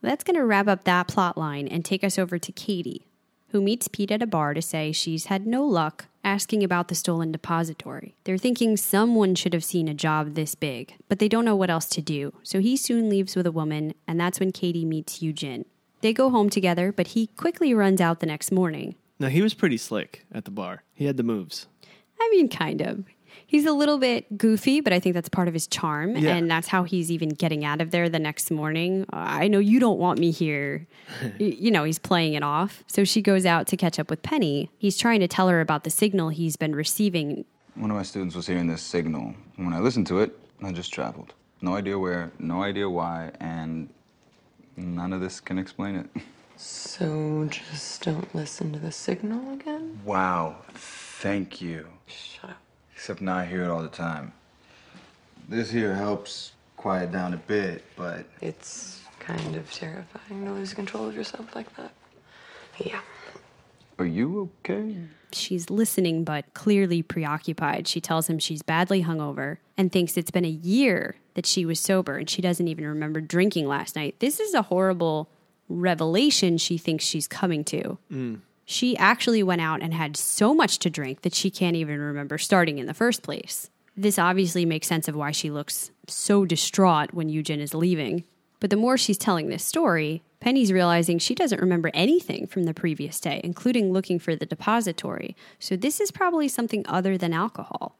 That's 0.00 0.22
going 0.22 0.36
to 0.36 0.44
wrap 0.44 0.68
up 0.68 0.84
that 0.84 1.08
plot 1.08 1.36
line 1.36 1.66
and 1.66 1.84
take 1.84 2.04
us 2.04 2.20
over 2.20 2.38
to 2.38 2.52
Kady, 2.52 3.08
who 3.48 3.60
meets 3.60 3.88
Pete 3.88 4.12
at 4.12 4.22
a 4.22 4.28
bar 4.28 4.54
to 4.54 4.62
say 4.62 4.92
she's 4.92 5.26
had 5.26 5.44
no 5.44 5.64
luck 5.64 6.06
asking 6.24 6.62
about 6.62 6.88
the 6.88 6.94
stolen 6.94 7.32
depository. 7.32 8.16
They're 8.24 8.38
thinking 8.38 8.76
someone 8.76 9.34
should 9.34 9.52
have 9.52 9.64
seen 9.64 9.88
a 9.88 9.94
job 9.94 10.34
this 10.34 10.54
big, 10.54 10.94
but 11.08 11.18
they 11.18 11.28
don't 11.28 11.44
know 11.44 11.56
what 11.56 11.70
else 11.70 11.88
to 11.90 12.02
do. 12.02 12.34
So 12.42 12.60
he 12.60 12.76
soon 12.76 13.08
leaves 13.08 13.36
with 13.36 13.46
a 13.46 13.52
woman, 13.52 13.94
and 14.06 14.20
that's 14.20 14.40
when 14.40 14.52
Kady 14.52 14.84
meets 14.84 15.22
Eugene. 15.22 15.64
They 16.00 16.12
go 16.12 16.30
home 16.30 16.50
together, 16.50 16.92
but 16.92 17.08
he 17.08 17.26
quickly 17.26 17.74
runs 17.74 18.00
out 18.00 18.20
the 18.20 18.26
next 18.26 18.50
morning. 18.50 18.94
Now, 19.18 19.28
he 19.28 19.42
was 19.42 19.52
pretty 19.52 19.76
slick 19.76 20.24
at 20.32 20.46
the 20.46 20.50
bar. 20.50 20.82
He 20.94 21.04
had 21.04 21.18
the 21.18 21.22
moves. 21.22 21.66
I 22.18 22.28
mean, 22.30 22.48
kind 22.48 22.80
of. 22.80 23.04
He's 23.46 23.66
a 23.66 23.72
little 23.72 23.98
bit 23.98 24.38
goofy, 24.38 24.80
but 24.80 24.92
I 24.92 25.00
think 25.00 25.14
that's 25.14 25.28
part 25.28 25.48
of 25.48 25.54
his 25.54 25.66
charm. 25.66 26.16
Yeah. 26.16 26.34
And 26.34 26.50
that's 26.50 26.68
how 26.68 26.84
he's 26.84 27.10
even 27.10 27.30
getting 27.30 27.64
out 27.64 27.80
of 27.80 27.90
there 27.90 28.08
the 28.08 28.18
next 28.18 28.50
morning. 28.50 29.06
I 29.12 29.48
know 29.48 29.58
you 29.58 29.80
don't 29.80 29.98
want 29.98 30.18
me 30.18 30.30
here. 30.30 30.86
You 31.38 31.70
know, 31.70 31.84
he's 31.84 31.98
playing 31.98 32.34
it 32.34 32.42
off. 32.42 32.84
So 32.86 33.04
she 33.04 33.20
goes 33.22 33.44
out 33.44 33.66
to 33.68 33.76
catch 33.76 33.98
up 33.98 34.10
with 34.10 34.22
Penny. 34.22 34.70
He's 34.78 34.96
trying 34.96 35.20
to 35.20 35.28
tell 35.28 35.48
her 35.48 35.60
about 35.60 35.84
the 35.84 35.90
signal 35.90 36.28
he's 36.28 36.56
been 36.56 36.74
receiving. 36.74 37.44
One 37.74 37.90
of 37.90 37.96
my 37.96 38.02
students 38.02 38.34
was 38.36 38.46
hearing 38.46 38.66
this 38.68 38.82
signal. 38.82 39.34
When 39.56 39.72
I 39.72 39.80
listened 39.80 40.06
to 40.08 40.20
it, 40.20 40.38
I 40.62 40.72
just 40.72 40.92
traveled. 40.92 41.34
No 41.62 41.74
idea 41.74 41.98
where, 41.98 42.30
no 42.38 42.62
idea 42.62 42.88
why, 42.88 43.32
and 43.40 43.88
none 44.76 45.12
of 45.12 45.20
this 45.20 45.40
can 45.40 45.58
explain 45.58 45.96
it. 45.96 46.08
So 46.56 47.48
just 47.50 48.02
don't 48.04 48.34
listen 48.34 48.72
to 48.72 48.78
the 48.78 48.92
signal 48.92 49.54
again? 49.54 50.00
Wow, 50.04 50.56
thank 50.74 51.60
you. 51.60 51.86
Shut 52.06 52.50
up. 52.50 52.59
Except 53.00 53.22
now 53.22 53.38
I 53.38 53.46
hear 53.46 53.64
it 53.64 53.70
all 53.70 53.80
the 53.80 53.88
time. 53.88 54.30
This 55.48 55.70
here 55.70 55.94
helps 55.94 56.52
quiet 56.76 57.10
down 57.10 57.32
a 57.32 57.38
bit, 57.38 57.82
but 57.96 58.26
It's 58.42 59.00
kind 59.18 59.56
of 59.56 59.72
terrifying 59.72 60.44
to 60.44 60.52
lose 60.52 60.74
control 60.74 61.08
of 61.08 61.14
yourself 61.14 61.56
like 61.56 61.74
that. 61.76 61.94
Yeah. 62.76 63.00
are 63.98 64.04
you 64.04 64.50
okay? 64.60 64.96
She's 65.32 65.70
listening, 65.70 66.24
but 66.24 66.52
clearly 66.52 67.00
preoccupied. 67.00 67.88
She 67.88 68.02
tells 68.02 68.28
him 68.28 68.38
she's 68.38 68.60
badly 68.60 69.02
hungover 69.04 69.56
and 69.78 69.90
thinks 69.90 70.18
it's 70.18 70.30
been 70.30 70.44
a 70.44 70.48
year 70.48 71.16
that 71.32 71.46
she 71.46 71.64
was 71.64 71.80
sober 71.80 72.18
and 72.18 72.28
she 72.28 72.42
doesn't 72.42 72.68
even 72.68 72.86
remember 72.86 73.22
drinking 73.22 73.66
last 73.66 73.96
night. 73.96 74.16
This 74.18 74.38
is 74.40 74.52
a 74.52 74.60
horrible 74.60 75.30
revelation 75.70 76.58
she 76.58 76.76
thinks 76.76 77.02
she's 77.06 77.26
coming 77.26 77.64
to. 77.64 77.96
Mm. 78.12 78.40
She 78.70 78.96
actually 78.98 79.42
went 79.42 79.60
out 79.60 79.82
and 79.82 79.92
had 79.92 80.16
so 80.16 80.54
much 80.54 80.78
to 80.78 80.90
drink 80.90 81.22
that 81.22 81.34
she 81.34 81.50
can't 81.50 81.74
even 81.74 81.98
remember 81.98 82.38
starting 82.38 82.78
in 82.78 82.86
the 82.86 82.94
first 82.94 83.20
place. 83.20 83.68
This 83.96 84.16
obviously 84.16 84.64
makes 84.64 84.86
sense 84.86 85.08
of 85.08 85.16
why 85.16 85.32
she 85.32 85.50
looks 85.50 85.90
so 86.06 86.44
distraught 86.44 87.12
when 87.12 87.28
Eugen 87.28 87.58
is 87.58 87.74
leaving. 87.74 88.22
But 88.60 88.70
the 88.70 88.76
more 88.76 88.96
she's 88.96 89.18
telling 89.18 89.48
this 89.48 89.64
story, 89.64 90.22
Penny's 90.38 90.72
realizing 90.72 91.18
she 91.18 91.34
doesn't 91.34 91.60
remember 91.60 91.90
anything 91.94 92.46
from 92.46 92.62
the 92.62 92.72
previous 92.72 93.18
day, 93.18 93.40
including 93.42 93.92
looking 93.92 94.20
for 94.20 94.36
the 94.36 94.46
depository. 94.46 95.34
So 95.58 95.74
this 95.74 96.00
is 96.00 96.12
probably 96.12 96.46
something 96.46 96.84
other 96.86 97.18
than 97.18 97.32
alcohol. 97.32 97.98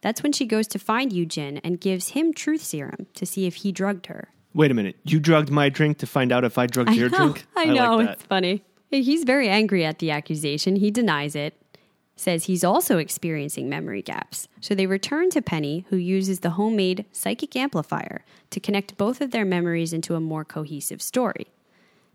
That's 0.00 0.22
when 0.22 0.30
she 0.30 0.46
goes 0.46 0.68
to 0.68 0.78
find 0.78 1.12
Eugen 1.12 1.58
and 1.58 1.80
gives 1.80 2.10
him 2.10 2.32
truth 2.32 2.62
serum 2.62 3.08
to 3.14 3.26
see 3.26 3.46
if 3.46 3.56
he 3.56 3.72
drugged 3.72 4.06
her. 4.06 4.28
Wait 4.54 4.70
a 4.70 4.74
minute. 4.74 4.94
You 5.02 5.18
drugged 5.18 5.50
my 5.50 5.70
drink 5.70 5.98
to 5.98 6.06
find 6.06 6.30
out 6.30 6.44
if 6.44 6.56
I 6.56 6.68
drugged 6.68 6.94
your 6.94 7.08
drink? 7.08 7.46
I 7.56 7.64
know, 7.64 7.96
like 7.96 8.06
that. 8.06 8.12
it's 8.12 8.22
funny. 8.22 8.62
He's 9.00 9.24
very 9.24 9.48
angry 9.48 9.86
at 9.86 10.00
the 10.00 10.10
accusation. 10.10 10.76
He 10.76 10.90
denies 10.90 11.34
it. 11.34 11.54
says 12.14 12.44
he's 12.44 12.62
also 12.62 12.98
experiencing 12.98 13.68
memory 13.68 14.02
gaps. 14.02 14.46
So 14.60 14.74
they 14.74 14.86
return 14.86 15.30
to 15.30 15.40
Penny, 15.40 15.86
who 15.88 15.96
uses 15.96 16.40
the 16.40 16.50
homemade 16.50 17.06
psychic 17.10 17.56
amplifier 17.56 18.22
to 18.50 18.60
connect 18.60 18.98
both 18.98 19.22
of 19.22 19.30
their 19.30 19.46
memories 19.46 19.94
into 19.94 20.14
a 20.14 20.20
more 20.20 20.44
cohesive 20.44 21.00
story. 21.00 21.46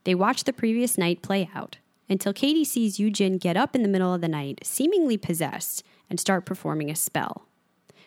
They 0.03 0.13
watch 0.13 0.43
the 0.43 0.53
previous 0.53 0.97
night 0.99 1.23
play 1.23 1.49
out 1.53 1.77
until 2.07 2.31
Kady 2.31 2.63
sees 2.63 2.99
Eugene 2.99 3.37
get 3.39 3.57
up 3.57 3.75
in 3.75 3.81
the 3.81 3.89
middle 3.89 4.13
of 4.13 4.21
the 4.21 4.27
night, 4.29 4.59
seemingly 4.63 5.17
possessed, 5.17 5.83
and 6.09 6.19
start 6.19 6.45
performing 6.45 6.89
a 6.89 6.95
spell. 6.95 7.47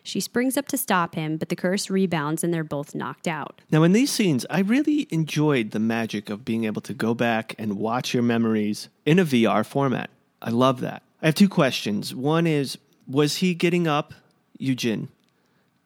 She 0.03 0.21
springs 0.21 0.57
up 0.57 0.67
to 0.69 0.77
stop 0.77 1.15
him, 1.15 1.37
but 1.37 1.49
the 1.49 1.57
curse 1.57 1.91
rebounds 1.91 2.43
and 2.43 2.53
they're 2.53 2.65
both 2.65 2.95
knocked 2.95 3.29
out. 3.29 3.61
Now, 3.71 3.83
in 3.83 3.93
these 3.93 4.11
scenes, 4.11 4.47
I 4.51 4.61
really 4.61 5.07
enjoyed 5.11 5.73
the 5.73 5.79
magic 5.79 6.31
of 6.31 6.45
being 6.45 6.65
able 6.65 6.83
to 6.83 6.95
go 6.95 7.15
back 7.15 7.55
and 7.59 7.75
watch 7.79 8.15
your 8.15 8.23
memories 8.23 8.89
in 9.05 9.19
a 9.19 9.25
VR 9.25 9.65
format. 9.65 10.11
I 10.41 10.51
love 10.51 10.81
that. 10.81 11.03
I 11.23 11.27
have 11.27 11.35
two 11.35 11.49
questions. 11.49 12.15
One 12.15 12.47
is 12.47 12.79
Was 13.07 13.37
he 13.37 13.55
getting 13.55 13.87
up, 13.89 14.15
Eugene, 14.59 15.09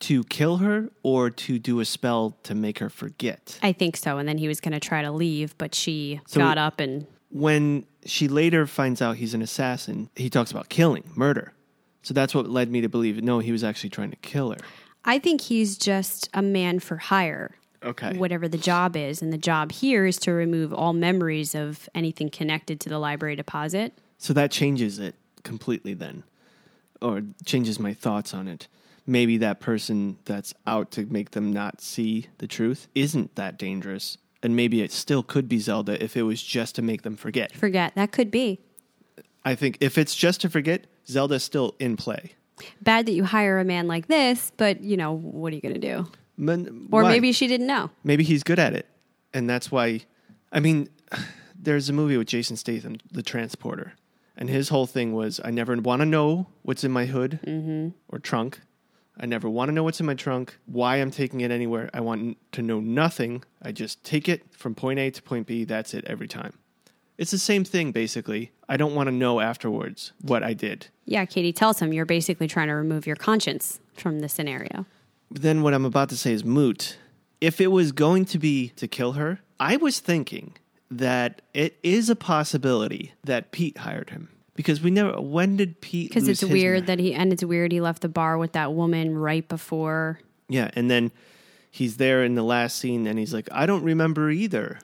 to 0.00 0.22
kill 0.24 0.58
her 0.58 0.90
or 1.02 1.30
to 1.30 1.58
do 1.58 1.80
a 1.80 1.84
spell 1.84 2.36
to 2.42 2.54
make 2.54 2.78
her 2.78 2.90
forget? 2.90 3.58
I 3.62 3.72
think 3.72 3.96
so. 3.96 4.18
And 4.18 4.28
then 4.28 4.38
he 4.38 4.46
was 4.48 4.60
going 4.60 4.72
to 4.72 4.80
try 4.80 5.02
to 5.02 5.10
leave, 5.10 5.56
but 5.58 5.74
she 5.74 6.20
So- 6.26 6.40
got 6.40 6.58
up 6.58 6.78
and 6.80 7.06
When 7.30 7.84
she 8.06 8.28
later 8.28 8.64
finds 8.66 9.02
out 9.02 9.16
he's 9.16 9.34
an 9.34 9.42
assassin, 9.42 10.08
he 10.14 10.30
talks 10.30 10.52
about 10.52 10.68
killing, 10.68 11.02
murder. 11.16 11.52
So 12.04 12.14
that's 12.14 12.34
what 12.34 12.48
led 12.48 12.70
me 12.70 12.80
to 12.82 12.88
believe 12.88 13.22
no, 13.22 13.40
he 13.40 13.50
was 13.50 13.64
actually 13.64 13.90
trying 13.90 14.10
to 14.10 14.16
kill 14.16 14.50
her. 14.50 14.58
I 15.04 15.18
think 15.18 15.40
he's 15.40 15.76
just 15.76 16.28
a 16.32 16.42
man 16.42 16.78
for 16.78 16.96
hire. 16.96 17.56
Okay. 17.82 18.16
Whatever 18.16 18.48
the 18.48 18.58
job 18.58 18.96
is. 18.96 19.20
And 19.20 19.32
the 19.32 19.38
job 19.38 19.72
here 19.72 20.06
is 20.06 20.16
to 20.20 20.32
remove 20.32 20.72
all 20.72 20.92
memories 20.92 21.54
of 21.54 21.88
anything 21.94 22.30
connected 22.30 22.80
to 22.80 22.88
the 22.88 22.98
library 22.98 23.36
deposit. 23.36 23.98
So 24.16 24.32
that 24.32 24.50
changes 24.50 24.98
it 24.98 25.16
completely 25.42 25.92
then, 25.92 26.24
or 27.02 27.22
changes 27.44 27.78
my 27.78 27.92
thoughts 27.92 28.32
on 28.32 28.48
it. 28.48 28.68
Maybe 29.06 29.36
that 29.38 29.60
person 29.60 30.16
that's 30.24 30.54
out 30.66 30.90
to 30.92 31.04
make 31.04 31.32
them 31.32 31.52
not 31.52 31.82
see 31.82 32.28
the 32.38 32.46
truth 32.46 32.88
isn't 32.94 33.34
that 33.34 33.58
dangerous. 33.58 34.16
And 34.42 34.56
maybe 34.56 34.80
it 34.80 34.92
still 34.92 35.22
could 35.22 35.46
be 35.46 35.58
Zelda 35.58 36.02
if 36.02 36.16
it 36.16 36.22
was 36.22 36.42
just 36.42 36.74
to 36.76 36.82
make 36.82 37.02
them 37.02 37.16
forget. 37.16 37.52
Forget. 37.52 37.94
That 37.96 38.12
could 38.12 38.30
be. 38.30 38.60
I 39.44 39.54
think 39.54 39.76
if 39.80 39.98
it's 39.98 40.14
just 40.14 40.40
to 40.40 40.48
forget, 40.48 40.86
Zelda's 41.06 41.44
still 41.44 41.74
in 41.78 41.96
play. 41.96 42.32
Bad 42.80 43.06
that 43.06 43.12
you 43.12 43.24
hire 43.24 43.58
a 43.58 43.64
man 43.64 43.88
like 43.88 44.06
this, 44.06 44.52
but 44.56 44.80
you 44.80 44.96
know, 44.96 45.12
what 45.12 45.52
are 45.52 45.56
you 45.56 45.62
going 45.62 45.74
to 45.74 45.80
do? 45.80 46.06
Man, 46.36 46.88
Or 46.90 47.02
why? 47.02 47.12
maybe 47.12 47.32
she 47.32 47.46
didn't 47.46 47.66
know. 47.66 47.90
maybe 48.02 48.24
he's 48.24 48.42
good 48.42 48.58
at 48.58 48.74
it, 48.74 48.86
and 49.32 49.48
that's 49.48 49.70
why. 49.70 50.00
I 50.52 50.60
mean, 50.60 50.88
there's 51.58 51.88
a 51.88 51.92
movie 51.92 52.16
with 52.16 52.28
Jason 52.28 52.56
Statham, 52.56 52.96
The 53.10 53.22
Transporter, 53.22 53.94
and 54.36 54.48
his 54.48 54.68
whole 54.68 54.86
thing 54.86 55.12
was, 55.12 55.40
I 55.44 55.50
never 55.50 55.76
want 55.76 56.00
to 56.00 56.06
know 56.06 56.48
what's 56.62 56.84
in 56.84 56.90
my 56.90 57.06
hood 57.06 57.40
mm-hmm. 57.44 57.88
or 58.08 58.18
trunk. 58.18 58.60
I 59.18 59.26
never 59.26 59.48
want 59.48 59.68
to 59.68 59.72
know 59.72 59.84
what's 59.84 60.00
in 60.00 60.06
my 60.06 60.14
trunk, 60.14 60.58
why 60.66 60.96
I'm 60.96 61.12
taking 61.12 61.40
it 61.40 61.52
anywhere. 61.52 61.88
I 61.94 62.00
want 62.00 62.36
to 62.52 62.62
know 62.62 62.80
nothing. 62.80 63.44
I 63.62 63.70
just 63.70 64.02
take 64.02 64.28
it 64.28 64.52
from 64.52 64.74
point 64.74 64.98
A 64.98 65.10
to 65.10 65.22
point 65.22 65.46
B. 65.46 65.64
That's 65.64 65.94
it 65.94 66.04
every 66.06 66.26
time. 66.26 66.54
It's 67.16 67.30
the 67.30 67.38
same 67.38 67.64
thing, 67.64 67.92
basically. 67.92 68.52
I 68.68 68.76
don't 68.76 68.94
want 68.94 69.06
to 69.08 69.12
know 69.12 69.40
afterwards 69.40 70.12
what 70.20 70.42
I 70.42 70.52
did. 70.52 70.88
Yeah, 71.04 71.24
Kady 71.24 71.52
tells 71.52 71.78
him 71.78 71.92
you're 71.92 72.06
basically 72.06 72.48
trying 72.48 72.68
to 72.68 72.74
remove 72.74 73.06
your 73.06 73.16
conscience 73.16 73.78
from 73.94 74.20
the 74.20 74.28
scenario. 74.28 74.86
then 75.30 75.62
what 75.62 75.74
I'm 75.74 75.84
about 75.84 76.08
to 76.10 76.16
say 76.16 76.32
is 76.32 76.44
moot. 76.44 76.98
If 77.40 77.60
it 77.60 77.68
was 77.68 77.92
going 77.92 78.24
to 78.26 78.38
be 78.38 78.68
to 78.76 78.88
kill 78.88 79.12
her, 79.12 79.40
I 79.60 79.76
was 79.76 80.00
thinking 80.00 80.54
that 80.90 81.42
it 81.52 81.78
is 81.82 82.08
a 82.08 82.16
possibility 82.16 83.12
that 83.24 83.50
Pete 83.52 83.78
hired 83.78 84.10
him 84.10 84.28
because 84.54 84.80
we 84.80 84.90
never. 84.90 85.20
When 85.20 85.56
did 85.56 85.80
Pete? 85.80 86.08
Because 86.10 86.28
it's 86.28 86.44
weird 86.44 86.86
that 86.86 86.98
he, 86.98 87.12
and 87.14 87.32
it's 87.32 87.44
weird 87.44 87.72
he 87.72 87.80
left 87.80 88.02
the 88.02 88.08
bar 88.08 88.38
with 88.38 88.52
that 88.52 88.72
woman 88.72 89.16
right 89.16 89.46
before. 89.48 90.20
yeah, 90.48 90.70
and 90.74 90.90
then 90.90 91.10
he's 91.70 91.96
there 91.96 92.22
in 92.24 92.34
the 92.34 92.42
last 92.42 92.78
scene 92.78 93.06
and 93.06 93.18
he's 93.18 93.34
like, 93.34 93.48
I 93.50 93.66
don't 93.66 93.82
remember 93.82 94.30
either. 94.30 94.78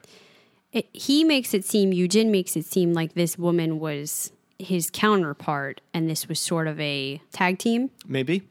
It, 0.72 0.88
he 0.92 1.24
makes 1.24 1.52
it 1.54 1.64
seem, 1.64 1.92
Eugene 1.92 2.30
makes 2.30 2.56
it 2.56 2.64
seem 2.64 2.92
like 2.92 3.14
this 3.14 3.36
woman 3.36 3.80
was 3.80 4.32
his 4.58 4.90
counterpart 4.90 5.80
and 5.92 6.08
this 6.08 6.28
was 6.28 6.38
sort 6.38 6.66
of 6.68 6.78
a 6.80 7.20
tag 7.32 7.58
team. 7.58 7.90
Maybe. 8.06 8.42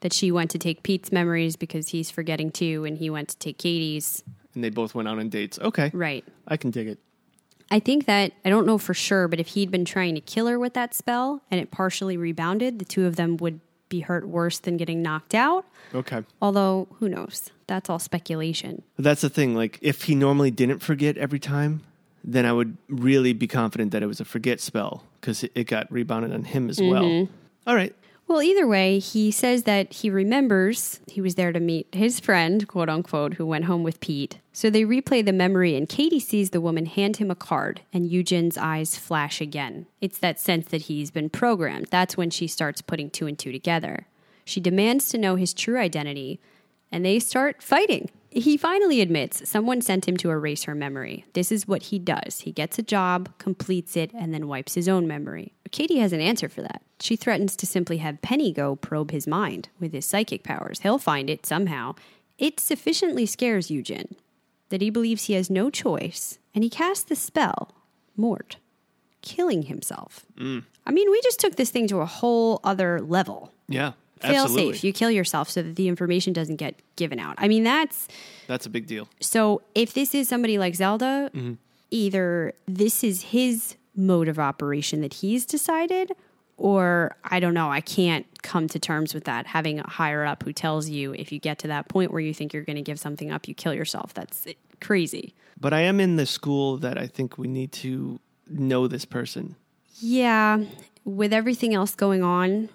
That 0.00 0.12
she 0.12 0.30
went 0.30 0.50
to 0.50 0.58
take 0.58 0.82
Pete's 0.82 1.10
memories 1.10 1.56
because 1.56 1.88
he's 1.88 2.10
forgetting 2.10 2.50
too, 2.50 2.84
and 2.84 2.98
he 2.98 3.08
went 3.08 3.30
to 3.30 3.38
take 3.38 3.56
Kady's. 3.56 4.22
And 4.54 4.62
they 4.62 4.68
both 4.68 4.94
went 4.94 5.08
out 5.08 5.18
on 5.18 5.30
dates. 5.30 5.58
Okay, 5.58 5.90
Right. 5.94 6.24
I 6.46 6.58
can 6.58 6.70
dig 6.70 6.88
it. 6.88 6.98
I 7.70 7.80
think 7.80 8.04
that 8.04 8.32
I 8.44 8.50
don't 8.50 8.66
know 8.66 8.76
for 8.76 8.92
sure, 8.92 9.26
but 9.28 9.40
if 9.40 9.48
he'd 9.48 9.70
been 9.70 9.86
trying 9.86 10.14
to 10.14 10.20
kill 10.20 10.46
her 10.46 10.58
with 10.58 10.74
that 10.74 10.94
spell 10.94 11.42
and 11.50 11.58
it 11.58 11.70
partially 11.70 12.18
rebounded, 12.18 12.78
the 12.78 12.84
two 12.84 13.06
of 13.06 13.16
them 13.16 13.38
would 13.38 13.60
be 13.88 14.00
hurt 14.00 14.26
worse 14.26 14.58
than 14.58 14.76
getting 14.76 15.02
knocked 15.02 15.34
out. 15.34 15.64
Okay. 15.94 16.22
Although, 16.40 16.88
who 16.98 17.08
knows? 17.08 17.50
That's 17.66 17.88
all 17.88 17.98
speculation. 17.98 18.82
That's 18.98 19.20
the 19.20 19.30
thing. 19.30 19.54
Like, 19.54 19.78
if 19.80 20.02
he 20.02 20.14
normally 20.14 20.50
didn't 20.50 20.80
forget 20.80 21.16
every 21.16 21.38
time, 21.38 21.82
then 22.22 22.46
I 22.46 22.52
would 22.52 22.76
really 22.88 23.32
be 23.32 23.46
confident 23.46 23.92
that 23.92 24.02
it 24.02 24.06
was 24.06 24.20
a 24.20 24.24
forget 24.24 24.60
spell 24.60 25.04
because 25.20 25.44
it, 25.44 25.52
it 25.54 25.64
got 25.64 25.90
rebounded 25.92 26.32
on 26.32 26.44
him 26.44 26.68
as 26.70 26.80
well. 26.80 27.04
Mm-hmm. 27.04 27.32
All 27.66 27.74
right. 27.74 27.94
Well, 28.26 28.42
either 28.42 28.66
way, 28.66 28.98
he 29.00 29.30
says 29.30 29.64
that 29.64 29.92
he 29.92 30.08
remembers 30.08 31.00
he 31.06 31.20
was 31.20 31.34
there 31.34 31.52
to 31.52 31.60
meet 31.60 31.94
his 31.94 32.20
friend, 32.20 32.66
quote 32.66 32.88
unquote, 32.88 33.34
who 33.34 33.46
went 33.46 33.66
home 33.66 33.82
with 33.82 34.00
Pete. 34.00 34.38
So 34.52 34.70
they 34.70 34.82
replay 34.82 35.24
the 35.24 35.32
memory, 35.32 35.76
and 35.76 35.88
Kady 35.88 36.20
sees 36.20 36.50
the 36.50 36.60
woman 36.60 36.86
hand 36.86 37.18
him 37.18 37.30
a 37.30 37.34
card, 37.34 37.82
and 37.92 38.10
Eugene's 38.10 38.56
eyes 38.56 38.96
flash 38.96 39.40
again. 39.40 39.86
It's 40.00 40.18
that 40.18 40.40
sense 40.40 40.66
that 40.68 40.82
he's 40.82 41.10
been 41.10 41.28
programmed. 41.28 41.88
That's 41.90 42.16
when 42.16 42.30
she 42.30 42.46
starts 42.46 42.80
putting 42.80 43.10
two 43.10 43.26
and 43.26 43.38
two 43.38 43.52
together. 43.52 44.06
She 44.44 44.60
demands 44.60 45.10
to 45.10 45.18
know 45.18 45.36
his 45.36 45.52
true 45.52 45.78
identity, 45.78 46.40
and 46.90 47.04
they 47.04 47.18
start 47.18 47.62
fighting. 47.62 48.10
He 48.34 48.56
finally 48.56 49.00
admits 49.00 49.48
someone 49.48 49.80
sent 49.80 50.08
him 50.08 50.16
to 50.16 50.30
erase 50.30 50.64
her 50.64 50.74
memory. 50.74 51.24
This 51.34 51.52
is 51.52 51.68
what 51.68 51.84
he 51.84 52.00
does. 52.00 52.40
He 52.40 52.50
gets 52.50 52.80
a 52.80 52.82
job, 52.82 53.28
completes 53.38 53.96
it, 53.96 54.10
and 54.12 54.34
then 54.34 54.48
wipes 54.48 54.74
his 54.74 54.88
own 54.88 55.06
memory. 55.06 55.52
Kady 55.70 55.98
has 55.98 56.12
an 56.12 56.20
answer 56.20 56.48
for 56.48 56.60
that. 56.60 56.82
She 56.98 57.14
threatens 57.14 57.54
to 57.54 57.66
simply 57.66 57.98
have 57.98 58.22
Penny 58.22 58.52
go 58.52 58.74
probe 58.74 59.12
his 59.12 59.28
mind 59.28 59.68
with 59.78 59.92
his 59.92 60.04
psychic 60.04 60.42
powers. 60.42 60.80
He'll 60.80 60.98
find 60.98 61.30
it 61.30 61.46
somehow. 61.46 61.94
It 62.36 62.58
sufficiently 62.58 63.24
scares 63.24 63.70
Eugene 63.70 64.16
that 64.70 64.80
he 64.80 64.90
believes 64.90 65.24
he 65.24 65.34
has 65.34 65.48
no 65.48 65.70
choice, 65.70 66.40
and 66.54 66.64
he 66.64 66.70
casts 66.70 67.04
the 67.04 67.14
spell, 67.14 67.72
Mort, 68.16 68.56
killing 69.22 69.62
himself. 69.62 70.26
Mm. 70.36 70.64
I 70.84 70.90
mean, 70.90 71.08
we 71.08 71.20
just 71.22 71.38
took 71.38 71.54
this 71.54 71.70
thing 71.70 71.86
to 71.88 72.00
a 72.00 72.06
whole 72.06 72.60
other 72.64 73.00
level 73.00 73.52
Yeah. 73.68 73.92
Fail 74.26 74.48
safe. 74.48 74.84
You 74.84 74.92
kill 74.92 75.10
yourself 75.10 75.50
so 75.50 75.62
that 75.62 75.76
the 75.76 75.88
information 75.88 76.32
doesn't 76.32 76.56
get 76.56 76.74
given 76.96 77.18
out. 77.18 77.34
I 77.38 77.48
mean, 77.48 77.64
that's 77.64 78.08
That's 78.46 78.66
a 78.66 78.70
big 78.70 78.86
deal. 78.86 79.08
so 79.20 79.62
if 79.74 79.94
this 79.94 80.14
is 80.14 80.28
somebody 80.28 80.58
like 80.58 80.74
Zelda, 80.74 81.30
mm-hmm. 81.34 81.54
either 81.90 82.54
this 82.66 83.04
is 83.04 83.22
his 83.22 83.76
mode 83.96 84.28
of 84.28 84.38
operation 84.38 85.00
that 85.02 85.14
he's 85.14 85.46
decided, 85.46 86.12
or 86.56 87.16
I 87.24 87.40
don't 87.40 87.54
know, 87.54 87.70
I 87.70 87.80
can't 87.80 88.26
come 88.42 88.68
to 88.68 88.78
terms 88.78 89.14
with 89.14 89.24
that. 89.24 89.46
Having 89.46 89.80
a 89.80 89.88
higher 89.88 90.24
up 90.24 90.42
who 90.42 90.52
tells 90.52 90.88
you 90.88 91.12
if 91.14 91.32
you 91.32 91.38
get 91.38 91.58
to 91.60 91.68
that 91.68 91.88
point 91.88 92.12
where 92.12 92.20
you 92.20 92.34
think 92.34 92.52
you're 92.52 92.64
going 92.64 92.76
to 92.76 92.82
give 92.82 92.98
something 92.98 93.30
up, 93.30 93.48
you 93.48 93.54
kill 93.54 93.74
yourself. 93.74 94.14
That's 94.14 94.46
crazy. 94.80 95.34
But 95.60 95.72
I 95.72 95.80
am 95.80 96.00
in 96.00 96.16
the 96.16 96.26
school 96.26 96.76
that 96.78 96.98
I 96.98 97.06
think 97.06 97.38
we 97.38 97.48
need 97.48 97.72
to 97.72 98.20
know 98.48 98.86
this 98.86 99.04
person. 99.04 99.56
Yeah, 100.00 100.64
with 101.04 101.32
everything 101.32 101.74
else 101.74 101.94
going 101.94 102.22
on, 102.22 102.68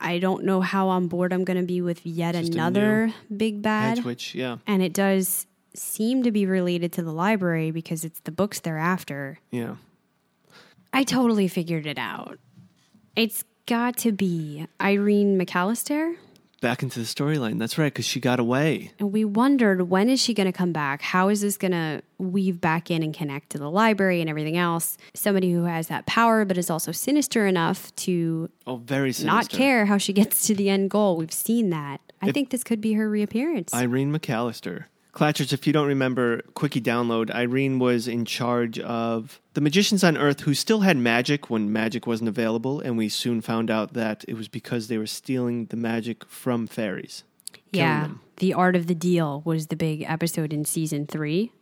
I 0.00 0.18
don't 0.18 0.44
know 0.44 0.60
how 0.60 0.88
on 0.88 1.08
board 1.08 1.32
I'm 1.32 1.44
going 1.44 1.58
to 1.58 1.66
be 1.66 1.82
with 1.82 2.04
yet 2.06 2.34
Just 2.34 2.54
another 2.54 3.12
big 3.34 3.60
bad. 3.60 4.04
Edge 4.04 4.34
yeah. 4.34 4.56
and 4.66 4.82
it 4.82 4.94
does 4.94 5.46
seem 5.74 6.22
to 6.22 6.32
be 6.32 6.46
related 6.46 6.92
to 6.94 7.02
the 7.02 7.12
library 7.12 7.70
because 7.70 8.04
it's 8.04 8.20
the 8.20 8.32
books 8.32 8.60
they're 8.60 8.78
after. 8.78 9.38
Yeah. 9.50 9.76
I 10.92 11.04
totally 11.04 11.48
figured 11.48 11.86
it 11.86 11.98
out. 11.98 12.38
It's 13.14 13.44
got 13.66 13.96
to 13.98 14.12
be 14.12 14.66
Irene 14.80 15.38
McAllister. 15.38 16.16
Back 16.60 16.82
into 16.82 16.98
the 16.98 17.06
storyline. 17.06 17.58
That's 17.58 17.78
right, 17.78 17.90
because 17.90 18.04
she 18.04 18.20
got 18.20 18.38
away. 18.38 18.92
And 18.98 19.12
we 19.12 19.24
wondered 19.24 19.88
when 19.88 20.10
is 20.10 20.20
she 20.20 20.34
going 20.34 20.46
to 20.46 20.52
come 20.52 20.72
back? 20.72 21.00
How 21.00 21.30
is 21.30 21.40
this 21.40 21.56
going 21.56 21.72
to 21.72 22.02
weave 22.18 22.60
back 22.60 22.90
in 22.90 23.02
and 23.02 23.14
connect 23.14 23.48
to 23.50 23.58
the 23.58 23.70
library 23.70 24.20
and 24.20 24.28
everything 24.28 24.58
else? 24.58 24.98
Somebody 25.14 25.52
who 25.52 25.64
has 25.64 25.88
that 25.88 26.04
power 26.04 26.44
but 26.44 26.58
is 26.58 26.68
also 26.68 26.92
sinister 26.92 27.46
enough 27.46 27.94
to 27.96 28.50
Oh, 28.66 28.76
very 28.76 29.12
sinister. 29.12 29.34
not 29.34 29.48
care 29.48 29.86
how 29.86 29.96
she 29.96 30.12
gets 30.12 30.46
to 30.48 30.54
the 30.54 30.68
end 30.68 30.90
goal. 30.90 31.16
We've 31.16 31.32
seen 31.32 31.70
that. 31.70 32.02
I 32.20 32.30
think 32.30 32.50
this 32.50 32.62
could 32.62 32.82
be 32.82 32.92
her 32.92 33.08
reappearance. 33.08 33.72
Irene 33.72 34.12
McAllister. 34.12 34.84
Klatchers, 35.12 35.52
if 35.52 35.66
you 35.66 35.72
don't 35.72 35.88
remember, 35.88 36.42
quickie 36.54 36.80
download, 36.80 37.30
Irene 37.32 37.78
was 37.78 38.06
in 38.06 38.24
charge 38.24 38.78
of 38.78 39.40
the 39.54 39.60
magicians 39.60 40.04
on 40.04 40.16
Earth 40.16 40.40
who 40.40 40.54
still 40.54 40.80
had 40.80 40.96
magic 40.96 41.50
when 41.50 41.72
magic 41.72 42.06
wasn't 42.06 42.28
available, 42.28 42.80
and 42.80 42.96
we 42.96 43.08
soon 43.08 43.40
found 43.40 43.70
out 43.70 43.94
that 43.94 44.24
it 44.28 44.34
was 44.34 44.46
because 44.48 44.86
they 44.88 44.98
were 44.98 45.06
stealing 45.06 45.66
the 45.66 45.76
magic 45.76 46.24
from 46.26 46.66
fairies. 46.66 47.24
yeah. 47.72 48.02
them. 48.02 48.20
The 48.36 48.54
Art 48.54 48.74
of 48.74 48.86
the 48.86 48.94
Deal 48.94 49.42
was 49.44 49.66
the 49.66 49.76
big 49.76 50.02
episode 50.02 50.52
in 50.52 50.64
season 50.64 51.06
three. 51.06 51.52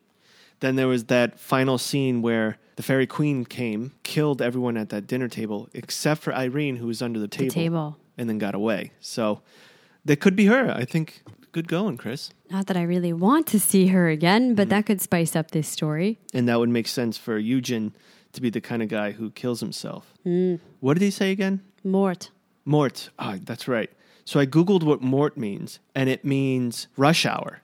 Then 0.61 0.77
there 0.77 0.87
was 0.87 1.05
that 1.05 1.41
final 1.41 1.79
scene 1.79 2.23
where 2.23 2.59
the 2.77 2.83
fairy 2.83 3.07
queen 3.07 3.45
came, 3.45 3.93
killed 4.05 4.41
everyone 4.41 4.77
at 4.77 4.91
that 4.91 5.07
dinner 5.07 5.29
table 5.29 5.69
except 5.73 6.23
for 6.23 6.35
Irene, 6.35 6.77
who 6.77 6.87
was 6.87 7.03
under 7.03 7.19
the 7.19 7.29
table, 7.29 7.53
table. 7.53 7.97
and 8.17 8.29
then 8.29 8.39
got 8.39 8.55
away. 8.55 8.93
So 9.01 9.41
that 10.05 10.21
could 10.21 10.37
be 10.37 10.47
her. 10.47 10.71
I 10.71 10.85
think 10.85 11.23
good 11.59 11.67
going, 11.67 11.97
Chris. 11.97 12.31
Not 12.51 12.69
that 12.69 12.77
I 12.77 12.83
really 12.83 13.13
want 13.13 13.49
to 13.49 13.59
see 13.59 13.89
her 13.89 14.09
again, 14.09 14.55
but 14.55 14.69
that 14.69 14.87
could 14.87 15.01
spice 15.01 15.35
up 15.35 15.51
this 15.51 15.67
story. 15.67 16.21
And 16.33 16.49
that 16.49 16.61
would 16.61 16.69
make 16.69 16.87
sense 16.87 17.19
for 17.19 17.37
Eugene 17.37 17.95
to 18.33 18.41
be 18.41 18.49
the 18.49 18.61
kind 18.61 18.81
of 18.81 18.89
guy 18.89 19.11
who 19.11 19.33
kills 19.33 19.59
himself. 19.59 20.15
What 20.79 20.95
did 20.95 21.03
he 21.03 21.11
say 21.11 21.33
again? 21.33 21.63
Mort. 21.83 22.31
Mort. 22.65 23.11
Ah, 23.19 23.39
that's 23.43 23.67
right. 23.67 23.91
So 24.25 24.39
I 24.39 24.47
Googled 24.47 24.85
what 24.85 25.03
Mort 25.03 25.37
means, 25.37 25.81
and 25.97 26.09
it 26.09 26.25
means 26.25 26.87
rush 26.97 27.27
hour. 27.27 27.61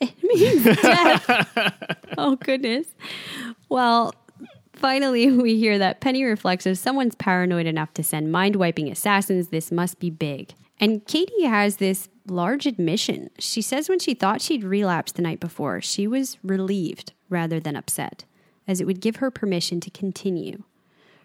It 0.00 0.14
means 0.24 0.64
death. 0.64 2.06
oh, 2.18 2.34
goodness. 2.34 2.88
Well, 3.68 4.12
finally, 4.72 5.30
we 5.46 5.56
hear 5.56 5.78
that 5.78 6.00
Penny 6.00 6.24
reflects 6.24 6.66
if 6.66 6.78
someone's 6.78 7.14
paranoid 7.14 7.66
enough 7.66 7.94
to 7.94 8.02
send 8.02 8.32
mind 8.32 8.56
wiping 8.56 8.90
assassins, 8.90 9.48
this 9.48 9.70
must 9.70 10.00
be 10.00 10.10
big. 10.10 10.54
And 10.80 11.06
Kady 11.06 11.44
has 11.44 11.76
this 11.76 12.08
large 12.30 12.66
admission. 12.66 13.30
She 13.38 13.60
says 13.60 13.88
when 13.88 13.98
she 13.98 14.14
thought 14.14 14.40
she'd 14.40 14.64
relapsed 14.64 15.16
the 15.16 15.22
night 15.22 15.40
before, 15.40 15.80
she 15.80 16.06
was 16.06 16.38
relieved 16.42 17.12
rather 17.28 17.60
than 17.60 17.76
upset, 17.76 18.24
as 18.66 18.80
it 18.80 18.86
would 18.86 19.00
give 19.00 19.16
her 19.16 19.30
permission 19.30 19.80
to 19.80 19.90
continue. 19.90 20.62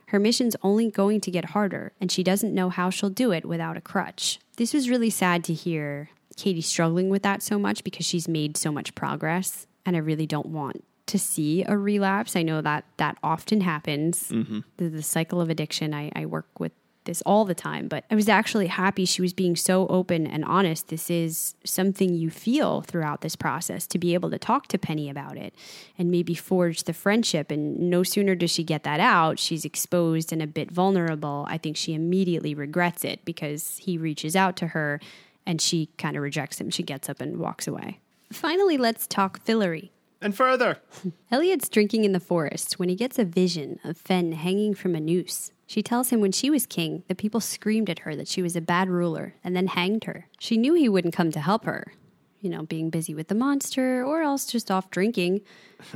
Her 0.08 0.20
mission's 0.20 0.56
only 0.62 0.91
going 0.91 1.22
to 1.22 1.32
get 1.32 1.45
harder, 1.45 1.93
and 1.99 2.12
she 2.12 2.24
doesn't 2.24 2.53
know 2.53 2.70
how 2.70 2.89
she'll 2.89 3.10
do 3.10 3.32
it 3.32 3.45
without 3.45 3.78
a 3.78 3.82
crutch. 3.82 4.39
This 4.58 4.74
was 4.74 4.89
really 4.89 5.10
sad 5.10 5.43
to 5.45 5.53
hear 5.53 6.10
Kady 6.38 6.62
struggling 6.62 7.10
with 7.10 7.24
that 7.24 7.41
so 7.41 7.58
much 7.58 7.84
because 7.84 8.06
she's 8.06 8.28
made 8.28 8.58
so 8.58 8.72
much 8.72 8.95
progress, 8.95 9.68
and 9.86 9.95
I 9.95 9.99
really 9.99 10.28
don't 10.28 10.47
want 10.47 10.84
to 11.08 11.20
see 11.20 11.64
a 11.64 11.78
relapse. 11.78 12.36
I 12.36 12.43
know 12.43 12.62
that 12.62 12.86
that 12.97 13.18
often 13.24 13.62
happens. 13.62 14.30
Mm-hmm. 14.30 14.60
The, 14.78 14.89
the 14.89 15.03
cycle 15.03 15.39
of 15.41 15.49
addiction, 15.49 15.93
I, 15.93 16.12
I 16.16 16.26
work 16.26 16.60
with 16.60 16.72
this 17.06 17.22
all 17.26 17.45
the 17.45 17.56
time, 17.56 17.88
but 17.88 18.03
I 18.12 18.16
was 18.16 18.30
actually 18.30 18.68
happy 18.68 19.06
she 19.06 19.22
was 19.22 19.34
being 19.34 19.56
so 19.56 19.88
open 19.88 20.28
and 20.28 20.43
honest. 20.43 20.89
This 20.89 21.10
is 21.10 21.56
something 21.64 22.14
you 22.14 22.30
feel 22.30 22.82
throughout 22.82 23.22
this 23.22 23.36
process 23.36 23.88
to 23.88 23.97
be 23.97 24.14
able 24.14 24.30
to 24.32 24.38
talk 24.38 24.68
to 24.68 24.78
Penny 24.78 25.10
about 25.10 25.38
it 25.38 25.53
and 25.97 26.12
maybe 26.12 26.36
forge 26.36 26.84
the 26.84 26.93
friendship. 26.93 27.51
And 27.51 27.89
no 27.89 28.03
sooner 28.03 28.36
does 28.36 28.51
she 28.51 28.64
get 28.64 28.84
that 28.84 28.99
out, 28.99 29.39
she's 29.39 29.66
exposed 29.66 30.34
and 30.34 30.41
a 30.41 30.47
bit 30.47 30.72
vulnerable. 30.72 31.45
I 31.49 31.58
think 31.58 31.78
she 31.78 31.93
immediately 31.93 32.53
regrets 32.53 33.03
it 33.03 33.24
because 33.26 33.78
he 33.78 33.97
reaches 33.97 34.36
out 34.36 34.56
to 34.58 34.68
her 34.68 34.99
and 35.45 35.62
she 35.62 35.88
kind 35.97 36.18
of 36.18 36.24
rejects 36.24 36.60
him. 36.60 36.70
She 36.70 36.84
gets 36.84 37.10
up 37.10 37.22
and 37.22 37.38
walks 37.38 37.68
away. 37.68 37.99
Finally, 38.32 38.78
let's 38.78 39.08
talk 39.08 39.43
Fillory. 39.45 39.89
And 40.22 40.36
further. 40.36 40.80
Eliot's 41.32 41.70
drinking 41.70 42.03
in 42.03 42.12
the 42.12 42.20
forest 42.20 42.80
when 42.80 42.89
he 42.89 42.95
gets 42.95 43.20
a 43.20 43.26
vision 43.26 43.80
of 43.84 43.97
Fen 43.97 44.32
hanging 44.32 44.74
from 44.74 44.95
a 44.95 44.99
noose. 44.99 45.51
She 45.68 45.82
tells 45.82 46.09
him 46.09 46.22
when 46.22 46.32
she 46.32 46.49
was 46.49 46.66
king, 46.66 47.03
the 47.07 47.16
people 47.16 47.39
screamed 47.39 47.89
at 47.89 47.99
her 47.99 48.16
that 48.16 48.28
she 48.28 48.41
was 48.41 48.55
a 48.55 48.61
bad 48.61 48.89
ruler 48.89 49.36
and 49.43 49.55
then 49.55 49.68
hanged 49.68 50.03
her. 50.03 50.28
She 50.39 50.57
knew 50.57 50.74
he 50.74 50.89
wouldn't 50.89 51.16
come 51.16 51.32
to 51.32 51.39
help 51.39 51.66
her, 51.66 51.93
you 52.41 52.49
know, 52.49 52.63
being 52.63 52.89
busy 52.89 53.16
with 53.16 53.28
the 53.28 53.36
monster 53.36 54.03
or 54.03 54.22
else 54.22 54.45
just 54.45 54.70
off 54.70 54.91
drinking. 54.91 55.41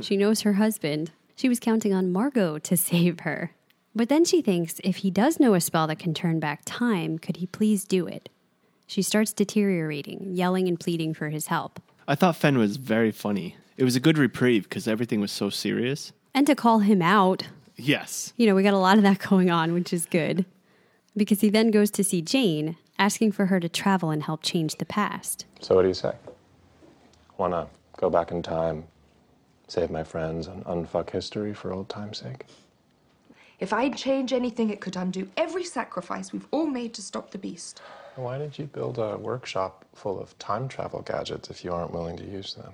She 0.00 0.16
knows 0.16 0.40
her 0.40 0.54
husband. 0.54 1.12
She 1.36 1.48
was 1.48 1.60
counting 1.60 1.94
on 1.94 2.12
Margo 2.12 2.58
to 2.58 2.76
save 2.76 3.20
her. 3.20 3.52
But 3.94 4.08
then 4.08 4.24
she 4.24 4.40
thinks 4.40 4.80
if 4.84 4.96
he 4.96 5.10
does 5.10 5.40
know 5.40 5.54
a 5.54 5.60
spell 5.60 5.86
that 5.88 5.98
can 5.98 6.14
turn 6.14 6.38
back 6.40 6.62
time, 6.64 7.18
could 7.18 7.38
he 7.38 7.46
please 7.46 7.84
do 7.84 8.06
it? 8.06 8.28
She 8.86 9.02
starts 9.02 9.32
deteriorating, 9.32 10.32
yelling 10.32 10.68
and 10.68 10.78
pleading 10.78 11.14
for 11.14 11.28
his 11.28 11.46
help. 11.46 11.80
I 12.08 12.16
thought 12.16 12.36
Fen 12.36 12.58
was 12.58 12.76
very 12.76 13.12
funny. 13.12 13.56
It 13.76 13.84
was 13.84 13.96
a 13.96 14.00
good 14.00 14.18
reprieve 14.18 14.64
because 14.64 14.88
everything 14.88 15.20
was 15.20 15.32
so 15.32 15.48
serious. 15.48 16.12
And 16.34 16.46
to 16.46 16.54
call 16.54 16.80
him 16.80 17.00
out, 17.00 17.46
Yes. 17.80 18.32
you 18.36 18.46
know, 18.46 18.54
we 18.54 18.62
got 18.62 18.74
a 18.74 18.78
lot 18.78 18.96
of 18.96 19.02
that 19.04 19.18
going 19.28 19.50
on, 19.50 19.72
which 19.72 19.92
is 19.92 20.06
good. 20.06 20.44
Because 21.16 21.40
he 21.40 21.50
then 21.50 21.70
goes 21.70 21.90
to 21.92 22.04
see 22.04 22.22
Jane, 22.22 22.76
asking 22.98 23.32
for 23.32 23.46
her 23.46 23.58
to 23.58 23.68
travel 23.68 24.10
and 24.10 24.22
help 24.22 24.42
change 24.42 24.76
the 24.76 24.84
past. 24.84 25.46
So 25.60 25.74
what 25.74 25.82
do 25.82 25.88
you 25.88 25.94
say? 25.94 26.12
Wanna 27.36 27.66
go 27.96 28.10
back 28.10 28.30
in 28.30 28.42
time, 28.42 28.84
save 29.66 29.90
my 29.90 30.04
friends, 30.04 30.46
and 30.46 30.64
unfuck 30.64 31.10
history 31.10 31.52
for 31.52 31.72
old 31.72 31.88
time's 31.88 32.18
sake? 32.18 32.44
If 33.58 33.72
I'd 33.72 33.96
change 33.96 34.32
anything, 34.32 34.70
it 34.70 34.80
could 34.80 34.96
undo 34.96 35.28
every 35.36 35.64
sacrifice 35.64 36.32
we've 36.32 36.46
all 36.50 36.66
made 36.66 36.94
to 36.94 37.02
stop 37.02 37.30
the 37.30 37.38
beast. 37.38 37.82
Why 38.16 38.38
did 38.38 38.58
you 38.58 38.66
build 38.66 38.98
a 38.98 39.16
workshop 39.16 39.84
full 39.94 40.18
of 40.20 40.38
time 40.38 40.68
travel 40.68 41.02
gadgets 41.02 41.50
if 41.50 41.64
you 41.64 41.72
aren't 41.72 41.92
willing 41.92 42.16
to 42.16 42.24
use 42.24 42.54
them? 42.54 42.72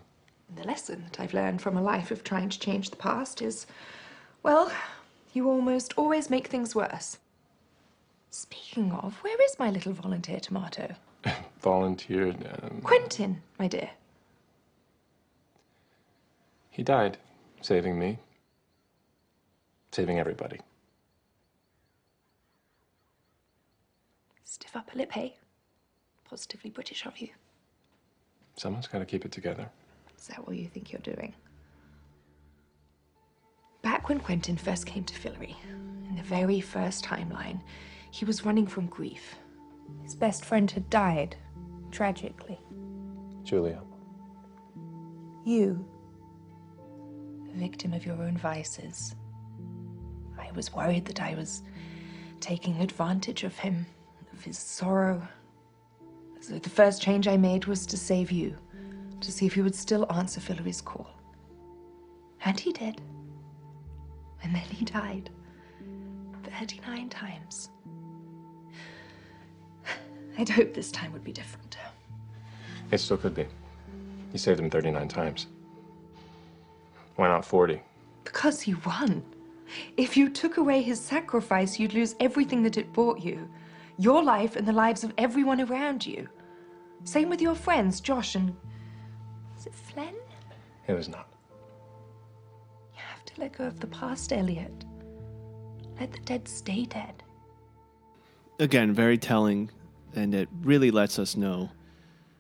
The 0.55 0.65
lesson 0.65 1.05
that 1.05 1.21
I've 1.21 1.35
learned 1.35 1.61
from 1.61 1.77
a 1.77 1.83
life 1.83 2.11
of 2.11 2.23
trying 2.23 2.49
to 2.51 2.59
change 2.59 2.91
the 2.91 2.97
past 2.97 3.43
is 3.43 3.67
well, 4.43 4.71
you 5.37 5.49
almost 5.51 5.93
always 5.97 6.31
make 6.31 6.49
things 6.49 6.75
worse. 6.75 7.19
Speaking 8.31 8.91
of, 8.91 9.15
where 9.23 9.41
is 9.45 9.59
my 9.59 9.71
little 9.71 9.93
volunteer 9.93 10.41
tomato? 10.41 10.95
Volunteered. 11.61 12.37
Um, 12.63 12.81
Quentin, 12.83 13.43
my 13.59 13.69
dear. 13.69 13.91
he 16.71 16.83
died, 16.83 17.19
saving 17.61 17.99
me, 17.99 18.19
saving 19.93 20.19
everybody. 20.19 20.61
Stiff 24.45 24.77
upper 24.77 24.97
lip, 24.97 25.13
hey? 25.13 25.37
Positively 26.29 26.71
British 26.71 27.05
of 27.07 27.19
you. 27.19 27.29
Someone's 28.57 28.87
got 28.87 28.99
to 29.01 29.05
keep 29.07 29.25
it 29.25 29.33
together. 29.33 29.69
Is 30.19 30.29
that 30.29 30.47
what 30.47 30.57
you 30.57 30.69
think 30.69 30.93
you're 30.93 31.01
doing? 31.01 31.35
Back 33.87 34.09
when 34.09 34.19
Quentin 34.19 34.57
first 34.57 34.85
came 34.85 35.05
to 35.05 35.15
Fillory, 35.15 35.55
in 36.09 36.17
the 36.17 36.23
very 36.25 36.61
first 36.61 37.05
timeline, 37.05 37.61
he 38.11 38.25
was 38.25 38.45
running 38.45 38.67
from 38.67 38.87
grief. 38.87 39.37
His 40.03 40.17
best 40.17 40.45
friend 40.45 40.69
had 40.69 40.91
died, 40.91 41.37
tragically. 41.93 42.59
Julia, 43.45 43.81
You, 45.45 45.89
a 47.49 47.57
victim 47.57 47.93
of 47.93 48.05
your 48.05 48.21
own 48.21 48.37
vices. 48.37 49.15
I 50.37 50.51
was 50.57 50.75
worried 50.75 51.05
that 51.05 51.23
I 51.23 51.37
was 51.37 51.63
taking 52.41 52.81
advantage 52.81 53.45
of 53.45 53.57
him, 53.57 53.87
of 54.33 54.43
his 54.43 54.59
sorrow. 54.59 55.23
So 56.41 56.59
the 56.59 56.71
first 56.71 57.01
change 57.01 57.29
I 57.29 57.37
made 57.37 57.67
was 57.67 57.87
to 57.87 57.97
save 57.97 58.33
you, 58.33 58.57
to 59.21 59.31
see 59.31 59.47
if 59.47 59.55
he 59.55 59.63
would 59.63 59.77
still 59.77 60.13
answer 60.13 60.41
Fillory's 60.41 60.81
call. 60.81 61.09
And 62.45 62.59
he 62.59 62.73
did. 62.73 63.01
And 64.43 64.55
then 64.55 64.63
he 64.63 64.85
died. 64.85 65.31
39 66.59 67.09
times. 67.09 67.71
I'd 70.39 70.49
hoped 70.49 70.75
this 70.75 70.91
time 70.91 71.13
would 71.13 71.25
be 71.25 71.33
different. 71.33 71.77
it 72.91 72.99
still 72.99 73.17
could 73.17 73.35
be. 73.35 73.47
You 74.33 74.39
saved 74.39 74.61
him 74.61 74.71
39 74.71 75.09
times. 75.09 75.47
Why 77.17 77.29
not 77.29 77.45
40? 77.45 77.81
Because 78.25 78.61
he 78.61 78.75
won. 78.75 79.23
If 79.97 80.17
you 80.17 80.29
took 80.29 80.59
away 80.59 80.83
his 80.83 81.01
sacrifice, 81.01 81.79
you'd 81.79 81.95
lose 81.95 82.15
everything 82.21 82.63
that 82.63 82.77
it 82.77 82.93
brought 82.93 83.23
you 83.23 83.49
your 83.99 84.23
life 84.23 84.57
and 84.57 84.69
the 84.69 84.73
lives 84.73 85.05
of 85.05 85.13
everyone 85.17 85.59
around 85.61 86.05
you. 86.05 86.29
Same 87.05 87.31
with 87.31 87.41
your 87.41 87.55
friends, 87.55 88.01
Josh 88.01 88.35
and. 88.35 88.55
Is 89.59 89.67
it 89.67 89.75
Flen? 89.75 90.15
It 90.87 90.93
was 90.93 91.09
not. 91.09 91.29
You 93.37 93.43
have 93.43 93.53
to 93.53 93.59
let 93.59 93.59
go 93.59 93.65
of 93.67 93.81
the 93.81 93.87
past, 93.89 94.33
Eliot. 94.33 94.73
Let 96.01 96.11
the 96.13 96.19
dead 96.21 96.49
stay 96.49 96.85
dead. 96.87 97.23
Again, 98.59 98.93
very 98.95 99.19
telling, 99.19 99.71
and 100.15 100.35
it 100.35 100.49
really 100.63 100.91
lets 100.91 101.19
us 101.19 101.37
know 101.37 101.69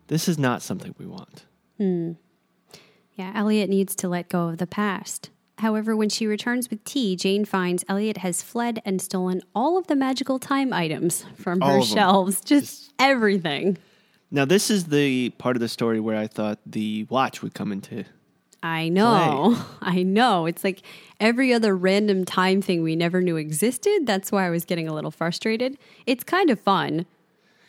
this 0.07 0.27
is 0.29 0.39
not 0.39 0.63
something 0.63 0.95
we 0.99 1.07
want. 1.07 1.45
Hmm. 1.77 2.13
Yeah, 3.15 3.33
Eliot 3.35 3.69
needs 3.69 3.95
to 3.97 4.09
let 4.09 4.29
go 4.31 4.49
of 4.49 4.59
the 4.59 4.67
past. 4.67 5.29
However, 5.59 5.95
when 5.97 6.09
she 6.09 6.27
returns 6.27 6.71
with 6.71 6.83
tea, 6.85 7.17
Jane 7.17 7.45
finds 7.45 7.85
Eliot 7.89 8.19
has 8.19 8.43
fled 8.43 8.81
and 8.85 9.01
stolen 9.01 9.43
all 9.55 9.77
of 9.79 9.87
the 9.89 9.97
magical 9.97 10.39
time 10.39 10.73
items 10.73 11.25
from 11.35 11.63
All 11.63 11.69
her 11.71 11.79
of 11.79 11.89
them. 11.89 11.97
shelves. 11.97 12.41
Just 12.43 12.93
everything. 12.99 13.77
Now, 14.31 14.45
this 14.47 14.71
is 14.71 14.87
the 14.87 15.31
part 15.31 15.57
of 15.57 15.61
the 15.61 15.69
story 15.69 16.01
where 16.01 16.17
I 16.17 16.27
thought 16.27 16.59
the 16.67 17.05
watch 17.11 17.43
would 17.43 17.55
come 17.55 17.71
into. 17.73 18.05
I 18.67 18.89
know. 18.89 19.57
I 19.81 20.03
know. 20.03 20.47
It's 20.47 20.65
like 20.65 20.83
every 21.21 21.53
other 21.53 21.77
random 21.77 22.25
time 22.25 22.61
thing 22.61 22.83
we 22.83 22.97
never 22.97 23.21
knew 23.21 23.37
existed. 23.37 24.07
That's 24.07 24.33
why 24.33 24.47
I 24.47 24.51
was 24.51 24.65
getting 24.65 24.89
a 24.89 24.95
little 24.95 25.13
frustrated. 25.13 25.79
It's 26.05 26.25
kind 26.25 26.51
of 26.51 26.59
fun. 26.59 27.07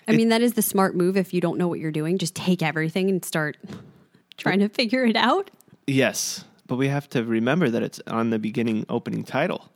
I 0.07 0.13
mean, 0.13 0.29
that 0.29 0.41
is 0.41 0.53
the 0.53 0.61
smart 0.61 0.95
move 0.95 1.17
if 1.17 1.33
you 1.33 1.41
don't 1.41 1.57
know 1.57 1.67
what 1.67 1.79
you're 1.79 1.91
doing. 1.91 2.17
Just 2.17 2.33
take 2.33 2.63
everything 2.63 3.09
and 3.09 3.23
start 3.23 3.57
trying 4.37 4.59
to 4.59 4.69
figure 4.69 5.05
it 5.05 5.17
out. 5.17 5.51
Yes, 5.85 6.45
but 6.65 6.77
we 6.77 6.87
have 6.87 7.09
to 7.09 7.23
remember 7.23 7.69
that 7.69 7.83
it's 7.83 7.99
on 8.07 8.29
the 8.29 8.39
beginning 8.39 8.85
opening 8.89 9.23
title. 9.23 9.69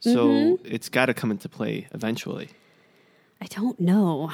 So 0.00 0.28
mm-hmm. 0.28 0.66
it's 0.66 0.90
got 0.90 1.06
to 1.06 1.14
come 1.14 1.30
into 1.30 1.48
play 1.48 1.88
eventually. 1.92 2.50
I 3.40 3.46
don't 3.46 3.80
know. 3.80 4.30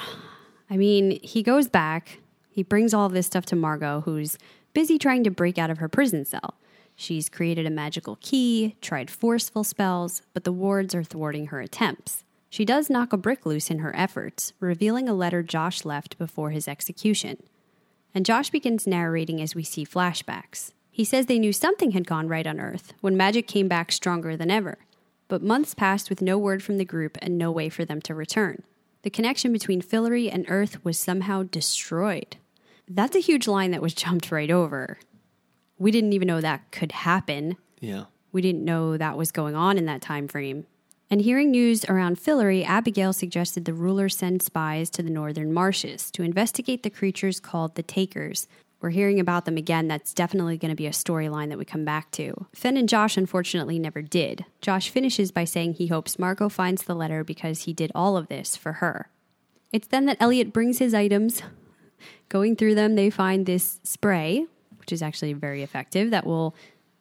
I 0.68 0.76
mean, 0.76 1.20
he 1.22 1.44
goes 1.44 1.68
back, 1.68 2.18
he 2.50 2.64
brings 2.64 2.92
all 2.92 3.08
this 3.08 3.26
stuff 3.26 3.46
to 3.46 3.56
Margo, 3.56 4.00
who's 4.00 4.36
busy 4.72 4.98
trying 4.98 5.24
to 5.24 5.30
break 5.30 5.58
out 5.58 5.70
of 5.70 5.78
her 5.78 5.88
prison 5.88 6.24
cell. 6.24 6.54
She's 6.96 7.28
created 7.28 7.66
a 7.66 7.70
magical 7.70 8.18
key, 8.20 8.76
tried 8.80 9.10
forceful 9.10 9.64
spells, 9.64 10.22
but 10.34 10.44
the 10.44 10.52
wards 10.52 10.94
are 10.94 11.02
thwarting 11.02 11.46
her 11.46 11.60
attempts. 11.60 12.24
She 12.50 12.64
does 12.64 12.90
knock 12.90 13.12
a 13.12 13.16
brick 13.16 13.46
loose 13.46 13.70
in 13.70 13.78
her 13.78 13.94
efforts, 13.96 14.52
revealing 14.60 15.08
a 15.08 15.14
letter 15.14 15.42
Josh 15.42 15.84
left 15.84 16.18
before 16.18 16.50
his 16.50 16.68
execution. 16.68 17.42
And 18.14 18.26
Josh 18.26 18.50
begins 18.50 18.86
narrating 18.86 19.40
as 19.40 19.54
we 19.54 19.62
see 19.62 19.84
flashbacks. 19.86 20.72
He 20.90 21.04
says 21.04 21.26
they 21.26 21.38
knew 21.38 21.52
something 21.52 21.92
had 21.92 22.06
gone 22.06 22.28
right 22.28 22.46
on 22.46 22.60
Earth 22.60 22.92
when 23.00 23.16
magic 23.16 23.46
came 23.46 23.68
back 23.68 23.92
stronger 23.92 24.36
than 24.36 24.50
ever. 24.50 24.78
But 25.28 25.42
months 25.42 25.74
passed 25.74 26.10
with 26.10 26.20
no 26.20 26.36
word 26.36 26.62
from 26.62 26.76
the 26.76 26.84
group 26.84 27.16
and 27.22 27.38
no 27.38 27.52
way 27.52 27.68
for 27.68 27.84
them 27.84 28.02
to 28.02 28.14
return. 28.14 28.64
The 29.02 29.10
connection 29.10 29.52
between 29.52 29.80
Fillory 29.80 30.28
and 30.30 30.44
Earth 30.48 30.84
was 30.84 30.98
somehow 30.98 31.44
destroyed. 31.44 32.36
That's 32.92 33.14
a 33.14 33.20
huge 33.20 33.46
line 33.46 33.70
that 33.70 33.80
was 33.80 33.94
jumped 33.94 34.32
right 34.32 34.50
over. 34.50 34.98
We 35.78 35.92
didn't 35.92 36.12
even 36.12 36.26
know 36.26 36.40
that 36.40 36.72
could 36.72 36.90
happen. 36.90 37.56
Yeah. 37.78 38.06
We 38.32 38.42
didn't 38.42 38.64
know 38.64 38.96
that 38.96 39.16
was 39.16 39.30
going 39.30 39.54
on 39.54 39.78
in 39.78 39.86
that 39.86 40.02
time 40.02 40.26
frame. 40.26 40.66
And 41.08 41.22
hearing 41.22 41.52
news 41.52 41.84
around 41.84 42.18
Fillory, 42.18 42.64
Abigail 42.64 43.12
suggested 43.12 43.64
the 43.64 43.74
ruler 43.74 44.08
send 44.08 44.42
spies 44.42 44.90
to 44.90 45.02
the 45.02 45.10
northern 45.10 45.52
marshes 45.52 46.10
to 46.12 46.24
investigate 46.24 46.82
the 46.82 46.90
creatures 46.90 47.38
called 47.38 47.76
the 47.76 47.82
Takers. 47.82 48.48
We're 48.80 48.90
hearing 48.90 49.20
about 49.20 49.44
them 49.44 49.56
again. 49.56 49.86
That's 49.86 50.12
definitely 50.12 50.58
going 50.58 50.70
to 50.70 50.76
be 50.76 50.86
a 50.86 50.90
storyline 50.90 51.48
that 51.50 51.58
we 51.58 51.64
come 51.64 51.84
back 51.84 52.10
to. 52.12 52.46
Fen 52.54 52.76
and 52.76 52.88
Josh 52.88 53.16
unfortunately 53.16 53.78
never 53.78 54.02
did. 54.02 54.44
Josh 54.60 54.88
finishes 54.88 55.30
by 55.30 55.44
saying 55.44 55.74
he 55.74 55.88
hopes 55.88 56.18
Margo 56.18 56.48
finds 56.48 56.82
the 56.82 56.94
letter 56.94 57.22
because 57.22 57.62
he 57.62 57.72
did 57.72 57.92
all 57.94 58.16
of 58.16 58.28
this 58.28 58.56
for 58.56 58.74
her. 58.74 59.10
It's 59.72 59.86
then 59.86 60.06
that 60.06 60.16
Eliot 60.20 60.52
brings 60.52 60.78
his 60.78 60.94
items. 60.94 61.42
Going 62.28 62.56
through 62.56 62.74
them, 62.74 62.94
they 62.94 63.10
find 63.10 63.46
this 63.46 63.80
spray, 63.82 64.46
which 64.78 64.92
is 64.92 65.02
actually 65.02 65.32
very 65.32 65.62
effective, 65.62 66.10
that 66.10 66.26
will 66.26 66.54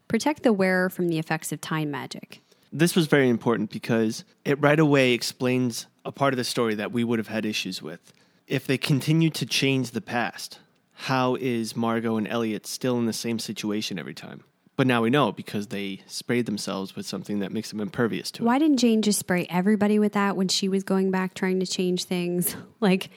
protect 0.08 0.44
the 0.44 0.54
wearer 0.54 0.90
from 0.90 1.08
the 1.08 1.20
effects 1.20 1.52
of 1.52 1.62
time 1.62 1.92
magic. 1.92 2.42
This 2.72 2.96
was 2.96 3.08
very 3.08 3.30
important 3.30 3.72
because 3.72 4.24
it 4.46 4.60
right 4.62 4.80
away 4.80 5.14
explains 5.14 5.88
a 6.06 6.12
part 6.12 6.34
of 6.34 6.38
the 6.38 6.44
story 6.44 6.76
that 6.76 6.92
we 6.92 7.04
would 7.04 7.20
have 7.20 7.28
had 7.28 7.46
issues 7.46 7.82
with. 7.82 8.14
If 8.48 8.68
they 8.68 8.78
continue 8.78 9.30
to 9.32 9.46
change 9.46 9.92
the 9.92 10.02
past, 10.02 10.60
how 10.94 11.36
is 11.36 11.76
Margo 11.76 12.18
and 12.18 12.28
Eliot 12.28 12.68
still 12.68 12.98
in 12.98 13.06
the 13.06 13.14
same 13.14 13.40
situation 13.40 13.98
every 13.98 14.14
time? 14.14 14.44
But 14.76 14.88
now 14.88 15.02
we 15.02 15.10
know 15.10 15.32
because 15.32 15.68
they 15.68 16.02
sprayed 16.08 16.46
themselves 16.46 16.96
with 16.96 17.06
something 17.06 17.40
that 17.40 17.52
makes 17.52 17.70
them 17.70 17.82
impervious 17.82 18.32
to 18.32 18.44
it. 18.44 18.46
Why 18.46 18.60
didn't 18.60 18.78
Jane 18.78 19.02
just 19.02 19.20
spray 19.20 19.46
everybody 19.50 20.00
with 20.00 20.14
that 20.14 20.38
when 20.38 20.48
she 20.48 20.70
was 20.70 20.84
going 20.84 21.12
back 21.12 21.34
trying 21.34 21.60
to 21.60 21.66
change 21.66 22.06
things? 22.06 22.56
Like, 22.82 23.10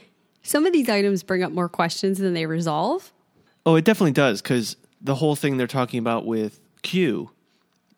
some 0.43 0.67
of 0.67 0.73
these 0.73 0.89
items 0.89 1.23
bring 1.23 1.43
up 1.43 1.53
more 1.53 1.69
questions 1.69 2.19
than 2.19 2.35
they 2.35 2.47
resolve. 2.47 3.13
Oh, 3.65 3.77
it 3.77 3.85
definitely 3.85 4.13
does 4.13 4.43
because 4.43 4.77
the 5.01 5.15
whole 5.17 5.37
thing 5.37 5.57
they're 5.57 5.67
talking 5.67 5.99
about 5.99 6.27
with 6.27 6.61
Q. 6.83 7.31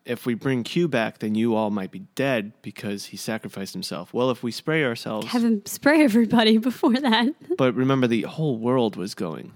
If 0.05 0.27
we 0.27 0.35
bring 0.35 0.63
Q 0.63 0.87
back, 0.87 1.17
then 1.17 1.33
you 1.33 1.55
all 1.55 1.71
might 1.71 1.89
be 1.89 2.03
dead 2.13 2.53
because 2.61 3.05
he 3.05 3.17
sacrificed 3.17 3.73
himself. 3.73 4.13
Well, 4.13 4.29
if 4.29 4.43
we 4.43 4.51
spray 4.51 4.83
ourselves, 4.83 5.25
Have 5.27 5.43
him 5.43 5.63
spray 5.65 6.03
everybody 6.03 6.57
before 6.59 6.93
that. 6.93 7.33
but 7.57 7.73
remember 7.73 8.05
the 8.05 8.21
whole 8.23 8.57
world 8.57 8.95
was 8.95 9.15
going. 9.15 9.51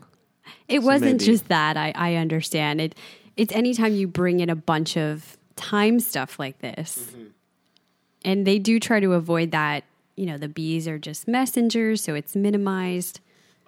It 0.68 0.80
wasn't 0.80 1.22
maybe- 1.22 1.26
just 1.26 1.48
that. 1.50 1.78
I, 1.78 1.94
I 1.96 2.16
understand 2.16 2.82
it. 2.82 2.96
It's 3.38 3.54
anytime 3.54 3.94
you 3.94 4.08
bring 4.08 4.40
in 4.40 4.50
a 4.50 4.56
bunch 4.56 4.98
of 4.98 5.38
time 5.56 6.00
stuff 6.00 6.40
like 6.40 6.60
this, 6.60 7.10
mm-hmm. 7.12 7.26
and 8.26 8.48
they 8.48 8.58
do 8.58 8.80
try 8.80 9.00
to 9.00 9.14
avoid 9.14 9.52
that. 9.52 9.84
You 10.20 10.26
know, 10.26 10.38
the 10.38 10.50
bees 10.50 10.86
are 10.86 11.00
just 11.00 11.30
messengers, 11.30 12.04
so 12.04 12.14
it's 12.14 12.36
minimized. 12.36 13.22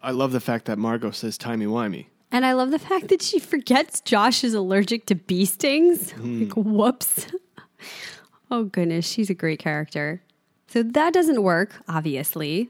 I 0.04 0.12
love 0.12 0.34
the 0.34 0.42
fact 0.42 0.66
that 0.66 0.78
Margo 0.78 1.12
says 1.12 1.38
timey 1.38 1.66
wimey. 1.66 2.08
And 2.30 2.46
I 2.46 2.52
love 2.52 2.72
the 2.72 2.80
fact 2.80 3.08
that 3.08 3.22
she 3.22 3.40
forgets 3.40 4.02
Josh 4.02 4.44
is 4.44 4.54
allergic 4.54 5.06
to 5.06 5.16
bee 5.16 5.46
stings. 5.46 6.12
Hmm. 6.12 6.44
Like, 6.50 6.58
whoops. 6.58 7.28
oh, 8.52 8.66
goodness. 8.66 9.08
She's 9.08 9.30
a 9.30 9.34
great 9.34 9.60
character. 9.60 10.24
So 10.68 10.84
that 10.84 11.14
doesn't 11.14 11.42
work, 11.42 11.84
obviously. 11.88 12.70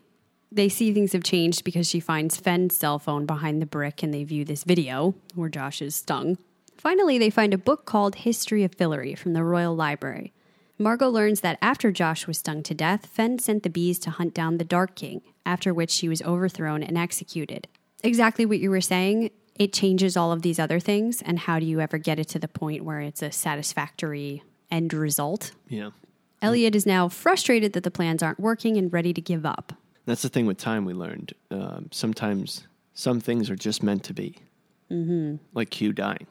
They 0.51 0.69
see 0.69 0.93
things 0.93 1.13
have 1.13 1.23
changed 1.23 1.63
because 1.63 1.89
she 1.89 1.99
finds 1.99 2.37
Fen's 2.37 2.75
cell 2.75 2.99
phone 2.99 3.25
behind 3.25 3.63
the 3.63 3.65
brick 3.65 4.03
and 4.03 4.13
they 4.13 4.23
view 4.23 4.45
this 4.45 4.63
video 4.63 5.15
where 5.33 5.49
Josh 5.49 5.81
is 5.81 5.95
stung. 5.95 6.37
Finally, 6.77 7.17
they 7.17 7.31
find 7.31 7.51
a 7.51 7.57
book 7.57 7.85
called 7.85 8.13
History 8.13 8.63
of 8.63 8.77
Fillory 8.77 9.17
from 9.17 9.33
the 9.33 9.43
Royal 9.43 9.75
Library. 9.75 10.33
Margo 10.81 11.09
learns 11.09 11.41
that 11.41 11.57
after 11.61 11.91
Josh 11.91 12.27
was 12.27 12.39
stung 12.39 12.63
to 12.63 12.73
death, 12.73 13.05
Fen 13.05 13.39
sent 13.39 13.63
the 13.63 13.69
bees 13.69 13.99
to 13.99 14.09
hunt 14.09 14.33
down 14.33 14.57
the 14.57 14.65
Dark 14.65 14.95
King, 14.95 15.21
after 15.45 15.73
which 15.73 15.91
she 15.91 16.09
was 16.09 16.21
overthrown 16.23 16.81
and 16.81 16.97
executed. 16.97 17.67
Exactly 18.03 18.45
what 18.45 18.59
you 18.59 18.69
were 18.69 18.81
saying, 18.81 19.29
it 19.55 19.73
changes 19.73 20.17
all 20.17 20.31
of 20.31 20.41
these 20.41 20.57
other 20.57 20.79
things, 20.79 21.21
and 21.21 21.37
how 21.37 21.59
do 21.59 21.65
you 21.65 21.79
ever 21.79 21.97
get 21.97 22.17
it 22.17 22.27
to 22.29 22.39
the 22.39 22.47
point 22.47 22.83
where 22.83 22.99
it's 22.99 23.21
a 23.21 23.31
satisfactory 23.31 24.43
end 24.71 24.93
result? 24.93 25.51
Yeah. 25.67 25.91
Eliot 26.41 26.75
is 26.75 26.87
now 26.87 27.07
frustrated 27.07 27.73
that 27.73 27.83
the 27.83 27.91
plans 27.91 28.23
aren't 28.23 28.39
working 28.39 28.77
and 28.77 28.91
ready 28.91 29.13
to 29.13 29.21
give 29.21 29.45
up. 29.45 29.73
That's 30.05 30.23
the 30.23 30.29
thing 30.29 30.47
with 30.47 30.57
time 30.57 30.85
we 30.85 30.93
learned. 30.93 31.33
Um, 31.51 31.89
sometimes 31.91 32.67
some 32.95 33.19
things 33.19 33.51
are 33.51 33.55
just 33.55 33.83
meant 33.83 34.03
to 34.05 34.13
be. 34.13 34.37
Mm-hmm. 34.89 35.35
Like 35.53 35.69
Q 35.69 35.93
dying. 35.93 36.25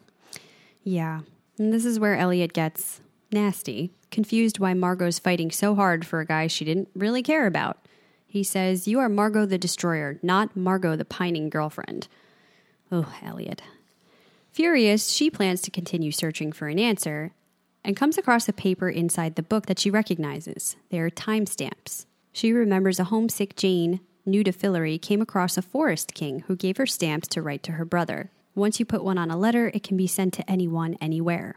Yeah. 0.83 1.21
And 1.59 1.73
this 1.73 1.85
is 1.85 2.01
where 2.01 2.17
Eliot 2.17 2.53
gets 2.53 3.01
nasty, 3.33 3.93
confused 4.11 4.59
why 4.59 4.75
Margo's 4.75 5.19
fighting 5.19 5.51
so 5.51 5.75
hard 5.75 6.07
for 6.07 6.21
a 6.21 6.27
guy 6.27 6.47
she 6.47 6.65
didn't 6.65 6.89
really 6.95 7.23
care 7.23 7.47
about. 7.47 7.79
He 8.27 8.43
says, 8.43 8.87
You 8.87 9.01
are 9.01 9.09
Margo 9.09 9.47
the 9.47 9.59
Destroyer, 9.59 10.19
not 10.23 10.57
Margot 10.57 10.97
the 10.97 11.05
pining 11.05 11.51
girlfriend. 11.51 12.09
Oh, 12.93 13.13
Eliot. 13.23 13.63
Furious, 14.53 15.11
she 15.11 15.31
plans 15.31 15.61
to 15.63 15.71
continue 15.71 16.13
searching 16.13 16.53
for 16.53 16.69
an 16.69 16.79
answer 16.79 17.33
and 17.85 17.97
comes 17.97 18.19
across 18.19 18.49
a 18.49 18.53
paper 18.53 18.89
inside 18.89 19.37
the 19.37 19.43
book 19.43 19.67
that 19.67 19.79
she 19.79 19.91
recognizes. 19.91 20.77
They 20.91 20.99
are 20.99 21.11
timestamps. 21.11 22.07
She 22.33 22.53
remembers 22.53 23.01
a 23.01 23.05
homesick 23.05 23.57
Jane, 23.57 24.01
new 24.27 24.45
to 24.45 24.53
Fillory, 24.53 25.01
came 25.01 25.21
across 25.21 25.57
a 25.57 25.63
forest 25.63 26.15
king 26.15 26.41
who 26.47 26.57
gave 26.57 26.77
her 26.77 26.87
stamps 26.87 27.29
to 27.29 27.43
write 27.43 27.63
to 27.65 27.73
her 27.73 27.85
brother. 27.85 28.31
Once 28.55 28.79
you 28.79 28.87
put 28.87 29.05
one 29.05 29.19
on 29.19 29.31
a 29.31 29.37
letter, 29.37 29.71
it 29.73 29.83
can 29.83 29.97
be 29.97 30.07
sent 30.07 30.35
to 30.35 30.51
anyone, 30.51 30.97
anywhere. 31.01 31.57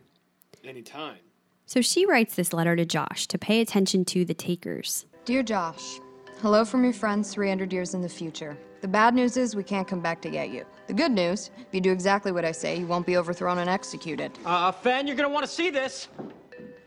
Anytime. 0.64 1.18
So 1.66 1.82
she 1.82 2.06
writes 2.06 2.36
this 2.36 2.54
letter 2.54 2.76
to 2.76 2.86
Josh 2.86 3.28
to 3.28 3.38
pay 3.38 3.62
attention 3.62 4.06
to 4.06 4.26
the 4.26 4.34
takers. 4.34 5.06
Dear 5.26 5.44
Josh, 5.44 6.00
hello 6.42 6.66
from 6.66 6.84
your 6.84 6.94
friends 6.94 7.34
300 7.34 7.72
years 7.72 7.94
in 7.94 8.02
the 8.02 8.10
future. 8.10 8.58
The 8.82 8.88
bad 8.88 9.16
news 9.16 9.38
is 9.38 9.56
we 9.56 9.64
can't 9.64 9.88
come 9.88 10.02
back 10.02 10.22
to 10.24 10.30
get 10.30 10.50
you. 10.50 10.66
The 10.88 10.94
good 10.94 11.12
news, 11.12 11.52
if 11.58 11.68
you 11.72 11.80
do 11.80 11.92
exactly 11.92 12.34
what 12.34 12.44
I 12.44 12.52
say, 12.52 12.78
you 12.78 12.86
won't 12.86 13.06
be 13.06 13.16
overthrown 13.16 13.60
and 13.60 13.70
executed. 13.70 14.32
Uh, 14.46 14.74
Fen, 14.74 15.08
you're 15.08 15.16
gonna 15.16 15.30
want 15.30 15.46
to 15.46 15.52
see 15.52 15.70
this. 15.70 16.10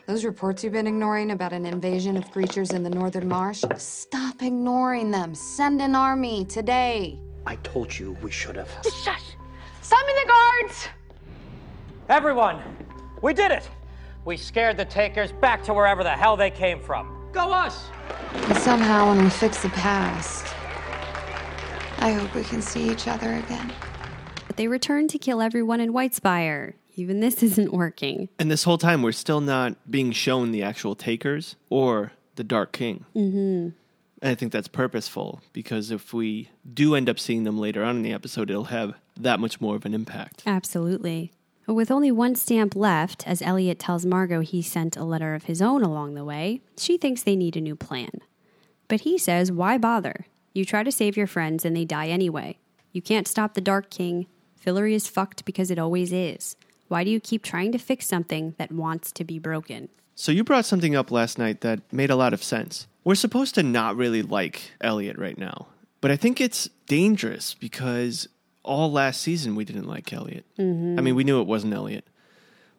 Those 0.04 0.24
reports 0.24 0.62
you've 0.62 0.74
been 0.74 0.86
ignoring 0.86 1.30
about 1.30 1.52
an 1.54 1.64
invasion 1.64 2.16
of 2.16 2.30
creatures 2.30 2.72
in 2.72 2.82
the 2.82 2.90
northern 2.90 3.26
marsh? 3.26 3.64
Stop 3.76 4.42
ignoring 4.42 5.10
them. 5.10 5.34
Send 5.34 5.80
an 5.80 5.96
army 5.96 6.44
today. 6.44 7.18
I 7.46 7.56
told 7.56 7.98
you 7.98 8.16
we 8.22 8.30
should 8.30 8.56
have. 8.56 8.68
Shush! 9.02 9.34
Summon 9.80 10.14
the 10.22 10.28
guards! 10.28 10.88
Everyone, 12.08 12.62
we 13.22 13.32
did 13.32 13.50
it. 13.50 13.68
We 14.26 14.36
scared 14.36 14.76
the 14.76 14.84
takers 14.84 15.30
back 15.30 15.62
to 15.66 15.72
wherever 15.72 16.02
the 16.02 16.10
hell 16.10 16.36
they 16.36 16.50
came 16.50 16.80
from. 16.80 17.28
Go 17.30 17.52
us! 17.52 17.90
And 18.32 18.58
somehow, 18.58 19.08
when 19.08 19.22
we 19.22 19.30
fix 19.30 19.62
the 19.62 19.68
past, 19.68 20.52
I 21.98 22.10
hope 22.10 22.34
we 22.34 22.42
can 22.42 22.60
see 22.60 22.90
each 22.90 23.06
other 23.06 23.34
again. 23.34 23.72
But 24.48 24.56
they 24.56 24.66
return 24.66 25.06
to 25.08 25.18
kill 25.18 25.40
everyone 25.40 25.78
in 25.78 25.92
Whitespire. 25.92 26.74
Even 26.96 27.20
this 27.20 27.40
isn't 27.44 27.72
working. 27.72 28.28
And 28.36 28.50
this 28.50 28.64
whole 28.64 28.78
time, 28.78 29.00
we're 29.00 29.12
still 29.12 29.40
not 29.40 29.76
being 29.88 30.10
shown 30.10 30.50
the 30.50 30.64
actual 30.64 30.96
takers 30.96 31.54
or 31.70 32.10
the 32.34 32.42
Dark 32.42 32.72
King. 32.72 33.04
Mm-hmm. 33.14 33.68
And 34.22 34.32
I 34.32 34.34
think 34.34 34.50
that's 34.50 34.66
purposeful 34.66 35.40
because 35.52 35.92
if 35.92 36.12
we 36.12 36.50
do 36.74 36.96
end 36.96 37.08
up 37.08 37.20
seeing 37.20 37.44
them 37.44 37.60
later 37.60 37.84
on 37.84 37.94
in 37.94 38.02
the 38.02 38.12
episode, 38.12 38.50
it'll 38.50 38.64
have 38.64 38.94
that 39.16 39.38
much 39.38 39.60
more 39.60 39.76
of 39.76 39.86
an 39.86 39.94
impact. 39.94 40.42
Absolutely. 40.46 41.30
With 41.66 41.90
only 41.90 42.12
one 42.12 42.36
stamp 42.36 42.76
left, 42.76 43.26
as 43.26 43.42
Eliot 43.42 43.80
tells 43.80 44.06
Margo 44.06 44.40
he 44.40 44.62
sent 44.62 44.96
a 44.96 45.02
letter 45.02 45.34
of 45.34 45.44
his 45.44 45.60
own 45.60 45.82
along 45.82 46.14
the 46.14 46.24
way, 46.24 46.60
she 46.78 46.96
thinks 46.96 47.24
they 47.24 47.34
need 47.34 47.56
a 47.56 47.60
new 47.60 47.74
plan. 47.74 48.20
But 48.86 49.00
he 49.00 49.18
says, 49.18 49.50
why 49.50 49.76
bother? 49.76 50.26
You 50.52 50.64
try 50.64 50.84
to 50.84 50.92
save 50.92 51.16
your 51.16 51.26
friends 51.26 51.64
and 51.64 51.76
they 51.76 51.84
die 51.84 52.06
anyway. 52.06 52.58
You 52.92 53.02
can't 53.02 53.26
stop 53.26 53.54
the 53.54 53.60
Dark 53.60 53.90
King. 53.90 54.26
Fillory 54.64 54.92
is 54.92 55.08
fucked 55.08 55.44
because 55.44 55.72
it 55.72 55.78
always 55.78 56.12
is. 56.12 56.54
Why 56.86 57.02
do 57.02 57.10
you 57.10 57.18
keep 57.18 57.42
trying 57.42 57.72
to 57.72 57.78
fix 57.78 58.06
something 58.06 58.54
that 58.58 58.70
wants 58.70 59.10
to 59.12 59.24
be 59.24 59.40
broken? 59.40 59.88
So 60.14 60.30
you 60.30 60.44
brought 60.44 60.66
something 60.66 60.94
up 60.94 61.10
last 61.10 61.36
night 61.36 61.62
that 61.62 61.92
made 61.92 62.10
a 62.10 62.16
lot 62.16 62.32
of 62.32 62.44
sense. 62.44 62.86
We're 63.02 63.16
supposed 63.16 63.56
to 63.56 63.64
not 63.64 63.96
really 63.96 64.22
like 64.22 64.70
Eliot 64.80 65.18
right 65.18 65.36
now, 65.36 65.66
but 66.00 66.12
I 66.12 66.16
think 66.16 66.40
it's 66.40 66.70
dangerous 66.86 67.54
because 67.54 68.28
all 68.66 68.90
last 68.92 69.20
season 69.20 69.54
we 69.54 69.64
didn't 69.64 69.86
like 69.86 70.12
Eliot. 70.12 70.44
Mhm. 70.58 70.98
I 70.98 71.02
mean, 71.02 71.14
we 71.14 71.24
knew 71.24 71.40
it 71.40 71.46
wasn't 71.46 71.72
Eliot, 71.74 72.04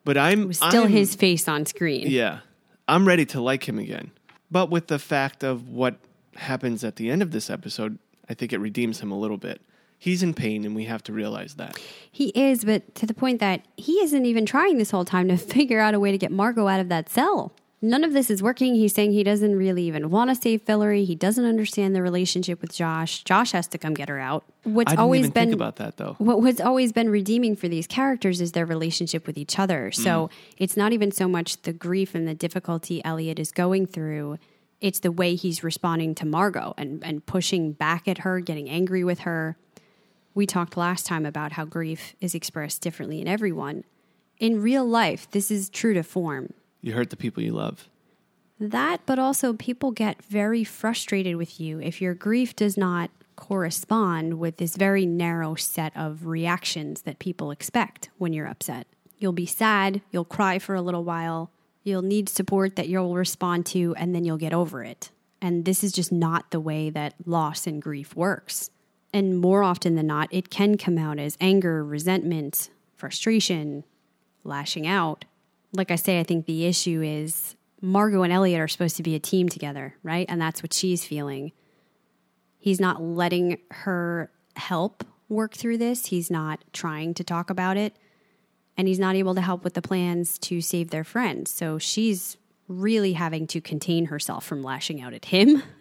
but 0.04 0.18
I'm 0.18 0.54
still 0.54 0.84
I'm- 0.84 0.92
his 0.92 1.16
face 1.16 1.48
on 1.48 1.66
screen. 1.66 2.08
Yeah, 2.10 2.40
I'm 2.88 3.08
ready 3.08 3.26
to 3.28 3.42
like 3.42 3.68
him 3.68 3.80
again. 3.80 4.12
But 4.52 4.70
with 4.70 4.88
the 4.88 5.00
fact 5.00 5.44
of 5.44 5.68
what 5.70 5.98
happens 6.36 6.84
at 6.84 6.96
the 6.98 7.10
end 7.10 7.22
of 7.22 7.32
this 7.32 7.50
episode, 7.50 7.98
I 8.30 8.34
think 8.34 8.54
it 8.54 8.60
redeems 8.60 9.00
him 9.02 9.12
a 9.12 9.18
little 9.20 9.38
bit. 9.38 9.62
He's 10.00 10.22
in 10.22 10.34
pain, 10.36 10.64
and 10.64 10.76
we 10.76 10.84
have 10.86 11.02
to 11.04 11.12
realize 11.14 11.56
that. 11.56 11.78
He 12.12 12.28
is, 12.30 12.64
but 12.64 12.94
to 12.96 13.06
the 13.08 13.16
point 13.16 13.40
that 13.40 13.66
he 13.78 13.94
isn't 14.04 14.26
even 14.28 14.46
trying 14.46 14.78
this 14.78 14.92
whole 14.92 15.06
time 15.06 15.28
to 15.30 15.38
figure 15.56 15.80
out 15.80 15.96
a 15.96 16.00
way 16.00 16.12
to 16.12 16.18
get 16.18 16.32
Margo 16.32 16.68
out 16.68 16.80
of 16.80 16.88
that 16.90 17.10
cell. 17.10 17.52
None 17.80 18.04
of 18.04 18.12
this 18.12 18.32
is 18.32 18.42
working. 18.42 18.74
He's 18.74 18.94
saying 18.96 19.12
he 19.12 19.24
doesn't 19.24 19.56
really 19.56 19.84
even 19.84 20.10
want 20.10 20.32
to 20.32 20.36
save 20.36 20.66
Fillory. 20.66 21.06
He 21.06 21.14
doesn't 21.14 21.46
understand 21.46 21.96
the 21.96 22.02
relationship 22.02 22.60
with 22.60 22.74
Josh. 22.74 23.24
Josh 23.24 23.52
has 23.52 23.68
to 23.68 23.78
come 23.78 23.94
get 23.94 24.10
her 24.10 24.18
out. 24.18 24.46
What's 24.64 24.96
always 24.96 25.30
been 25.30 25.50
think 25.50 25.54
about 25.54 25.76
that 25.76 25.98
though. 25.98 26.16
what 26.18 26.42
what's 26.42 26.60
always 26.60 26.92
been 26.92 27.10
redeeming 27.10 27.56
for 27.56 27.68
these 27.68 27.86
characters 27.86 28.42
is 28.42 28.54
their 28.54 28.66
relationship 28.66 29.28
with 29.28 29.38
each 29.38 29.60
other. 29.60 29.92
Mm-hmm. 29.92 30.02
So 30.02 30.32
it's 30.58 30.76
not 30.76 30.92
even 30.92 31.12
so 31.12 31.28
much 31.28 31.62
the 31.62 31.74
grief 31.74 32.16
and 32.16 32.28
the 32.28 32.34
difficulty 32.34 33.04
Eliot 33.06 33.38
is 33.38 33.52
going 33.52 33.86
through. 33.86 34.40
It's 34.82 35.00
the 35.00 35.12
way 35.12 35.36
he's 35.36 35.64
responding 35.64 36.16
to 36.16 36.26
Margo 36.26 36.74
and, 36.78 37.04
and 37.04 37.24
pushing 37.26 37.74
back 37.74 38.08
at 38.08 38.20
her, 38.20 38.40
getting 38.40 38.70
angry 38.70 39.04
with 39.04 39.20
her. 39.20 39.56
We 40.34 40.48
talked 40.48 40.78
last 40.78 41.06
time 41.06 41.26
about 41.28 41.54
how 41.54 41.66
grief 41.66 42.16
is 42.22 42.34
expressed 42.34 42.82
differently 42.82 43.22
in 43.22 43.28
everyone. 43.28 43.84
In 44.40 44.62
real 44.62 44.86
life, 44.86 45.30
this 45.30 45.50
is 45.52 45.70
true 45.70 45.94
to 45.94 46.04
form. 46.04 46.54
You 46.88 46.94
hurt 46.94 47.10
the 47.10 47.18
people 47.18 47.44
you 47.44 47.52
love. 47.52 47.90
That, 48.62 49.02
but 49.06 49.20
also 49.20 49.52
people 49.52 49.92
get 49.92 50.24
very 50.24 50.64
frustrated 50.64 51.36
with 51.36 51.60
you 51.60 51.82
if 51.82 52.02
your 52.02 52.14
grief 52.14 52.56
does 52.56 52.78
not 52.78 53.12
correspond 53.36 54.40
with 54.40 54.56
this 54.56 54.78
very 54.78 55.06
narrow 55.06 55.56
set 55.56 55.92
of 55.98 56.28
reactions 56.28 57.02
that 57.02 57.20
people 57.20 57.52
expect 57.52 58.10
when 58.20 58.32
you're 58.32 58.48
upset. 58.48 58.88
You'll 59.20 59.34
be 59.34 59.46
sad, 59.46 60.00
you'll 60.12 60.24
cry 60.24 60.60
for 60.60 60.76
a 60.76 60.82
little 60.82 61.04
while, 61.04 61.52
you'll 61.84 62.04
need 62.04 62.30
support 62.30 62.78
that 62.78 62.88
you'll 62.88 63.14
respond 63.14 63.66
to, 63.66 63.94
and 63.96 64.16
then 64.16 64.24
you'll 64.24 64.38
get 64.38 64.54
over 64.54 64.82
it. 64.82 65.12
And 65.42 65.66
this 65.66 65.84
is 65.84 65.92
just 65.92 66.14
not 66.14 66.52
the 66.52 66.62
way 66.62 66.90
that 66.90 67.16
loss 67.26 67.68
and 67.68 67.82
grief 67.82 68.16
works. 68.16 68.70
And 69.12 69.38
more 69.38 69.62
often 69.62 69.96
than 69.96 70.08
not, 70.08 70.30
it 70.32 70.50
can 70.50 70.78
come 70.78 70.98
out 70.98 71.20
as 71.20 71.38
anger, 71.42 71.84
resentment, 71.84 72.70
frustration, 72.96 73.84
lashing 74.46 74.88
out. 74.88 75.26
Like 75.78 75.92
I 75.92 75.96
say, 75.96 76.20
I 76.20 76.24
think 76.24 76.46
the 76.46 76.66
issue 76.66 77.02
is 77.02 77.56
Margo 77.82 78.24
and 78.24 78.34
Eliot 78.34 78.60
are 78.60 78.68
supposed 78.68 78.98
to 78.98 79.04
be 79.04 79.16
a 79.16 79.20
team 79.20 79.48
together, 79.48 79.96
right? 80.04 80.26
And 80.28 80.42
that's 80.42 80.64
what 80.64 80.74
she's 80.74 81.06
feeling. 81.06 81.52
He's 82.58 82.80
not 82.80 83.02
letting 83.02 83.60
her 83.72 84.32
help 84.56 85.04
work 85.30 85.54
through 85.54 85.78
this. 85.78 86.08
He's 86.08 86.32
not 86.32 86.64
trying 86.74 87.14
to 87.16 87.24
talk 87.24 87.50
about 87.50 87.78
it. 87.78 87.96
And 88.76 88.88
he's 88.88 89.00
not 89.00 89.16
able 89.16 89.36
to 89.36 89.42
help 89.42 89.64
with 89.64 89.74
the 89.74 89.82
plans 89.82 90.38
to 90.40 90.62
save 90.62 90.90
their 90.90 91.04
friend. 91.04 91.48
So 91.48 91.78
she's 91.78 92.38
really 92.68 93.14
having 93.14 93.48
to 93.48 93.62
contain 93.62 94.06
herself 94.06 94.46
from 94.46 94.64
lashing 94.64 95.02
out 95.02 95.14
at 95.14 95.26
him. 95.26 95.64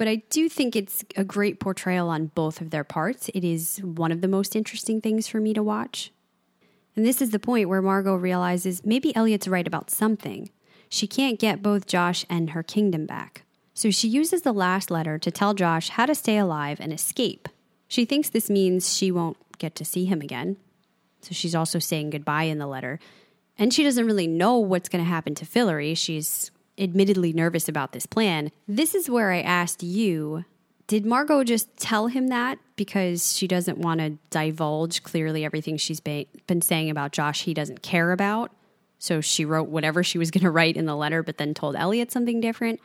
But 0.00 0.08
I 0.08 0.22
do 0.30 0.48
think 0.48 0.76
it's 0.76 1.04
a 1.14 1.24
great 1.24 1.60
portrayal 1.60 2.08
on 2.08 2.28
both 2.28 2.62
of 2.62 2.70
their 2.70 2.84
parts. 2.84 3.28
It 3.34 3.44
is 3.44 3.82
one 3.84 4.12
of 4.12 4.22
the 4.22 4.28
most 4.28 4.56
interesting 4.56 5.02
things 5.02 5.28
for 5.28 5.42
me 5.42 5.52
to 5.52 5.62
watch. 5.62 6.10
And 6.96 7.06
this 7.06 7.22
is 7.22 7.30
the 7.30 7.38
point 7.38 7.68
where 7.68 7.82
Margo 7.82 8.14
realizes 8.14 8.84
maybe 8.84 9.14
Eliot's 9.14 9.48
right 9.48 9.66
about 9.66 9.90
something. 9.90 10.50
She 10.88 11.06
can't 11.06 11.38
get 11.38 11.62
both 11.62 11.86
Josh 11.86 12.24
and 12.28 12.50
her 12.50 12.62
kingdom 12.62 13.06
back. 13.06 13.44
So 13.74 13.90
she 13.90 14.08
uses 14.08 14.42
the 14.42 14.52
last 14.52 14.90
letter 14.90 15.18
to 15.18 15.30
tell 15.30 15.54
Josh 15.54 15.90
how 15.90 16.06
to 16.06 16.14
stay 16.14 16.36
alive 16.36 16.80
and 16.80 16.92
escape. 16.92 17.48
She 17.88 18.04
thinks 18.04 18.28
this 18.28 18.50
means 18.50 18.96
she 18.96 19.10
won't 19.10 19.36
get 19.58 19.74
to 19.76 19.84
see 19.84 20.04
him 20.04 20.20
again. 20.20 20.56
So 21.22 21.32
she's 21.32 21.54
also 21.54 21.78
saying 21.78 22.10
goodbye 22.10 22.44
in 22.44 22.58
the 22.58 22.66
letter. 22.66 22.98
And 23.58 23.72
she 23.72 23.82
doesn't 23.82 24.06
really 24.06 24.26
know 24.26 24.58
what's 24.58 24.88
going 24.88 25.04
to 25.04 25.08
happen 25.08 25.34
to 25.36 25.44
Fillory. 25.44 25.96
She's 25.96 26.50
admittedly 26.78 27.32
nervous 27.32 27.68
about 27.68 27.92
this 27.92 28.06
plan. 28.06 28.50
This 28.66 28.94
is 28.94 29.10
where 29.10 29.32
I 29.32 29.42
asked 29.42 29.82
you 29.82 30.44
did 30.90 31.06
Margo 31.06 31.44
just 31.44 31.76
tell 31.76 32.08
him 32.08 32.26
that 32.28 32.58
because 32.74 33.36
she 33.36 33.46
doesn't 33.46 33.78
want 33.78 34.00
to 34.00 34.18
divulge 34.30 35.04
clearly 35.04 35.44
everything 35.44 35.76
she's 35.76 36.00
been 36.00 36.26
been 36.48 36.60
saying 36.60 36.90
about 36.90 37.12
Josh 37.12 37.42
he 37.44 37.54
doesn't 37.54 37.80
care 37.82 38.10
about? 38.10 38.50
So 38.98 39.20
she 39.20 39.44
wrote 39.44 39.68
whatever 39.68 40.02
she 40.02 40.18
was 40.18 40.30
going 40.34 40.42
to 40.42 40.50
write 40.50 40.76
in 40.76 40.86
the 40.86 40.96
letter, 40.96 41.22
but 41.22 41.38
then 41.38 41.54
told 41.54 41.76
Eliot 41.76 42.10
something 42.10 42.40
different? 42.40 42.80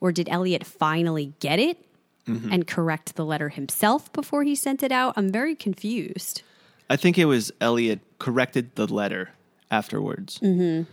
Or 0.00 0.12
did 0.12 0.28
Eliot 0.28 0.64
finally 0.64 1.32
get 1.40 1.58
it 1.58 1.78
and 2.26 2.68
correct 2.68 3.16
the 3.16 3.24
letter 3.24 3.48
himself 3.48 4.12
before 4.12 4.44
he 4.44 4.54
sent 4.54 4.84
it 4.84 4.92
out? 4.92 5.14
I'm 5.16 5.32
very 5.32 5.56
confused. 5.56 6.42
I 6.88 6.94
think 6.94 7.18
it 7.18 7.24
was 7.24 7.50
Eliot 7.60 7.98
corrected 8.20 8.76
the 8.76 8.86
letter 8.86 9.30
afterwards 9.68 10.38
Mm-hmm. 10.38 10.84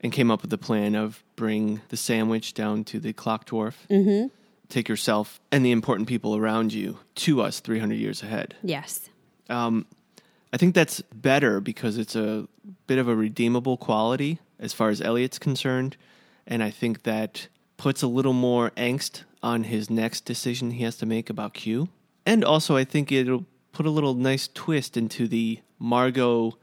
and 0.00 0.12
came 0.12 0.30
up 0.30 0.40
with 0.40 0.50
the 0.50 0.56
plan 0.58 0.94
of 0.94 1.22
bring 1.36 1.82
the 1.90 1.98
sandwich 1.98 2.54
down 2.54 2.84
to 2.84 2.98
the 3.00 3.12
clock 3.12 3.46
dwarf, 3.46 3.74
Mm-hmm. 3.90 4.28
Take 4.70 4.88
yourself 4.88 5.40
and 5.52 5.64
the 5.64 5.72
important 5.72 6.08
people 6.08 6.36
around 6.36 6.72
you 6.72 6.98
to 7.16 7.42
us 7.42 7.60
300 7.60 7.94
years 7.96 8.22
ahead. 8.22 8.54
Yes. 8.62 9.10
Um, 9.48 9.86
I 10.52 10.56
think 10.56 10.74
that's 10.74 11.00
better 11.12 11.60
because 11.60 11.98
it's 11.98 12.16
a 12.16 12.48
bit 12.86 12.98
of 12.98 13.08
a 13.08 13.14
redeemable 13.14 13.76
quality 13.76 14.38
as 14.58 14.72
far 14.72 14.88
as 14.88 15.00
Eliot's 15.00 15.38
concerned. 15.38 15.96
And 16.46 16.62
I 16.62 16.70
think 16.70 17.02
that 17.02 17.48
puts 17.76 18.02
a 18.02 18.06
little 18.06 18.32
more 18.32 18.70
angst 18.76 19.24
on 19.42 19.64
his 19.64 19.90
next 19.90 20.24
decision 20.24 20.72
he 20.72 20.84
has 20.84 20.96
to 20.98 21.06
make 21.06 21.30
about 21.30 21.54
Q. 21.54 21.88
And 22.26 22.44
also, 22.44 22.76
I 22.76 22.84
think 22.84 23.10
it'll 23.10 23.46
put 23.72 23.86
a 23.86 23.90
little 23.90 24.14
nice 24.14 24.48
twist 24.48 24.96
into 24.96 25.26
the 25.28 25.60
Margo 25.78 26.58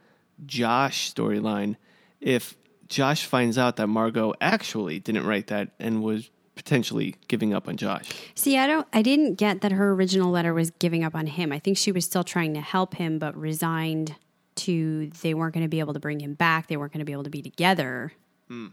Josh 0.46 1.14
storyline 1.14 1.76
if 2.22 2.56
Josh 2.88 3.26
finds 3.26 3.58
out 3.58 3.76
that 3.78 3.88
Margo 3.88 4.34
actually 4.40 5.00
didn't 5.00 5.26
write 5.26 5.48
that 5.48 5.72
and 5.80 6.04
was 6.04 6.30
potentially 6.58 7.16
giving 7.30 7.54
up 7.54 7.68
on 7.70 7.78
Josh. 7.78 8.10
See, 8.36 8.58
I 8.58 8.68
don't 8.68 8.88
I 8.92 9.02
didn't 9.02 9.36
get 9.36 9.62
that 9.62 9.72
her 9.72 9.94
original 9.94 10.32
letter 10.32 10.54
was 10.54 10.72
giving 10.72 11.04
up 11.04 11.16
on 11.16 11.28
him. 11.28 11.52
I 11.54 11.60
think 11.60 11.78
she 11.78 11.92
was 11.94 12.04
still 12.04 12.24
trying 12.26 12.54
to 12.56 12.62
help 12.62 12.96
him 12.96 13.20
but 13.20 13.38
resigned 13.38 14.16
to 14.56 15.10
they 15.22 15.34
weren't 15.34 15.54
going 15.54 15.64
to 15.66 15.70
be 15.70 15.80
able 15.80 15.94
to 15.94 16.00
bring 16.00 16.20
him 16.20 16.34
back. 16.34 16.68
They 16.68 16.76
weren't 16.78 16.92
going 16.92 17.00
to 17.00 17.06
be 17.06 17.12
able 17.14 17.24
to 17.24 17.30
be 17.30 17.42
together. 17.42 18.12
Hmm, 18.50 18.68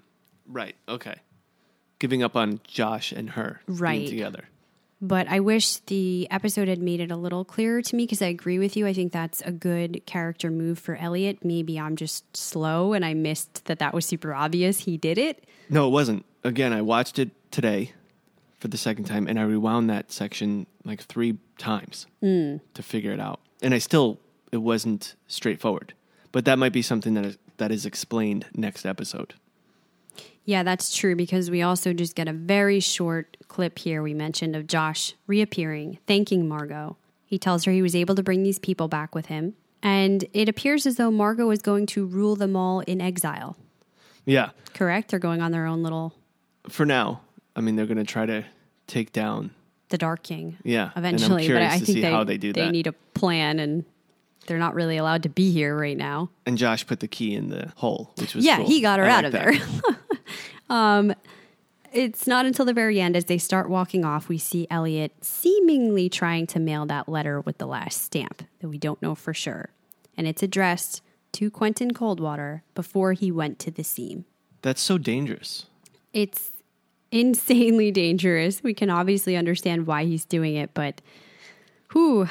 right. 0.49 0.74
Okay. 0.89 1.16
Giving 1.99 2.22
up 2.22 2.35
on 2.37 2.61
Josh 2.64 3.12
and 3.12 3.30
her 3.30 3.61
Right. 3.68 3.99
being 4.01 4.11
together. 4.11 4.45
But 5.01 5.28
I 5.28 5.41
wish 5.41 5.76
the 5.78 6.26
episode 6.30 6.66
had 6.68 6.78
made 6.80 7.01
it 7.01 7.11
a 7.11 7.16
little 7.16 7.45
clearer 7.45 7.82
to 7.82 7.97
me 7.97 8.05
because 8.05 8.22
I 8.22 8.26
agree 8.26 8.59
with 8.59 8.74
you. 8.76 8.87
I 8.87 8.95
think 8.95 9.12
that's 9.12 9.43
a 9.43 9.53
good 9.53 10.01
character 10.07 10.51
move 10.51 10.78
for 10.78 10.97
Eliot. 10.97 11.45
Maybe 11.45 11.78
I'm 11.78 11.95
just 11.97 12.35
slow 12.35 12.95
and 12.95 13.05
I 13.05 13.12
missed 13.12 13.66
that 13.66 13.78
that 13.80 13.93
was 13.93 14.07
super 14.07 14.32
obvious. 14.32 14.80
He 14.80 14.97
did 14.97 15.18
it. 15.18 15.45
No, 15.68 15.87
it 15.89 15.91
wasn't. 15.91 16.24
Again, 16.45 16.73
I 16.73 16.83
watched 16.83 17.19
it 17.19 17.31
today 17.51 17.93
for 18.59 18.69
the 18.69 18.77
second 18.77 19.05
time 19.05 19.27
and 19.27 19.39
I 19.39 19.43
rewound 19.43 19.89
that 19.91 20.13
section 20.13 20.67
like 20.85 21.03
three 21.03 21.39
times 21.59 22.07
Mm. 22.23 22.61
to 22.75 22.83
figure 22.83 23.13
it 23.13 23.21
out. 23.21 23.41
And 23.63 23.73
I 23.75 23.79
still, 23.79 24.19
it 24.53 24.59
wasn't 24.59 25.15
straightforward. 25.27 25.95
But 26.33 26.45
that 26.45 26.59
might 26.59 26.73
be 26.73 26.83
something 26.83 27.15
that 27.15 27.25
is, 27.25 27.39
that 27.57 27.71
is 27.71 27.87
explained 27.87 28.47
next 28.55 28.85
episode. 28.85 29.35
Yeah, 30.45 30.63
that's 30.63 30.95
true 30.95 31.17
because 31.17 31.51
we 31.51 31.63
also 31.63 31.95
just 31.95 32.15
get 32.15 32.29
a 32.29 32.33
very 32.33 32.81
short 32.81 33.37
clip 33.49 33.79
here 33.79 34.03
we 34.03 34.13
mentioned 34.13 34.55
of 34.55 34.67
Josh 34.67 35.15
reappearing, 35.27 35.99
thanking 36.07 36.47
Margo. 36.47 36.99
He 37.25 37.39
tells 37.39 37.65
her 37.65 37.73
he 37.73 37.81
was 37.81 37.97
able 37.97 38.15
to 38.17 38.23
bring 38.23 38.43
these 38.43 38.59
people 38.59 38.87
back 38.89 39.15
with 39.15 39.27
him, 39.27 39.55
and 39.83 40.25
it 40.35 40.49
appears 40.49 40.85
as 40.87 40.97
though 40.97 41.11
Margo 41.11 41.51
is 41.51 41.61
going 41.61 41.87
to 41.87 42.05
rule 42.05 42.37
them 42.37 42.57
all 42.57 42.81
in 42.81 43.01
exile. 43.01 43.57
Yeah. 44.27 44.51
Correct? 44.75 45.11
They're 45.11 45.19
going 45.19 45.41
on 45.41 45.51
their 45.51 45.65
own 45.67 45.83
little 45.83 46.13
For 46.69 46.87
now, 46.87 47.21
I 47.57 47.61
mean, 47.61 47.77
they're 47.77 47.87
going 47.87 47.99
to 47.99 48.05
try 48.05 48.27
to 48.27 48.45
take 48.87 49.12
down. 49.12 49.51
the 49.91 49.99
Dark 49.99 50.23
King. 50.23 50.57
Yeah, 50.65 50.91
Eventually, 50.97 51.47
but 51.49 51.62
I 51.62 51.79
think 51.79 52.01
they, 52.01 52.11
how 52.11 52.25
they 52.25 52.39
do 52.39 52.53
that. 52.53 52.71
need 52.73 52.87
a 52.87 52.93
plan 53.15 53.59
and 53.59 53.85
they're 54.47 54.59
not 54.59 54.75
really 54.75 54.97
allowed 54.97 55.23
to 55.25 55.29
be 55.29 55.51
here 55.53 55.77
right 55.77 55.97
now. 55.97 56.31
And 56.47 56.59
Josh 56.59 56.87
put 56.87 57.01
the 57.01 57.09
key 57.09 57.35
in 57.35 57.49
the 57.49 57.73
hole, 57.77 58.12
which 58.17 58.35
was 58.35 58.45
yeah, 58.45 58.59
cool. 58.59 58.67
he 58.67 58.81
got 58.81 58.99
her 58.99 59.07
I 59.07 59.11
out 59.11 59.25
of 59.25 59.33
that. 59.33 59.61
there. 59.83 59.97
um, 60.71 61.15
it's 61.93 62.27
not 62.27 62.45
until 62.45 62.65
the 62.65 62.73
very 62.73 63.01
end, 63.01 63.17
as 63.17 63.27
they 63.27 63.39
start 63.39 63.71
walking 63.71 64.05
off, 64.05 64.29
we 64.29 64.37
see 64.37 64.67
Eliot 64.69 65.12
seemingly 65.23 66.09
trying 66.09 66.47
to 66.49 66.59
mail 66.59 66.87
that 66.87 67.09
letter 67.09 67.41
with 67.41 67.59
the 67.59 67.67
last 67.67 68.03
stamp 68.03 68.43
that 68.59 68.69
we 68.69 68.79
don't 68.79 69.01
know 69.01 69.15
for 69.15 69.33
sure. 69.33 69.71
And 70.17 70.27
it's 70.27 70.43
addressed 70.43 71.03
to 71.33 71.51
Quentin 71.51 71.93
Coldwater 71.95 72.62
before 72.75 73.12
he 73.12 73.31
went 73.31 73.59
to 73.61 73.71
the 73.71 73.85
seam. 73.85 74.25
That's 74.62 74.81
so 74.81 74.99
dangerous. 74.99 75.67
It's 76.12 76.51
insanely 77.15 77.91
dangerous. 77.91 78.62
We 78.62 78.75
can 78.75 78.91
obviously 78.91 79.37
understand 79.37 79.87
why 79.87 80.05
he's 80.05 80.25
doing 80.25 80.57
it, 80.57 80.71
but 80.75 81.01
who? 81.89 82.27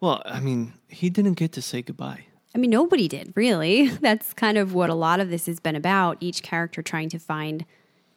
Well, 0.00 0.22
I 0.24 0.40
mean, 0.40 0.72
he 0.88 1.10
didn't 1.10 1.34
get 1.34 1.52
to 1.52 1.62
say 1.62 1.82
goodbye. 1.82 2.24
I 2.54 2.58
mean, 2.58 2.70
nobody 2.70 3.06
did, 3.08 3.32
really. 3.36 3.88
That's 4.00 4.32
kind 4.32 4.58
of 4.58 4.74
what 4.74 4.90
a 4.90 4.94
lot 4.94 5.20
of 5.20 5.30
this 5.30 5.46
has 5.46 5.60
been 5.60 5.76
about. 5.76 6.16
Each 6.20 6.42
character 6.42 6.82
trying 6.82 7.08
to 7.10 7.18
find 7.18 7.64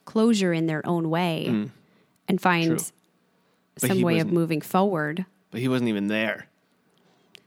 closure 0.04 0.52
in 0.52 0.66
their 0.66 0.84
own 0.86 1.10
way 1.10 1.46
Mm. 1.48 1.70
and 2.28 2.40
find 2.40 2.92
some 3.78 4.00
way 4.02 4.18
of 4.20 4.32
moving 4.32 4.60
forward. 4.60 5.26
But 5.50 5.60
he 5.60 5.68
wasn't 5.68 5.88
even 5.90 6.08
there. 6.08 6.46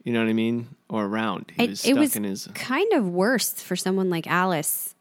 You 0.04 0.14
know 0.14 0.20
what 0.22 0.30
I 0.30 0.34
mean? 0.34 0.68
Or 0.90 1.06
around. 1.06 1.52
He 1.58 1.64
It, 1.64 1.70
was 1.70 1.80
stuck 1.82 1.96
was 1.98 2.16
in 2.16 2.24
his. 2.24 2.48
kind 2.54 2.92
of 2.94 3.08
worse 3.08 3.54
for 3.62 3.76
someone 3.76 4.10
like 4.10 4.26
Alice 4.28 4.96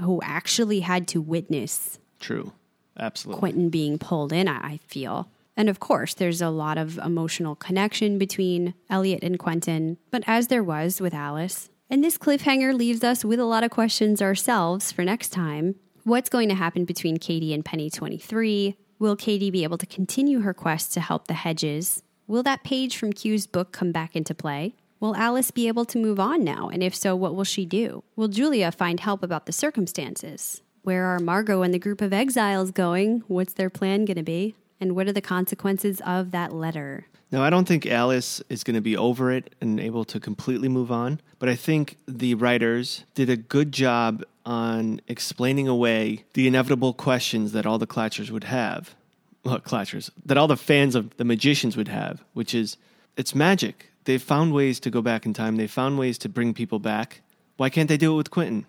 who 0.00 0.20
actually 0.22 0.80
had 0.80 1.08
to 1.08 1.20
witness 1.20 1.98
True. 2.20 2.52
Absolutely. 2.98 3.38
Quentin 3.38 3.70
being 3.70 3.98
pulled 3.98 4.32
in, 4.32 4.48
I 4.48 4.80
feel. 4.86 5.28
And 5.56 5.68
of 5.68 5.80
course, 5.80 6.14
there's 6.14 6.42
a 6.42 6.50
lot 6.50 6.76
of 6.76 6.98
emotional 6.98 7.54
connection 7.54 8.18
between 8.18 8.74
Eliot 8.90 9.22
and 9.22 9.38
Quentin, 9.38 9.96
but 10.10 10.22
as 10.26 10.48
there 10.48 10.62
was 10.62 11.00
with 11.00 11.14
Alice. 11.14 11.70
And 11.88 12.02
this 12.02 12.18
cliffhanger 12.18 12.74
leaves 12.74 13.02
us 13.04 13.24
with 13.24 13.40
a 13.40 13.44
lot 13.44 13.64
of 13.64 13.70
questions 13.70 14.20
ourselves 14.20 14.92
for 14.92 15.04
next 15.04 15.30
time. 15.30 15.76
What's 16.04 16.28
going 16.28 16.48
to 16.50 16.54
happen 16.54 16.84
between 16.84 17.16
Kady 17.16 17.54
and 17.54 17.64
Penny 17.64 17.90
23? 17.90 18.76
Will 18.98 19.16
Kady 19.16 19.50
be 19.50 19.62
able 19.64 19.78
to 19.78 19.86
continue 19.86 20.40
her 20.40 20.54
quest 20.54 20.92
to 20.94 21.00
help 21.00 21.26
the 21.26 21.34
Hedges? 21.34 22.02
Will 22.26 22.42
that 22.42 22.64
page 22.64 22.96
from 22.96 23.12
Q's 23.12 23.46
book 23.46 23.72
come 23.72 23.92
back 23.92 24.16
into 24.16 24.34
play? 24.34 24.74
Will 24.98 25.14
Alice 25.14 25.50
be 25.50 25.68
able 25.68 25.84
to 25.86 25.98
move 25.98 26.18
on 26.18 26.42
now? 26.42 26.68
And 26.68 26.82
if 26.82 26.94
so, 26.94 27.14
what 27.14 27.34
will 27.34 27.44
she 27.44 27.66
do? 27.66 28.02
Will 28.16 28.28
Julia 28.28 28.72
find 28.72 28.98
help 28.98 29.22
about 29.22 29.46
the 29.46 29.52
circumstances? 29.52 30.62
Where 30.86 31.06
are 31.06 31.18
Margo 31.18 31.62
and 31.62 31.74
the 31.74 31.80
group 31.80 32.00
of 32.00 32.12
exiles 32.12 32.70
going? 32.70 33.24
What's 33.26 33.54
their 33.54 33.68
plan 33.68 34.04
going 34.04 34.18
to 34.18 34.22
be? 34.22 34.54
And 34.80 34.94
what 34.94 35.08
are 35.08 35.12
the 35.12 35.20
consequences 35.20 36.00
of 36.06 36.30
that 36.30 36.52
letter? 36.52 37.08
Now, 37.32 37.42
I 37.42 37.50
don't 37.50 37.66
think 37.66 37.86
Alice 37.86 38.40
is 38.48 38.62
going 38.62 38.76
to 38.76 38.80
be 38.80 38.96
over 38.96 39.32
it 39.32 39.52
and 39.60 39.80
able 39.80 40.04
to 40.04 40.20
completely 40.20 40.68
move 40.68 40.92
on, 40.92 41.20
but 41.40 41.48
I 41.48 41.56
think 41.56 41.96
the 42.06 42.36
writers 42.36 43.02
did 43.16 43.28
a 43.28 43.36
good 43.36 43.72
job 43.72 44.22
on 44.44 45.00
explaining 45.08 45.66
away 45.66 46.24
the 46.34 46.46
inevitable 46.46 46.92
questions 46.92 47.50
that 47.50 47.66
all 47.66 47.78
the 47.78 47.88
Klatchers 47.88 48.30
would 48.30 48.44
have. 48.44 48.94
Well, 49.42 49.58
Klatchers, 49.58 50.12
that 50.24 50.38
all 50.38 50.46
the 50.46 50.56
fans 50.56 50.94
of 50.94 51.16
the 51.16 51.24
magicians 51.24 51.76
would 51.76 51.88
have, 51.88 52.22
which 52.32 52.54
is 52.54 52.76
it's 53.16 53.34
magic. 53.34 53.90
They've 54.04 54.22
found 54.22 54.52
ways 54.52 54.78
to 54.78 54.90
go 54.90 55.02
back 55.02 55.26
in 55.26 55.34
time, 55.34 55.56
they've 55.56 55.68
found 55.68 55.98
ways 55.98 56.16
to 56.18 56.28
bring 56.28 56.54
people 56.54 56.78
back. 56.78 57.22
Why 57.56 57.70
can't 57.70 57.88
they 57.88 57.96
do 57.96 58.12
it 58.12 58.16
with 58.16 58.30
Quentin? 58.30 58.66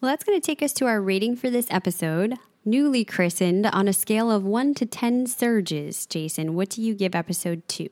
Well, 0.00 0.10
that's 0.10 0.24
going 0.24 0.38
to 0.38 0.46
take 0.46 0.62
us 0.62 0.74
to 0.74 0.86
our 0.86 1.00
rating 1.00 1.36
for 1.36 1.48
this 1.48 1.68
episode. 1.70 2.34
Newly 2.66 3.02
christened 3.02 3.64
on 3.64 3.88
a 3.88 3.94
scale 3.94 4.30
of 4.30 4.44
1 4.44 4.74
to 4.74 4.84
10 4.84 5.26
surges. 5.26 6.04
Jason, 6.04 6.54
what 6.54 6.68
do 6.68 6.82
you 6.82 6.94
give 6.94 7.14
episode 7.14 7.66
2? 7.68 7.88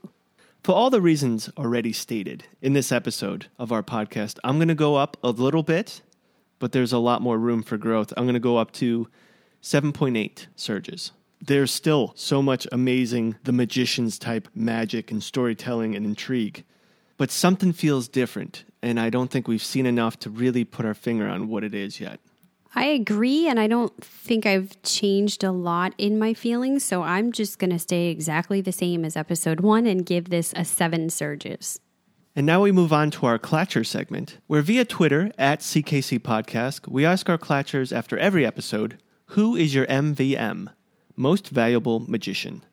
For 0.63 0.75
all 0.75 0.91
the 0.91 1.01
reasons 1.01 1.49
already 1.57 1.95
stated 1.95 2.45
in 2.61 2.75
this 2.75 2.93
episode 2.93 3.47
of 3.59 3.73
our 3.73 3.83
podcast, 3.83 4.39
I'm 4.45 4.59
going 4.59 4.69
to 4.69 4.75
go 4.75 4.97
up 4.97 5.17
a 5.23 5.31
little 5.31 5.63
bit, 5.63 6.03
but 6.59 6.73
there's 6.73 6.93
a 6.93 6.99
lot 6.99 7.23
more 7.23 7.39
room 7.39 7.63
for 7.63 7.79
growth. 7.79 8.13
I'm 8.19 8.25
going 8.25 8.35
to 8.35 8.41
go 8.41 8.59
up 8.59 8.73
to 8.73 9.09
7.8 9.63 10.47
surges. 10.57 11.13
There's 11.41 11.71
still 11.71 12.13
so 12.17 12.43
much 12.43 12.67
amazing, 12.71 13.37
the 13.45 13.53
magician's 13.53 14.19
type 14.19 14.49
magic 14.55 15.11
and 15.11 15.23
storytelling 15.23 15.95
and 15.95 16.05
intrigue, 16.05 16.65
but 17.17 17.31
something 17.31 17.73
feels 17.73 18.09
different, 18.09 18.65
and 18.85 19.01
I 19.01 19.09
don't 19.09 19.31
think 19.31 19.49
we've 19.49 19.65
seen 19.65 19.87
enough 19.87 20.19
to 20.21 20.31
really 20.31 20.65
put 20.65 20.85
our 20.85 20.95
finger 20.95 21.27
on 21.27 21.49
what 21.49 21.65
it 21.65 21.75
is 21.75 22.01
yet. 22.01 22.21
I 22.75 22.85
agree, 22.87 23.49
and 23.49 23.59
I 23.59 23.67
don't 23.67 23.93
think 24.05 24.45
I've 24.45 24.81
changed 24.83 25.43
a 25.43 25.53
lot 25.53 25.95
in 25.97 26.19
my 26.19 26.35
feelings, 26.35 26.85
so 26.85 27.03
I'm 27.03 27.33
just 27.33 27.59
going 27.59 27.71
to 27.71 27.79
stay 27.79 28.09
exactly 28.09 28.61
the 28.61 28.73
same 28.73 29.05
as 29.05 29.17
episode 29.17 29.61
one 29.61 29.87
and 29.87 30.05
give 30.05 30.29
this 30.29 30.53
a 30.55 30.65
seven 30.65 31.09
surges. 31.09 31.81
And 32.37 32.45
now 32.45 32.61
we 32.63 32.73
move 32.73 32.93
on 32.93 33.11
to 33.13 33.27
our 33.27 33.39
Klatcher 33.39 33.87
segment, 33.87 34.39
where 34.49 34.61
via 34.61 34.85
Twitter 34.85 35.31
at 35.39 35.61
CKC 35.61 36.19
Podcast, 36.19 36.89
we 36.89 37.07
ask 37.07 37.31
our 37.31 37.39
Klatchers 37.39 37.97
after 37.97 38.19
every 38.19 38.45
episode, 38.45 38.99
who 39.29 39.57
is 39.57 39.75
your 39.75 39.87
MVM, 39.87 40.69
most 41.17 41.49
valuable 41.49 42.01
magician? 42.01 42.65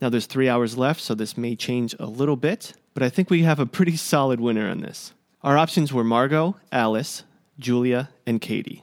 Now 0.00 0.08
there's 0.08 0.26
three 0.26 0.48
hours 0.48 0.76
left, 0.76 1.00
so 1.00 1.14
this 1.14 1.38
may 1.38 1.56
change 1.56 1.94
a 1.98 2.06
little 2.06 2.36
bit, 2.36 2.74
but 2.92 3.02
I 3.04 3.08
think 3.08 3.30
we 3.30 3.44
have 3.44 3.60
a 3.60 3.66
pretty 3.66 3.96
solid 3.96 4.40
winner 4.40 4.68
on 4.68 4.80
this. 4.80 5.14
Our 5.44 5.56
options 5.56 5.92
were 5.92 6.02
Margo, 6.02 6.56
Alice, 6.72 7.22
Julia, 7.60 8.08
and 8.26 8.40
Kady. 8.40 8.82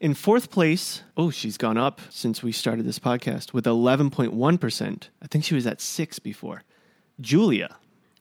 In 0.00 0.12
fourth 0.12 0.50
place, 0.50 1.02
oh, 1.16 1.30
she's 1.30 1.56
gone 1.56 1.78
up 1.78 1.98
since 2.10 2.42
we 2.42 2.52
started 2.52 2.84
this 2.84 2.98
podcast 2.98 3.54
with 3.54 3.64
11.1%. 3.64 5.08
I 5.22 5.26
think 5.26 5.44
she 5.44 5.54
was 5.54 5.66
at 5.66 5.80
six 5.80 6.18
before. 6.18 6.62
Julia. 7.22 7.76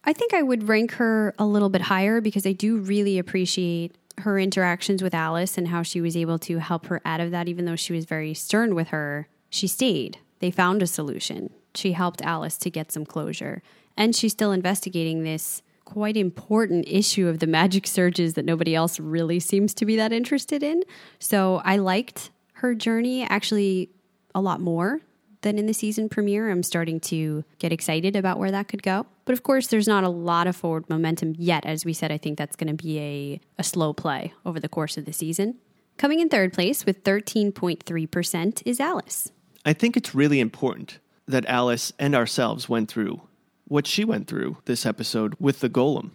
I 0.05 0.13
think 0.13 0.33
I 0.33 0.41
would 0.41 0.69
rank 0.69 0.93
her 0.93 1.35
a 1.37 1.45
little 1.45 1.67
bit 1.67 1.81
higher 1.81 2.21
because 2.21 2.45
I 2.45 2.53
do 2.53 2.77
really 2.77 3.19
appreciate 3.19 3.93
her 4.19 4.39
interactions 4.39 5.03
with 5.03 5.13
Alice 5.13 5.57
and 5.57 5.67
how 5.67 5.83
she 5.83 5.99
was 5.99 6.15
able 6.15 6.39
to 6.39 6.59
help 6.59 6.85
her 6.85 7.01
out 7.03 7.19
of 7.19 7.31
that, 7.31 7.49
even 7.49 7.65
though 7.65 7.75
she 7.75 7.91
was 7.91 8.05
very 8.05 8.33
stern 8.33 8.75
with 8.75 8.89
her. 8.89 9.27
She 9.49 9.67
stayed. 9.67 10.19
They 10.39 10.51
found 10.51 10.81
a 10.81 10.87
solution. 10.87 11.49
She 11.75 11.91
helped 11.91 12.21
Alice 12.21 12.57
to 12.59 12.69
get 12.69 12.93
some 12.93 13.05
closure. 13.05 13.61
And 13.97 14.15
she's 14.15 14.31
still 14.31 14.53
investigating 14.53 15.23
this 15.23 15.61
quite 15.93 16.17
important 16.17 16.85
issue 16.87 17.27
of 17.27 17.37
the 17.37 17.45
magic 17.45 17.85
surges 17.85 18.33
that 18.33 18.45
nobody 18.45 18.73
else 18.73 18.99
really 18.99 19.39
seems 19.39 19.75
to 19.75 19.85
be 19.85 19.95
that 19.95 20.11
interested 20.11 20.63
in. 20.63 20.81
So 21.19 21.61
I 21.63 21.77
liked 21.77 22.31
her 22.53 22.73
journey 22.73 23.23
actually 23.23 23.91
a 24.33 24.41
lot 24.41 24.59
more 24.59 25.01
than 25.41 25.59
in 25.59 25.67
the 25.67 25.73
season 25.73 26.09
premiere. 26.09 26.49
I'm 26.49 26.63
starting 26.63 26.99
to 27.01 27.43
get 27.59 27.71
excited 27.71 28.15
about 28.15 28.39
where 28.39 28.49
that 28.49 28.69
could 28.69 28.81
go. 28.81 29.05
But 29.25 29.33
of 29.33 29.43
course, 29.43 29.67
there's 29.67 29.87
not 29.87 30.03
a 30.03 30.09
lot 30.09 30.47
of 30.47 30.55
forward 30.55 30.89
momentum 30.89 31.35
yet. 31.37 31.63
As 31.63 31.85
we 31.85 31.93
said, 31.93 32.11
I 32.11 32.17
think 32.17 32.39
that's 32.39 32.55
going 32.55 32.75
to 32.75 32.83
be 32.83 32.99
a, 32.99 33.39
a 33.59 33.63
slow 33.63 33.93
play 33.93 34.33
over 34.47 34.59
the 34.59 34.69
course 34.69 34.97
of 34.97 35.05
the 35.05 35.13
season. 35.13 35.59
Coming 35.97 36.21
in 36.21 36.27
third 36.27 36.53
place 36.53 36.87
with 36.87 37.03
13.3% 37.03 38.63
is 38.65 38.79
Alice. 38.79 39.31
I 39.63 39.73
think 39.73 39.95
it's 39.95 40.15
really 40.15 40.39
important 40.39 40.97
that 41.27 41.45
Alice 41.45 41.93
and 41.99 42.15
ourselves 42.15 42.67
went 42.67 42.89
through 42.89 43.21
what 43.65 43.87
she 43.87 44.03
went 44.03 44.27
through 44.27 44.57
this 44.65 44.85
episode 44.85 45.35
with 45.39 45.59
the 45.59 45.69
golem. 45.69 46.11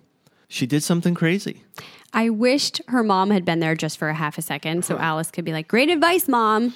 She 0.49 0.67
did 0.67 0.83
something 0.83 1.15
crazy. 1.15 1.65
I 2.13 2.31
wished 2.31 2.81
her 2.89 3.03
mom 3.03 3.31
had 3.31 3.45
been 3.45 3.61
there 3.61 3.75
just 3.75 3.99
for 3.99 4.09
a 4.09 4.15
half 4.15 4.39
a 4.39 4.43
second 4.43 4.85
so 4.85 4.97
Alice 4.97 5.31
could 5.31 5.45
be 5.45 5.53
like, 5.53 5.69
Great 5.69 5.91
advice, 5.91 6.27
mom. 6.27 6.75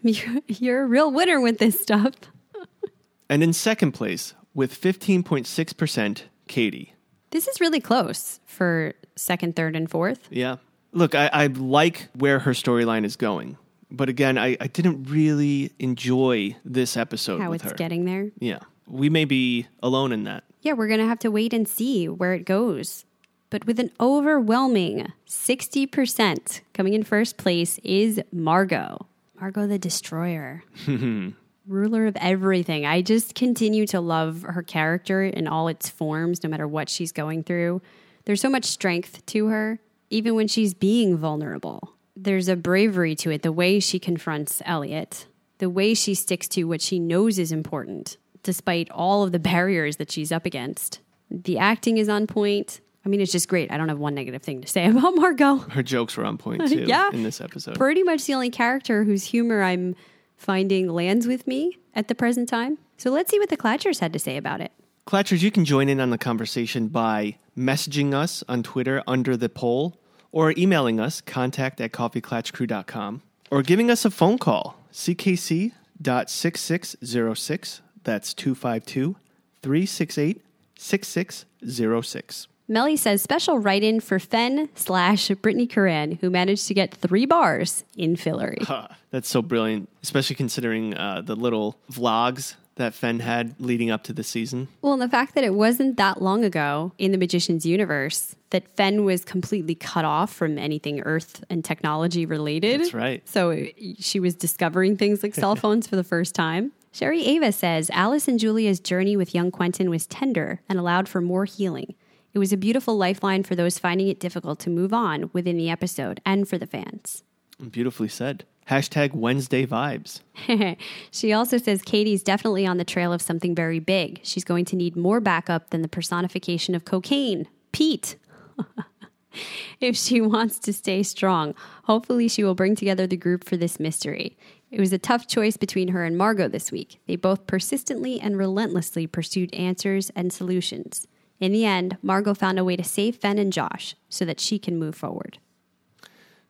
you're, 0.02 0.82
a 0.82 0.86
real 0.86 1.10
winner 1.10 1.40
with 1.40 1.58
this 1.58 1.80
stuff. 1.80 2.14
and 3.30 3.42
in 3.42 3.52
second 3.52 3.92
place, 3.92 4.34
with 4.54 4.78
15.6%, 4.78 6.22
Kady. 6.48 6.94
This 7.30 7.48
is 7.48 7.60
really 7.60 7.80
close 7.80 8.40
for 8.46 8.94
second, 9.16 9.56
third, 9.56 9.76
and 9.76 9.90
fourth. 9.90 10.28
Yeah. 10.30 10.56
Look, 10.92 11.14
I, 11.14 11.30
I 11.32 11.46
like 11.48 12.08
where 12.14 12.40
her 12.40 12.52
storyline 12.52 13.04
is 13.04 13.16
going. 13.16 13.58
But 13.90 14.08
again, 14.08 14.36
I, 14.36 14.56
I 14.60 14.66
didn't 14.66 15.04
really 15.04 15.72
enjoy 15.78 16.56
this 16.64 16.96
episode 16.96 17.40
How 17.40 17.50
with 17.50 17.62
it's 17.62 17.72
her. 17.72 17.76
getting 17.76 18.04
there. 18.04 18.30
Yeah. 18.38 18.60
We 18.88 19.08
may 19.08 19.24
be 19.24 19.66
alone 19.82 20.12
in 20.12 20.24
that. 20.24 20.44
Yeah, 20.62 20.72
we're 20.72 20.88
going 20.88 21.00
to 21.00 21.06
have 21.06 21.18
to 21.20 21.30
wait 21.30 21.52
and 21.52 21.68
see 21.68 22.08
where 22.08 22.34
it 22.34 22.44
goes. 22.44 23.04
But 23.50 23.66
with 23.66 23.80
an 23.80 23.90
overwhelming 24.00 25.12
60% 25.26 26.60
coming 26.74 26.94
in 26.94 27.02
first 27.02 27.36
place 27.36 27.78
is 27.82 28.20
Margo. 28.32 29.06
Margo 29.40 29.66
the 29.66 29.78
Destroyer. 29.78 30.64
Ruler 31.66 32.06
of 32.06 32.16
everything. 32.16 32.86
I 32.86 33.02
just 33.02 33.34
continue 33.34 33.86
to 33.88 34.00
love 34.00 34.42
her 34.42 34.62
character 34.62 35.22
in 35.22 35.46
all 35.46 35.68
its 35.68 35.88
forms, 35.88 36.42
no 36.42 36.50
matter 36.50 36.66
what 36.66 36.88
she's 36.88 37.12
going 37.12 37.44
through. 37.44 37.82
There's 38.24 38.40
so 38.40 38.50
much 38.50 38.64
strength 38.64 39.24
to 39.26 39.46
her, 39.46 39.78
even 40.10 40.34
when 40.34 40.48
she's 40.48 40.74
being 40.74 41.16
vulnerable. 41.16 41.94
There's 42.16 42.48
a 42.48 42.56
bravery 42.56 43.14
to 43.16 43.30
it, 43.30 43.42
the 43.42 43.52
way 43.52 43.80
she 43.80 43.98
confronts 43.98 44.60
Eliot, 44.64 45.26
the 45.58 45.70
way 45.70 45.94
she 45.94 46.14
sticks 46.14 46.48
to 46.48 46.64
what 46.64 46.80
she 46.80 46.98
knows 46.98 47.38
is 47.38 47.52
important, 47.52 48.16
despite 48.42 48.90
all 48.90 49.22
of 49.22 49.32
the 49.32 49.38
barriers 49.38 49.96
that 49.96 50.10
she's 50.10 50.32
up 50.32 50.46
against. 50.46 51.00
The 51.30 51.58
acting 51.58 51.98
is 51.98 52.08
on 52.08 52.26
point. 52.26 52.80
I 53.04 53.08
mean, 53.08 53.20
it's 53.20 53.32
just 53.32 53.48
great. 53.48 53.70
I 53.72 53.76
don't 53.76 53.88
have 53.88 53.98
one 53.98 54.14
negative 54.14 54.42
thing 54.42 54.60
to 54.62 54.68
say 54.68 54.86
about 54.90 55.14
Margo. 55.14 55.56
Her 55.56 55.82
jokes 55.82 56.16
were 56.16 56.24
on 56.24 56.38
point 56.38 56.66
too 56.68 56.80
Yeah. 56.86 57.10
in 57.12 57.22
this 57.22 57.40
episode. 57.40 57.76
Pretty 57.76 58.02
much 58.02 58.24
the 58.26 58.34
only 58.34 58.50
character 58.50 59.04
whose 59.04 59.24
humor 59.24 59.62
I'm 59.62 59.94
finding 60.36 60.88
lands 60.88 61.26
with 61.26 61.46
me 61.46 61.78
at 61.94 62.08
the 62.08 62.14
present 62.14 62.48
time. 62.48 62.78
So 62.96 63.10
let's 63.10 63.30
see 63.30 63.38
what 63.38 63.48
the 63.48 63.56
Klatchers 63.56 64.00
had 64.00 64.12
to 64.12 64.18
say 64.18 64.36
about 64.36 64.60
it. 64.60 64.72
Klatchers, 65.06 65.42
you 65.42 65.50
can 65.50 65.64
join 65.64 65.88
in 65.88 66.00
on 66.00 66.10
the 66.10 66.18
conversation 66.18 66.88
by 66.88 67.38
messaging 67.56 68.12
us 68.14 68.44
on 68.48 68.62
Twitter 68.62 69.02
under 69.06 69.36
the 69.36 69.48
poll 69.48 69.98
or 70.32 70.52
emailing 70.58 71.00
us 71.00 71.20
contact 71.22 71.80
at 71.80 71.92
coffeeklatchcrew.com 71.92 73.22
or 73.50 73.62
giving 73.62 73.90
us 73.90 74.04
a 74.04 74.10
phone 74.10 74.36
call 74.38 74.76
ckc.6606 74.92 77.80
that's 78.04 78.34
252 78.34 79.16
368 79.62 80.42
6606 80.76 82.48
Melly 82.70 82.96
says 82.96 83.22
special 83.22 83.58
write 83.58 83.82
in 83.82 83.98
for 83.98 84.18
Fen 84.18 84.68
slash 84.74 85.30
Brittany 85.30 85.66
Curran, 85.66 86.18
who 86.20 86.28
managed 86.28 86.68
to 86.68 86.74
get 86.74 86.94
three 86.94 87.24
bars 87.24 87.82
in 87.96 88.14
Fillory. 88.14 88.62
Huh, 88.68 88.88
that's 89.10 89.28
so 89.28 89.40
brilliant, 89.40 89.88
especially 90.02 90.36
considering 90.36 90.94
uh, 90.94 91.22
the 91.22 91.34
little 91.34 91.78
vlogs 91.90 92.56
that 92.74 92.92
Fen 92.92 93.20
had 93.20 93.54
leading 93.58 93.90
up 93.90 94.04
to 94.04 94.12
the 94.12 94.22
season. 94.22 94.68
Well, 94.82 94.92
and 94.92 95.00
the 95.00 95.08
fact 95.08 95.34
that 95.34 95.44
it 95.44 95.54
wasn't 95.54 95.96
that 95.96 96.20
long 96.20 96.44
ago 96.44 96.92
in 96.98 97.12
the 97.12 97.18
Magician's 97.18 97.64
universe 97.64 98.36
that 98.50 98.68
Fen 98.76 99.04
was 99.04 99.24
completely 99.24 99.74
cut 99.74 100.04
off 100.04 100.32
from 100.32 100.58
anything 100.58 101.00
Earth 101.00 101.42
and 101.48 101.64
technology 101.64 102.26
related. 102.26 102.80
That's 102.80 102.94
right. 102.94 103.26
So 103.28 103.66
she 103.98 104.20
was 104.20 104.34
discovering 104.34 104.96
things 104.96 105.22
like 105.22 105.34
cell 105.34 105.56
phones 105.56 105.86
for 105.86 105.96
the 105.96 106.04
first 106.04 106.34
time. 106.34 106.72
Sherry 106.92 107.24
Ava 107.24 107.52
says 107.52 107.90
Alice 107.90 108.28
and 108.28 108.38
Julia's 108.38 108.80
journey 108.80 109.16
with 109.16 109.34
young 109.34 109.50
Quentin 109.50 109.90
was 109.90 110.06
tender 110.06 110.60
and 110.68 110.78
allowed 110.78 111.08
for 111.08 111.20
more 111.20 111.44
healing. 111.44 111.94
It 112.34 112.38
was 112.38 112.52
a 112.52 112.56
beautiful 112.56 112.96
lifeline 112.96 113.42
for 113.42 113.54
those 113.54 113.78
finding 113.78 114.08
it 114.08 114.20
difficult 114.20 114.58
to 114.60 114.70
move 114.70 114.92
on 114.92 115.30
within 115.32 115.56
the 115.56 115.70
episode 115.70 116.20
and 116.24 116.48
for 116.48 116.58
the 116.58 116.66
fans. 116.66 117.22
Beautifully 117.70 118.08
said. 118.08 118.44
Hashtag 118.68 119.14
Wednesday 119.14 119.66
vibes. 119.66 120.20
she 121.10 121.32
also 121.32 121.56
says 121.56 121.80
Kady's 121.82 122.22
definitely 122.22 122.66
on 122.66 122.76
the 122.76 122.84
trail 122.84 123.14
of 123.14 123.22
something 123.22 123.54
very 123.54 123.78
big. 123.78 124.20
She's 124.22 124.44
going 124.44 124.66
to 124.66 124.76
need 124.76 124.94
more 124.94 125.20
backup 125.20 125.70
than 125.70 125.80
the 125.80 125.88
personification 125.88 126.74
of 126.74 126.84
cocaine, 126.84 127.48
Pete. 127.72 128.16
if 129.80 129.96
she 129.96 130.20
wants 130.20 130.58
to 130.60 130.72
stay 130.72 131.02
strong, 131.02 131.54
hopefully 131.84 132.28
she 132.28 132.44
will 132.44 132.54
bring 132.54 132.76
together 132.76 133.06
the 133.06 133.16
group 133.16 133.42
for 133.42 133.56
this 133.56 133.80
mystery. 133.80 134.36
It 134.70 134.80
was 134.80 134.92
a 134.92 134.98
tough 134.98 135.26
choice 135.26 135.56
between 135.56 135.88
her 135.88 136.04
and 136.04 136.16
Margo 136.16 136.48
this 136.48 136.70
week. 136.70 137.00
They 137.06 137.16
both 137.16 137.46
persistently 137.46 138.20
and 138.20 138.36
relentlessly 138.36 139.06
pursued 139.06 139.54
answers 139.54 140.10
and 140.14 140.32
solutions. 140.32 141.06
In 141.40 141.52
the 141.52 141.64
end, 141.64 141.96
Margo 142.02 142.34
found 142.34 142.58
a 142.58 142.64
way 142.64 142.76
to 142.76 142.84
save 142.84 143.16
Fen 143.16 143.38
and 143.38 143.52
Josh 143.52 143.94
so 144.08 144.24
that 144.24 144.40
she 144.40 144.58
can 144.58 144.78
move 144.78 144.94
forward. 144.94 145.38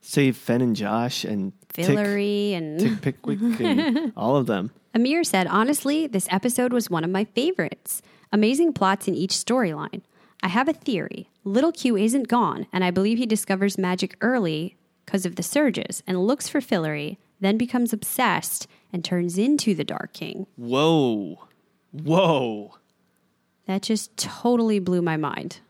Save 0.00 0.36
Fen 0.36 0.60
and 0.60 0.76
Josh 0.76 1.24
and 1.24 1.52
Fillory 1.68 2.54
and 2.54 2.80
Tick 2.80 3.00
Pickwick 3.02 3.40
and 3.60 4.12
all 4.16 4.36
of 4.36 4.46
them. 4.46 4.70
Amir 4.94 5.22
said, 5.22 5.46
honestly, 5.46 6.06
this 6.06 6.26
episode 6.30 6.72
was 6.72 6.90
one 6.90 7.04
of 7.04 7.10
my 7.10 7.24
favorites. 7.24 8.02
Amazing 8.32 8.72
plots 8.72 9.06
in 9.06 9.14
each 9.14 9.32
storyline. 9.32 10.02
I 10.42 10.48
have 10.48 10.68
a 10.68 10.72
theory. 10.72 11.30
Little 11.44 11.72
Q 11.72 11.96
isn't 11.96 12.28
gone, 12.28 12.66
and 12.72 12.84
I 12.84 12.90
believe 12.90 13.18
he 13.18 13.26
discovers 13.26 13.78
magic 13.78 14.16
early 14.20 14.76
because 15.04 15.26
of 15.26 15.36
the 15.36 15.42
surges 15.42 16.02
and 16.06 16.26
looks 16.26 16.48
for 16.48 16.60
Fillory, 16.60 17.16
then 17.40 17.56
becomes 17.56 17.92
obsessed 17.92 18.66
and 18.92 19.04
turns 19.04 19.38
into 19.38 19.74
the 19.74 19.84
Dark 19.84 20.12
King. 20.12 20.46
Whoa. 20.56 21.38
Whoa. 21.92 22.74
That 23.66 23.82
just 23.82 24.16
totally 24.16 24.78
blew 24.78 25.02
my 25.02 25.16
mind. 25.16 25.60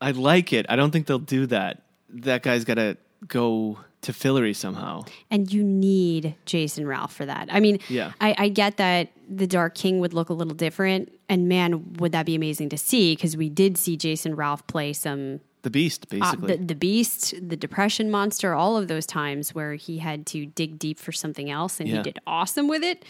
I 0.00 0.10
like 0.10 0.52
it. 0.52 0.66
I 0.68 0.76
don't 0.76 0.90
think 0.90 1.06
they'll 1.06 1.18
do 1.18 1.46
that. 1.46 1.82
That 2.10 2.42
guy's 2.42 2.64
got 2.64 2.74
to 2.74 2.96
go 3.26 3.78
to 4.02 4.12
Fillory 4.12 4.54
somehow. 4.54 5.04
And 5.30 5.50
you 5.50 5.64
need 5.64 6.34
Jason 6.44 6.86
Ralph 6.86 7.14
for 7.14 7.24
that. 7.24 7.48
I 7.50 7.60
mean, 7.60 7.78
Yeah. 7.88 8.12
I, 8.20 8.34
I 8.36 8.48
get 8.50 8.76
that 8.76 9.08
the 9.28 9.46
Dark 9.46 9.74
King 9.74 9.98
would 10.00 10.12
look 10.12 10.28
a 10.28 10.34
little 10.34 10.52
different, 10.54 11.10
and 11.30 11.48
man, 11.48 11.94
would 11.94 12.12
that 12.12 12.26
be 12.26 12.34
amazing 12.34 12.68
to 12.68 12.76
see 12.78 13.14
because 13.14 13.34
we 13.34 13.48
did 13.48 13.78
see 13.78 13.96
Jason 13.96 14.36
Ralph 14.36 14.66
play 14.66 14.92
some 14.92 15.40
The 15.64 15.70
Beast, 15.70 16.06
uh, 16.06 16.16
basically. 16.18 16.56
the, 16.56 16.64
the 16.64 16.74
Beast, 16.76 17.34
the 17.48 17.56
Depression 17.56 18.10
Monster, 18.10 18.54
all 18.54 18.76
of 18.76 18.86
those 18.88 19.04
times 19.06 19.54
where 19.54 19.74
he 19.74 19.98
had 19.98 20.24
to 20.26 20.46
dig 20.46 20.78
deep 20.78 20.98
for 20.98 21.10
something 21.10 21.50
else, 21.50 21.80
and 21.80 21.88
he 21.88 22.00
did 22.02 22.18
awesome 22.26 22.68
with 22.68 22.82
it. 22.84 23.04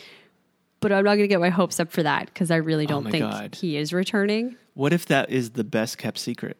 But 0.80 0.92
I'm 0.92 1.04
not 1.04 1.12
going 1.16 1.24
to 1.24 1.28
get 1.28 1.40
my 1.40 1.48
hopes 1.50 1.80
up 1.80 1.90
for 1.92 2.02
that 2.02 2.26
because 2.26 2.50
I 2.50 2.56
really 2.56 2.86
don't 2.86 3.06
Oh 3.06 3.10
think 3.10 3.24
God. 3.24 3.54
he 3.54 3.76
is 3.76 3.92
returning. 3.92 4.56
what 4.74 4.92
if 4.92 5.06
that 5.06 5.30
is 5.30 5.50
the 5.50 5.64
best 5.64 5.98
kept 5.98 6.18
secret? 6.18 6.56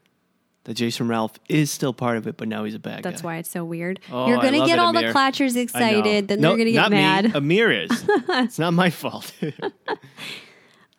That 0.65 0.75
Jason 0.75 1.09
Ralph 1.09 1.35
is 1.49 1.71
still 1.71 1.93
part 1.93 2.17
of 2.17 2.27
it, 2.27 2.39
but 2.39 2.49
now 2.49 2.65
he's 2.65 2.75
a 2.75 2.79
bad 2.79 3.03
That's 3.03 3.21
guy. 3.21 3.27
why 3.27 3.37
it's 3.37 3.51
so 3.51 3.67
weird. 3.67 4.01
Oh, 4.11 4.27
You're 4.29 4.39
going 4.41 4.55
to 4.55 4.67
get 4.67 4.71
it, 4.71 4.79
all 4.79 4.95
the 4.95 5.03
Klatchers 5.03 5.57
excited, 5.57 6.27
then 6.29 6.41
No, 6.41 6.49
they're 6.49 6.57
going 6.57 6.67
to 6.69 6.73
get 6.73 6.81
not 6.81 6.91
mad. 6.91 7.25
Me. 7.27 7.31
Amir 7.35 7.71
is. 7.71 7.91
it's 8.09 8.59
not 8.59 8.73
my 8.73 8.89
fault. 8.91 9.31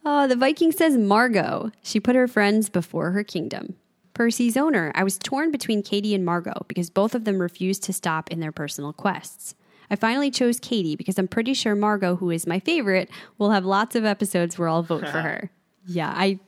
Oh, 0.08 0.28
the 0.28 0.36
Viking 0.36 0.72
says 0.72 0.98
Margo. 0.98 1.72
She 1.82 2.00
put 2.00 2.16
her 2.16 2.28
friends 2.28 2.70
before 2.70 3.10
her 3.12 3.24
kingdom. 3.24 3.76
Percy's 4.16 4.58
owner, 4.58 4.92
I 4.96 5.04
was 5.04 5.20
torn 5.20 5.52
between 5.52 5.84
Kady 5.84 6.16
and 6.16 6.26
Margo 6.26 6.66
because 6.68 6.90
both 6.90 7.14
of 7.14 7.26
them 7.26 7.40
refused 7.40 7.84
to 7.84 7.94
stop 7.94 8.32
in 8.32 8.40
their 8.40 8.52
personal 8.52 8.94
quests. 8.94 9.54
I 9.92 9.96
finally 9.96 10.32
chose 10.32 10.60
Kady 10.60 10.96
because 10.96 11.20
I'm 11.20 11.28
pretty 11.28 11.54
sure 11.54 11.76
Margo, 11.76 12.16
who 12.16 12.32
is 12.32 12.48
my 12.48 12.60
favorite, 12.60 13.10
will 13.38 13.52
have 13.52 13.66
lots 13.66 13.94
of 13.96 14.06
episodes 14.06 14.58
where 14.58 14.70
I'll 14.70 14.82
vote 14.82 15.08
for 15.08 15.22
her. 15.22 15.52
Yeah, 15.86 16.12
I 16.16 16.40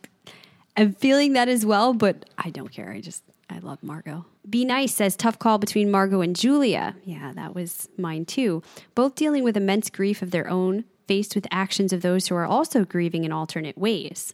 am 0.75 0.93
feeling 0.93 1.33
that 1.33 1.49
as 1.49 1.65
well, 1.65 1.93
but 1.93 2.27
I 2.37 2.49
don't 2.49 2.71
care. 2.71 2.89
I 2.91 3.01
just, 3.01 3.21
I 3.49 3.59
love 3.59 3.83
Margo. 3.83 4.25
Be 4.49 4.63
Nice 4.63 4.95
says 4.95 5.17
tough 5.17 5.37
call 5.37 5.57
between 5.57 5.91
Margo 5.91 6.21
and 6.21 6.35
Julia. 6.35 6.95
Yeah, 7.03 7.33
that 7.35 7.53
was 7.53 7.89
mine 7.97 8.25
too. 8.25 8.63
Both 8.95 9.15
dealing 9.15 9.43
with 9.43 9.57
immense 9.57 9.89
grief 9.89 10.21
of 10.21 10.31
their 10.31 10.49
own, 10.49 10.85
faced 11.05 11.35
with 11.35 11.47
actions 11.51 11.91
of 11.91 12.01
those 12.01 12.27
who 12.27 12.35
are 12.35 12.45
also 12.45 12.85
grieving 12.85 13.25
in 13.25 13.31
alternate 13.33 13.77
ways. 13.77 14.33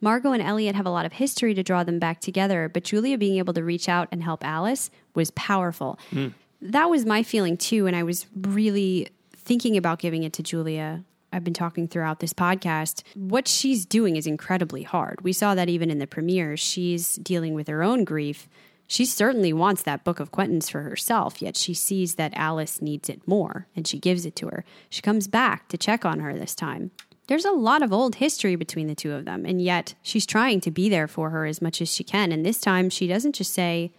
Margo 0.00 0.32
and 0.32 0.42
Eliot 0.42 0.74
have 0.74 0.86
a 0.86 0.90
lot 0.90 1.06
of 1.06 1.14
history 1.14 1.54
to 1.54 1.62
draw 1.62 1.84
them 1.84 1.98
back 1.98 2.20
together, 2.20 2.68
but 2.68 2.84
Julia 2.84 3.18
being 3.18 3.38
able 3.38 3.54
to 3.54 3.62
reach 3.62 3.88
out 3.88 4.08
and 4.10 4.22
help 4.22 4.44
Alice 4.44 4.90
was 5.14 5.30
powerful. 5.32 5.98
Hmm. 6.10 6.28
That 6.62 6.90
was 6.90 7.06
my 7.06 7.22
feeling 7.22 7.56
too, 7.56 7.86
and 7.86 7.96
I 7.96 8.02
was 8.02 8.26
really 8.34 9.08
thinking 9.34 9.76
about 9.76 9.98
giving 9.98 10.22
it 10.22 10.32
to 10.34 10.42
Julia. 10.42 11.04
I've 11.32 11.44
been 11.44 11.54
talking 11.54 11.86
throughout 11.86 12.20
this 12.20 12.32
podcast. 12.32 13.02
What 13.14 13.46
she's 13.46 13.86
doing 13.86 14.16
is 14.16 14.26
incredibly 14.26 14.82
hard. 14.82 15.20
We 15.22 15.32
saw 15.32 15.54
that 15.54 15.68
even 15.68 15.90
in 15.90 15.98
the 15.98 16.06
premiere. 16.06 16.56
She's 16.56 17.16
dealing 17.16 17.54
with 17.54 17.68
her 17.68 17.82
own 17.82 18.04
grief. 18.04 18.48
She 18.86 19.04
certainly 19.04 19.52
wants 19.52 19.82
that 19.84 20.02
book 20.02 20.18
of 20.18 20.32
Quentin's 20.32 20.68
for 20.68 20.82
herself, 20.82 21.40
yet 21.40 21.56
she 21.56 21.74
sees 21.74 22.16
that 22.16 22.32
Alice 22.34 22.82
needs 22.82 23.08
it 23.08 23.26
more, 23.26 23.68
and 23.76 23.86
she 23.86 24.00
gives 24.00 24.26
it 24.26 24.34
to 24.36 24.48
her. 24.48 24.64
She 24.88 25.00
comes 25.00 25.28
back 25.28 25.68
to 25.68 25.78
check 25.78 26.04
on 26.04 26.18
her 26.18 26.34
this 26.34 26.56
time. 26.56 26.90
There's 27.30 27.44
a 27.44 27.52
lot 27.52 27.82
of 27.82 27.92
old 27.92 28.16
history 28.16 28.56
between 28.56 28.88
the 28.88 28.96
two 28.96 29.12
of 29.12 29.24
them, 29.24 29.46
and 29.46 29.62
yet 29.62 29.94
she's 30.02 30.26
trying 30.26 30.60
to 30.62 30.70
be 30.72 30.88
there 30.88 31.06
for 31.06 31.30
her 31.30 31.46
as 31.46 31.62
much 31.62 31.80
as 31.80 31.88
she 31.88 32.02
can. 32.02 32.32
And 32.32 32.44
this 32.44 32.60
time, 32.60 32.90
she 32.90 33.06
doesn't 33.06 33.36
just 33.36 33.54
say, 33.54 33.92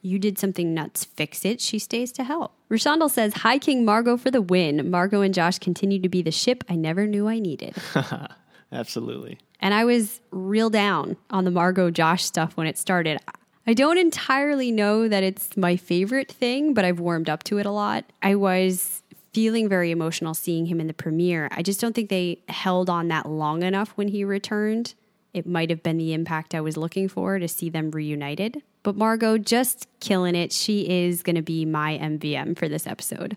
You 0.00 0.18
did 0.18 0.36
something 0.36 0.74
nuts, 0.74 1.04
fix 1.04 1.44
it. 1.44 1.60
She 1.60 1.78
stays 1.78 2.10
to 2.10 2.24
help. 2.24 2.54
Rashandal 2.68 3.08
says, 3.08 3.34
High, 3.34 3.58
King 3.58 3.84
Margo 3.84 4.16
for 4.16 4.32
the 4.32 4.42
win. 4.42 4.90
Margo 4.90 5.20
and 5.20 5.32
Josh 5.32 5.60
continue 5.60 6.00
to 6.00 6.08
be 6.08 6.22
the 6.22 6.32
ship 6.32 6.64
I 6.68 6.74
never 6.74 7.06
knew 7.06 7.28
I 7.28 7.38
needed. 7.38 7.76
Absolutely. 8.72 9.38
And 9.60 9.74
I 9.74 9.84
was 9.84 10.20
real 10.32 10.68
down 10.68 11.16
on 11.30 11.44
the 11.44 11.52
Margo 11.52 11.88
Josh 11.88 12.24
stuff 12.24 12.56
when 12.56 12.66
it 12.66 12.76
started. 12.76 13.20
I 13.64 13.74
don't 13.74 13.96
entirely 13.96 14.72
know 14.72 15.06
that 15.06 15.22
it's 15.22 15.56
my 15.56 15.76
favorite 15.76 16.32
thing, 16.32 16.74
but 16.74 16.84
I've 16.84 16.98
warmed 16.98 17.30
up 17.30 17.44
to 17.44 17.58
it 17.58 17.66
a 17.66 17.70
lot. 17.70 18.06
I 18.22 18.34
was 18.34 19.01
feeling 19.32 19.68
very 19.68 19.90
emotional 19.90 20.34
seeing 20.34 20.66
him 20.66 20.80
in 20.80 20.86
the 20.86 20.94
premiere. 20.94 21.48
I 21.50 21.62
just 21.62 21.80
don't 21.80 21.94
think 21.94 22.10
they 22.10 22.42
held 22.48 22.90
on 22.90 23.08
that 23.08 23.26
long 23.26 23.62
enough 23.62 23.90
when 23.96 24.08
he 24.08 24.24
returned. 24.24 24.94
It 25.32 25.46
might 25.46 25.70
have 25.70 25.82
been 25.82 25.96
the 25.96 26.12
impact 26.12 26.54
I 26.54 26.60
was 26.60 26.76
looking 26.76 27.08
for 27.08 27.38
to 27.38 27.48
see 27.48 27.70
them 27.70 27.90
reunited. 27.90 28.62
But 28.82 28.96
Margo 28.96 29.38
just 29.38 29.88
killing 30.00 30.34
it. 30.34 30.52
She 30.52 30.88
is 30.88 31.22
going 31.22 31.36
to 31.36 31.42
be 31.42 31.64
my 31.64 31.98
MVM 31.98 32.58
for 32.58 32.68
this 32.68 32.86
episode. 32.86 33.36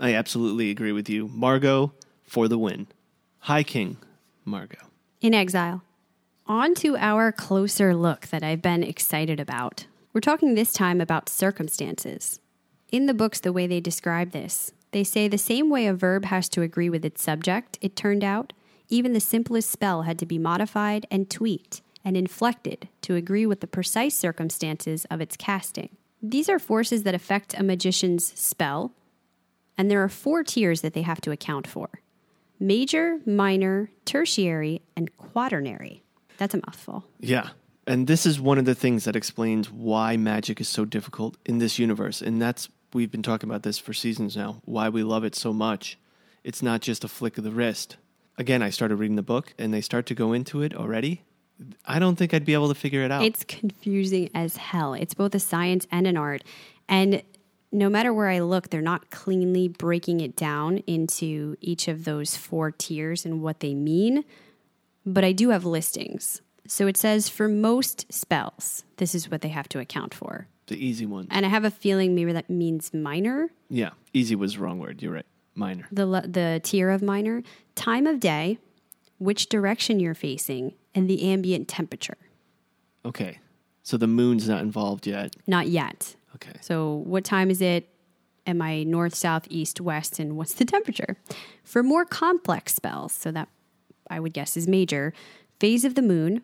I 0.00 0.14
absolutely 0.14 0.70
agree 0.70 0.92
with 0.92 1.08
you. 1.08 1.28
Margo 1.28 1.92
for 2.24 2.48
the 2.48 2.58
win. 2.58 2.86
High, 3.40 3.62
King. 3.62 3.98
Margo. 4.44 4.78
In 5.20 5.34
exile. 5.34 5.82
On 6.46 6.74
to 6.76 6.96
our 6.96 7.32
closer 7.32 7.94
look 7.94 8.28
that 8.28 8.42
I've 8.42 8.62
been 8.62 8.82
excited 8.82 9.40
about. 9.40 9.86
We're 10.12 10.20
talking 10.20 10.54
this 10.54 10.72
time 10.72 11.00
about 11.00 11.28
circumstances. 11.28 12.40
In 12.90 13.06
the 13.06 13.14
books, 13.14 13.40
the 13.40 13.52
way 13.52 13.66
they 13.66 13.80
describe 13.80 14.30
this, 14.30 14.72
they 14.94 15.04
say 15.04 15.28
the 15.28 15.36
same 15.36 15.68
way 15.68 15.86
a 15.86 15.92
verb 15.92 16.24
has 16.24 16.48
to 16.50 16.62
agree 16.62 16.88
with 16.88 17.04
its 17.04 17.22
subject, 17.22 17.78
it 17.82 17.96
turned 17.96 18.24
out, 18.24 18.54
even 18.88 19.12
the 19.12 19.20
simplest 19.20 19.68
spell 19.68 20.02
had 20.02 20.18
to 20.20 20.26
be 20.26 20.38
modified 20.38 21.06
and 21.10 21.28
tweaked 21.28 21.82
and 22.04 22.16
inflected 22.16 22.88
to 23.02 23.16
agree 23.16 23.44
with 23.44 23.60
the 23.60 23.66
precise 23.66 24.14
circumstances 24.14 25.04
of 25.06 25.20
its 25.20 25.36
casting. 25.36 25.96
These 26.22 26.48
are 26.48 26.58
forces 26.58 27.02
that 27.02 27.14
affect 27.14 27.54
a 27.58 27.62
magician's 27.62 28.32
spell, 28.38 28.92
and 29.76 29.90
there 29.90 30.02
are 30.02 30.08
four 30.08 30.44
tiers 30.44 30.80
that 30.82 30.94
they 30.94 31.02
have 31.02 31.20
to 31.22 31.30
account 31.32 31.66
for 31.66 31.88
major, 32.60 33.18
minor, 33.26 33.90
tertiary, 34.04 34.80
and 34.96 35.14
quaternary. 35.16 36.02
That's 36.38 36.54
a 36.54 36.58
mouthful. 36.58 37.04
Yeah. 37.18 37.50
And 37.86 38.06
this 38.06 38.24
is 38.24 38.40
one 38.40 38.58
of 38.58 38.64
the 38.64 38.74
things 38.74 39.04
that 39.04 39.16
explains 39.16 39.70
why 39.70 40.16
magic 40.16 40.60
is 40.60 40.68
so 40.68 40.84
difficult 40.84 41.36
in 41.44 41.58
this 41.58 41.78
universe. 41.78 42.22
And 42.22 42.40
that's, 42.40 42.68
we've 42.94 43.10
been 43.10 43.22
talking 43.22 43.50
about 43.50 43.64
this 43.64 43.78
for 43.78 43.92
seasons 43.92 44.36
now, 44.36 44.62
why 44.64 44.88
we 44.88 45.02
love 45.02 45.24
it 45.24 45.34
so 45.34 45.52
much. 45.52 45.98
It's 46.42 46.62
not 46.62 46.80
just 46.80 47.04
a 47.04 47.08
flick 47.08 47.36
of 47.36 47.44
the 47.44 47.50
wrist. 47.50 47.96
Again, 48.38 48.62
I 48.62 48.70
started 48.70 48.96
reading 48.96 49.16
the 49.16 49.22
book 49.22 49.52
and 49.58 49.74
they 49.74 49.80
start 49.80 50.06
to 50.06 50.14
go 50.14 50.32
into 50.32 50.62
it 50.62 50.74
already. 50.74 51.22
I 51.84 51.98
don't 51.98 52.16
think 52.16 52.32
I'd 52.32 52.44
be 52.44 52.54
able 52.54 52.68
to 52.68 52.74
figure 52.74 53.02
it 53.02 53.10
out. 53.10 53.24
It's 53.24 53.44
confusing 53.44 54.30
as 54.34 54.56
hell. 54.56 54.94
It's 54.94 55.14
both 55.14 55.34
a 55.34 55.40
science 55.40 55.86
and 55.90 56.06
an 56.06 56.16
art. 56.16 56.42
And 56.88 57.22
no 57.70 57.88
matter 57.88 58.12
where 58.12 58.28
I 58.28 58.40
look, 58.40 58.70
they're 58.70 58.80
not 58.80 59.10
cleanly 59.10 59.68
breaking 59.68 60.20
it 60.20 60.36
down 60.36 60.78
into 60.86 61.56
each 61.60 61.88
of 61.88 62.04
those 62.04 62.36
four 62.36 62.70
tiers 62.70 63.24
and 63.24 63.42
what 63.42 63.60
they 63.60 63.74
mean. 63.74 64.24
But 65.06 65.24
I 65.24 65.32
do 65.32 65.50
have 65.50 65.64
listings. 65.64 66.40
So 66.66 66.86
it 66.86 66.96
says 66.96 67.28
for 67.28 67.48
most 67.48 68.12
spells, 68.12 68.84
this 68.96 69.14
is 69.14 69.30
what 69.30 69.42
they 69.42 69.48
have 69.48 69.68
to 69.70 69.80
account 69.80 70.14
for. 70.14 70.48
The 70.66 70.76
easy 70.76 71.06
one. 71.06 71.26
And 71.30 71.44
I 71.44 71.48
have 71.48 71.64
a 71.64 71.70
feeling 71.70 72.14
maybe 72.14 72.32
that 72.32 72.48
means 72.50 72.92
minor, 72.94 73.50
Yeah. 73.68 73.90
Easy 74.12 74.34
was 74.36 74.54
the 74.54 74.60
wrong 74.60 74.78
word. 74.78 75.02
You're 75.02 75.12
right. 75.14 75.26
Minor. 75.56 75.86
the 75.92 76.04
the 76.26 76.60
tier 76.64 76.90
of 76.90 77.00
minor, 77.02 77.42
time 77.76 78.06
of 78.08 78.18
day, 78.18 78.58
which 79.18 79.48
direction 79.48 80.00
you're 80.00 80.14
facing, 80.14 80.74
and 80.94 81.08
the 81.08 81.22
ambient 81.30 81.68
temperature. 81.68 82.16
Okay. 83.04 83.38
So 83.84 83.96
the 83.96 84.06
moon's 84.08 84.48
not 84.48 84.62
involved 84.62 85.06
yet. 85.06 85.36
Not 85.46 85.68
yet. 85.68 86.16
Okay. 86.36 86.58
So, 86.60 87.02
what 87.04 87.22
time 87.22 87.50
is 87.50 87.60
it? 87.60 87.88
Am 88.46 88.60
I 88.60 88.82
north, 88.82 89.14
south, 89.14 89.46
east, 89.48 89.80
west, 89.80 90.18
and 90.18 90.36
what's 90.36 90.54
the 90.54 90.64
temperature? 90.64 91.16
For 91.62 91.82
more 91.82 92.04
complex 92.04 92.74
spells, 92.74 93.12
so 93.12 93.30
that 93.30 93.48
I 94.10 94.18
would 94.20 94.32
guess 94.32 94.56
is 94.56 94.66
major, 94.66 95.12
phase 95.60 95.84
of 95.84 95.94
the 95.94 96.02
moon, 96.02 96.42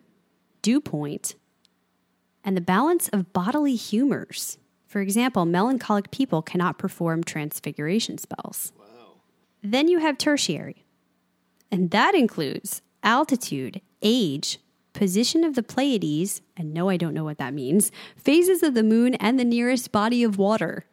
dew 0.61 0.79
point, 0.79 1.35
and 2.43 2.57
the 2.57 2.61
balance 2.61 3.07
of 3.09 3.33
bodily 3.33 3.75
humors. 3.75 4.57
For 4.87 5.01
example, 5.01 5.45
melancholic 5.45 6.11
people 6.11 6.41
cannot 6.41 6.77
perform 6.77 7.23
transfiguration 7.23 8.17
spells. 8.17 8.73
Then 9.63 9.87
you 9.87 9.99
have 9.99 10.17
tertiary, 10.17 10.83
and 11.71 11.91
that 11.91 12.15
includes 12.15 12.81
altitude, 13.03 13.81
age, 14.01 14.59
position 14.93 15.43
of 15.43 15.55
the 15.55 15.63
Pleiades, 15.63 16.41
and 16.57 16.73
no, 16.73 16.89
I 16.89 16.97
don't 16.97 17.13
know 17.13 17.23
what 17.23 17.37
that 17.37 17.53
means, 17.53 17.91
phases 18.17 18.63
of 18.63 18.73
the 18.73 18.83
moon, 18.83 19.13
and 19.15 19.39
the 19.39 19.45
nearest 19.45 19.91
body 19.91 20.23
of 20.23 20.37
water. 20.37 20.85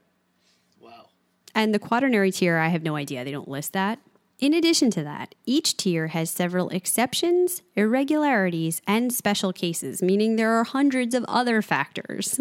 Wow. 0.81 1.07
And 1.55 1.75
the 1.75 1.79
quaternary 1.79 2.31
tier, 2.31 2.59
I 2.59 2.69
have 2.69 2.83
no 2.83 2.95
idea. 2.95 3.25
They 3.25 3.33
don't 3.33 3.49
list 3.49 3.73
that. 3.73 3.99
In 4.39 4.55
addition 4.55 4.93
to 4.93 5.03
that, 5.03 5.35
each 5.47 5.77
tier 5.77 6.09
has 6.09 6.31
several 6.31 6.69
exceptions, 6.69 7.63
irregularities, 7.75 8.81
and 8.87 9.13
special 9.13 9.53
cases, 9.53 10.01
meaning 10.01 10.37
there 10.37 10.53
are 10.53 10.63
hundreds 10.63 11.13
of 11.13 11.25
other 11.27 11.61
factors. 11.61 12.41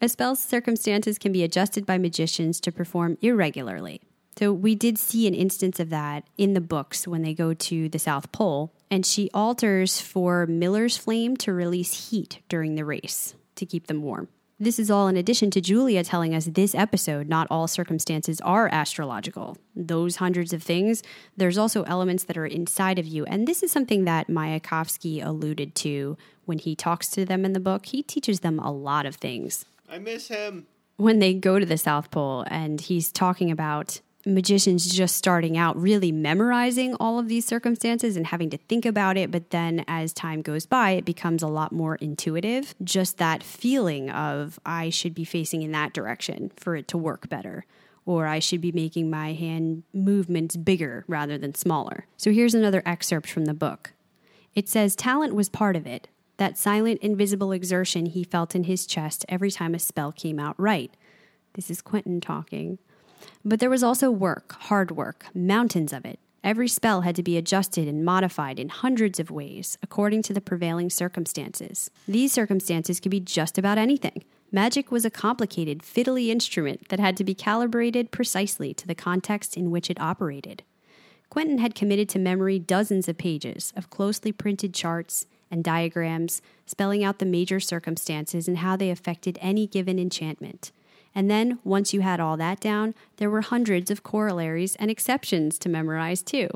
A 0.00 0.08
spell's 0.08 0.40
circumstances 0.40 1.16
can 1.16 1.30
be 1.30 1.44
adjusted 1.44 1.86
by 1.86 1.96
magicians 1.96 2.60
to 2.60 2.72
perform 2.72 3.18
irregularly. 3.20 4.00
So 4.36 4.52
we 4.52 4.74
did 4.74 4.98
see 4.98 5.28
an 5.28 5.34
instance 5.34 5.78
of 5.78 5.90
that 5.90 6.24
in 6.36 6.54
the 6.54 6.60
books 6.60 7.06
when 7.06 7.22
they 7.22 7.34
go 7.34 7.54
to 7.54 7.88
the 7.88 7.98
South 8.00 8.32
Pole, 8.32 8.72
and 8.90 9.06
she 9.06 9.30
alters 9.32 10.00
for 10.00 10.44
Miller's 10.46 10.96
flame 10.96 11.36
to 11.38 11.52
release 11.52 12.10
heat 12.10 12.40
during 12.48 12.74
the 12.74 12.84
race 12.84 13.36
to 13.54 13.64
keep 13.64 13.86
them 13.86 14.02
warm. 14.02 14.28
This 14.60 14.80
is 14.80 14.90
all 14.90 15.06
in 15.06 15.16
addition 15.16 15.52
to 15.52 15.60
Julia 15.60 16.02
telling 16.02 16.34
us 16.34 16.46
this 16.46 16.74
episode 16.74 17.28
not 17.28 17.46
all 17.48 17.68
circumstances 17.68 18.40
are 18.40 18.66
astrological. 18.66 19.56
Those 19.76 20.16
hundreds 20.16 20.52
of 20.52 20.64
things, 20.64 21.00
there's 21.36 21.56
also 21.56 21.84
elements 21.84 22.24
that 22.24 22.36
are 22.36 22.44
inside 22.44 22.98
of 22.98 23.06
you. 23.06 23.24
And 23.26 23.46
this 23.46 23.62
is 23.62 23.70
something 23.70 24.04
that 24.04 24.26
Mayakovsky 24.26 25.24
alluded 25.24 25.76
to 25.76 26.16
when 26.44 26.58
he 26.58 26.74
talks 26.74 27.08
to 27.10 27.24
them 27.24 27.44
in 27.44 27.52
the 27.52 27.60
book. 27.60 27.86
He 27.86 28.02
teaches 28.02 28.40
them 28.40 28.58
a 28.58 28.72
lot 28.72 29.06
of 29.06 29.14
things. 29.14 29.64
I 29.88 29.98
miss 29.98 30.26
him. 30.26 30.66
When 30.96 31.20
they 31.20 31.34
go 31.34 31.60
to 31.60 31.66
the 31.66 31.78
South 31.78 32.10
Pole 32.10 32.44
and 32.50 32.80
he's 32.80 33.12
talking 33.12 33.52
about 33.52 34.00
magicians 34.26 34.92
just 34.92 35.16
starting 35.16 35.56
out 35.56 35.80
really 35.80 36.10
memorizing 36.10 36.94
all 36.96 37.18
of 37.18 37.28
these 37.28 37.46
circumstances 37.46 38.16
and 38.16 38.26
having 38.26 38.50
to 38.50 38.56
think 38.56 38.84
about 38.84 39.16
it 39.16 39.30
but 39.30 39.50
then 39.50 39.84
as 39.86 40.12
time 40.12 40.42
goes 40.42 40.66
by 40.66 40.90
it 40.90 41.04
becomes 41.04 41.42
a 41.42 41.46
lot 41.46 41.72
more 41.72 41.96
intuitive 41.96 42.74
just 42.82 43.18
that 43.18 43.42
feeling 43.42 44.10
of 44.10 44.58
i 44.66 44.90
should 44.90 45.14
be 45.14 45.24
facing 45.24 45.62
in 45.62 45.72
that 45.72 45.92
direction 45.92 46.50
for 46.56 46.74
it 46.74 46.88
to 46.88 46.98
work 46.98 47.28
better 47.28 47.64
or 48.04 48.26
i 48.26 48.38
should 48.38 48.60
be 48.60 48.72
making 48.72 49.08
my 49.08 49.32
hand 49.32 49.84
movements 49.92 50.56
bigger 50.56 51.04
rather 51.06 51.38
than 51.38 51.54
smaller 51.54 52.06
so 52.16 52.32
here's 52.32 52.54
another 52.54 52.82
excerpt 52.84 53.28
from 53.28 53.44
the 53.44 53.54
book 53.54 53.92
it 54.54 54.68
says 54.68 54.96
talent 54.96 55.34
was 55.34 55.48
part 55.48 55.76
of 55.76 55.86
it 55.86 56.08
that 56.38 56.56
silent, 56.56 57.00
invisible 57.00 57.52
exertion 57.52 58.06
he 58.06 58.24
felt 58.24 58.54
in 58.54 58.64
his 58.64 58.86
chest 58.86 59.26
every 59.28 59.50
time 59.50 59.74
a 59.74 59.78
spell 59.78 60.12
came 60.12 60.38
out 60.38 60.58
right. 60.58 60.92
This 61.54 61.68
is 61.68 61.82
Quentin 61.82 62.20
talking. 62.20 62.78
But 63.44 63.60
there 63.60 63.70
was 63.70 63.82
also 63.82 64.10
work, 64.10 64.52
hard 64.62 64.90
work, 64.90 65.26
mountains 65.34 65.92
of 65.92 66.04
it. 66.04 66.18
Every 66.44 66.68
spell 66.68 67.02
had 67.02 67.16
to 67.16 67.22
be 67.22 67.36
adjusted 67.36 67.88
and 67.88 68.04
modified 68.04 68.58
in 68.58 68.68
hundreds 68.68 69.18
of 69.18 69.30
ways 69.30 69.76
according 69.82 70.22
to 70.24 70.32
the 70.32 70.40
prevailing 70.40 70.88
circumstances. 70.88 71.90
These 72.06 72.32
circumstances 72.32 73.00
could 73.00 73.10
be 73.10 73.20
just 73.20 73.58
about 73.58 73.78
anything. 73.78 74.24
Magic 74.50 74.90
was 74.90 75.04
a 75.04 75.10
complicated, 75.10 75.80
fiddly 75.80 76.28
instrument 76.28 76.88
that 76.88 77.00
had 77.00 77.16
to 77.18 77.24
be 77.24 77.34
calibrated 77.34 78.10
precisely 78.10 78.72
to 78.74 78.86
the 78.86 78.94
context 78.94 79.56
in 79.56 79.70
which 79.70 79.90
it 79.90 80.00
operated. 80.00 80.62
Quentin 81.28 81.58
had 81.58 81.74
committed 81.74 82.08
to 82.08 82.18
memory 82.18 82.58
dozens 82.58 83.08
of 83.08 83.18
pages 83.18 83.72
of 83.76 83.90
closely 83.90 84.32
printed 84.32 84.72
charts 84.72 85.26
and 85.50 85.62
diagrams 85.62 86.40
spelling 86.64 87.04
out 87.04 87.18
the 87.18 87.26
major 87.26 87.60
circumstances 87.60 88.48
and 88.48 88.58
how 88.58 88.76
they 88.76 88.90
affected 88.90 89.38
any 89.42 89.66
given 89.66 89.98
enchantment. 89.98 90.72
And 91.14 91.30
then, 91.30 91.58
once 91.64 91.92
you 91.92 92.00
had 92.00 92.20
all 92.20 92.36
that 92.36 92.60
down, 92.60 92.94
there 93.16 93.30
were 93.30 93.40
hundreds 93.40 93.90
of 93.90 94.02
corollaries 94.02 94.76
and 94.76 94.90
exceptions 94.90 95.58
to 95.60 95.68
memorize, 95.68 96.22
too. 96.22 96.48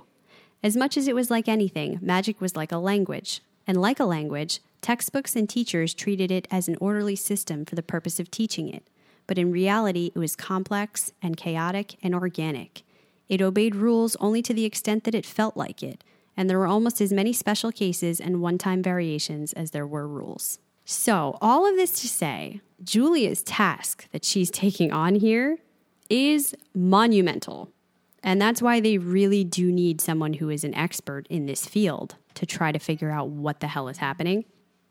As 0.62 0.76
much 0.76 0.96
as 0.96 1.08
it 1.08 1.14
was 1.14 1.30
like 1.30 1.48
anything, 1.48 1.98
magic 2.00 2.40
was 2.40 2.54
like 2.54 2.70
a 2.70 2.78
language. 2.78 3.40
And 3.66 3.80
like 3.80 4.00
a 4.00 4.04
language, 4.04 4.60
textbooks 4.80 5.34
and 5.34 5.48
teachers 5.48 5.94
treated 5.94 6.30
it 6.30 6.46
as 6.50 6.68
an 6.68 6.76
orderly 6.80 7.16
system 7.16 7.64
for 7.64 7.74
the 7.74 7.82
purpose 7.82 8.20
of 8.20 8.30
teaching 8.30 8.68
it. 8.68 8.84
But 9.26 9.38
in 9.38 9.52
reality, 9.52 10.12
it 10.14 10.18
was 10.18 10.36
complex 10.36 11.12
and 11.22 11.36
chaotic 11.36 11.96
and 12.02 12.14
organic. 12.14 12.82
It 13.28 13.40
obeyed 13.40 13.74
rules 13.74 14.16
only 14.16 14.42
to 14.42 14.52
the 14.52 14.64
extent 14.64 15.04
that 15.04 15.14
it 15.14 15.24
felt 15.24 15.56
like 15.56 15.82
it, 15.82 16.04
and 16.36 16.50
there 16.50 16.58
were 16.58 16.66
almost 16.66 17.00
as 17.00 17.12
many 17.12 17.32
special 17.32 17.72
cases 17.72 18.20
and 18.20 18.42
one 18.42 18.58
time 18.58 18.82
variations 18.82 19.52
as 19.52 19.70
there 19.70 19.86
were 19.86 20.06
rules. 20.06 20.58
So, 20.84 21.38
all 21.40 21.68
of 21.68 21.76
this 21.76 22.00
to 22.00 22.08
say, 22.08 22.60
Julia's 22.82 23.42
task 23.42 24.08
that 24.12 24.24
she's 24.24 24.50
taking 24.50 24.92
on 24.92 25.14
here 25.14 25.58
is 26.10 26.54
monumental. 26.74 27.70
And 28.22 28.40
that's 28.40 28.62
why 28.62 28.80
they 28.80 28.98
really 28.98 29.44
do 29.44 29.72
need 29.72 30.00
someone 30.00 30.34
who 30.34 30.48
is 30.48 30.64
an 30.64 30.74
expert 30.74 31.26
in 31.28 31.46
this 31.46 31.66
field 31.66 32.16
to 32.34 32.46
try 32.46 32.72
to 32.72 32.78
figure 32.78 33.10
out 33.10 33.28
what 33.28 33.60
the 33.60 33.66
hell 33.66 33.88
is 33.88 33.98
happening. 33.98 34.44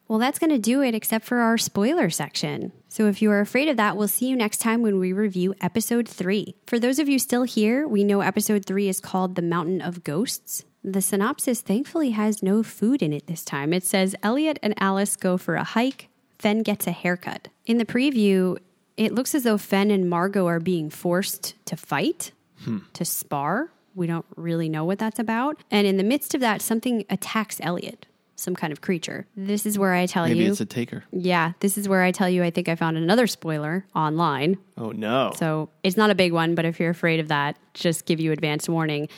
Well, 0.07 0.19
that's 0.19 0.39
going 0.39 0.49
to 0.49 0.59
do 0.59 0.81
it 0.81 0.93
except 0.93 1.23
for 1.23 1.37
our 1.37 1.57
spoiler 1.57 2.09
section. 2.09 2.73
So 2.89 3.07
if 3.07 3.21
you 3.21 3.31
are 3.31 3.39
afraid 3.39 3.69
of 3.69 3.77
that, 3.77 3.95
we'll 3.95 4.09
see 4.09 4.27
you 4.27 4.35
next 4.35 4.57
time 4.57 4.81
when 4.81 4.99
we 4.99 5.13
review 5.13 5.55
episode 5.61 6.05
three. 6.05 6.55
For 6.67 6.77
those 6.77 6.99
of 6.99 7.07
you 7.07 7.17
still 7.17 7.43
here, 7.43 7.87
we 7.87 8.03
know 8.03 8.19
episode 8.19 8.65
three 8.65 8.89
is 8.89 8.99
called 8.99 9.35
The 9.35 9.41
Mountain 9.41 9.81
of 9.81 10.03
Ghosts. 10.03 10.65
The 10.83 11.01
synopsis 11.01 11.61
thankfully 11.61 12.09
has 12.09 12.43
no 12.43 12.61
food 12.61 13.01
in 13.01 13.13
it 13.13 13.27
this 13.27 13.45
time. 13.45 13.71
It 13.71 13.85
says 13.85 14.13
Eliot 14.21 14.59
and 14.61 14.73
Alice 14.77 15.15
go 15.15 15.37
for 15.37 15.55
a 15.55 15.63
hike, 15.63 16.09
Fen 16.41 16.63
gets 16.63 16.87
a 16.87 16.91
haircut. 16.91 17.47
In 17.65 17.77
the 17.77 17.85
preview, 17.85 18.57
it 18.97 19.13
looks 19.13 19.35
as 19.35 19.43
though 19.43 19.57
Fen 19.57 19.91
and 19.91 20.09
Margo 20.09 20.47
are 20.47 20.59
being 20.59 20.89
forced 20.89 21.53
to 21.65 21.75
fight, 21.77 22.31
Hmm. 22.63 22.79
to 22.93 23.05
spar. 23.05 23.71
We 23.95 24.07
don't 24.07 24.25
really 24.35 24.69
know 24.69 24.83
what 24.85 24.97
that's 24.99 25.19
about. 25.19 25.61
And 25.69 25.85
in 25.85 25.97
the 25.97 26.03
midst 26.03 26.33
of 26.33 26.41
that, 26.41 26.61
something 26.61 27.05
attacks 27.09 27.59
Eliot, 27.61 28.05
some 28.35 28.55
kind 28.55 28.71
of 28.73 28.81
creature. 28.81 29.27
This 29.35 29.65
is 29.65 29.77
where 29.77 29.93
I 29.93 30.05
tell 30.05 30.23
Maybe 30.25 30.37
you. 30.39 30.43
Maybe 30.45 30.51
it's 30.51 30.61
a 30.61 30.65
taker. 30.65 31.03
yeah, 31.11 31.53
this 31.59 31.77
is 31.77 31.87
where 31.89 32.01
I 32.01 32.11
tell 32.11 32.29
you 32.29 32.43
I 32.43 32.49
think 32.51 32.69
I 32.69 32.75
found 32.75 32.97
another 32.97 33.27
spoiler 33.27 33.85
online. 33.95 34.57
Oh 34.77 34.91
no. 34.91 35.33
So 35.35 35.69
it's 35.83 35.97
not 35.97 36.09
a 36.09 36.15
big 36.15 36.31
one, 36.33 36.55
but 36.55 36.65
if 36.65 36.79
you're 36.79 36.89
afraid 36.89 37.19
of 37.19 37.27
that, 37.27 37.55
just 37.73 38.05
give 38.05 38.19
you 38.19 38.31
advance 38.31 38.67
warning. 38.69 39.09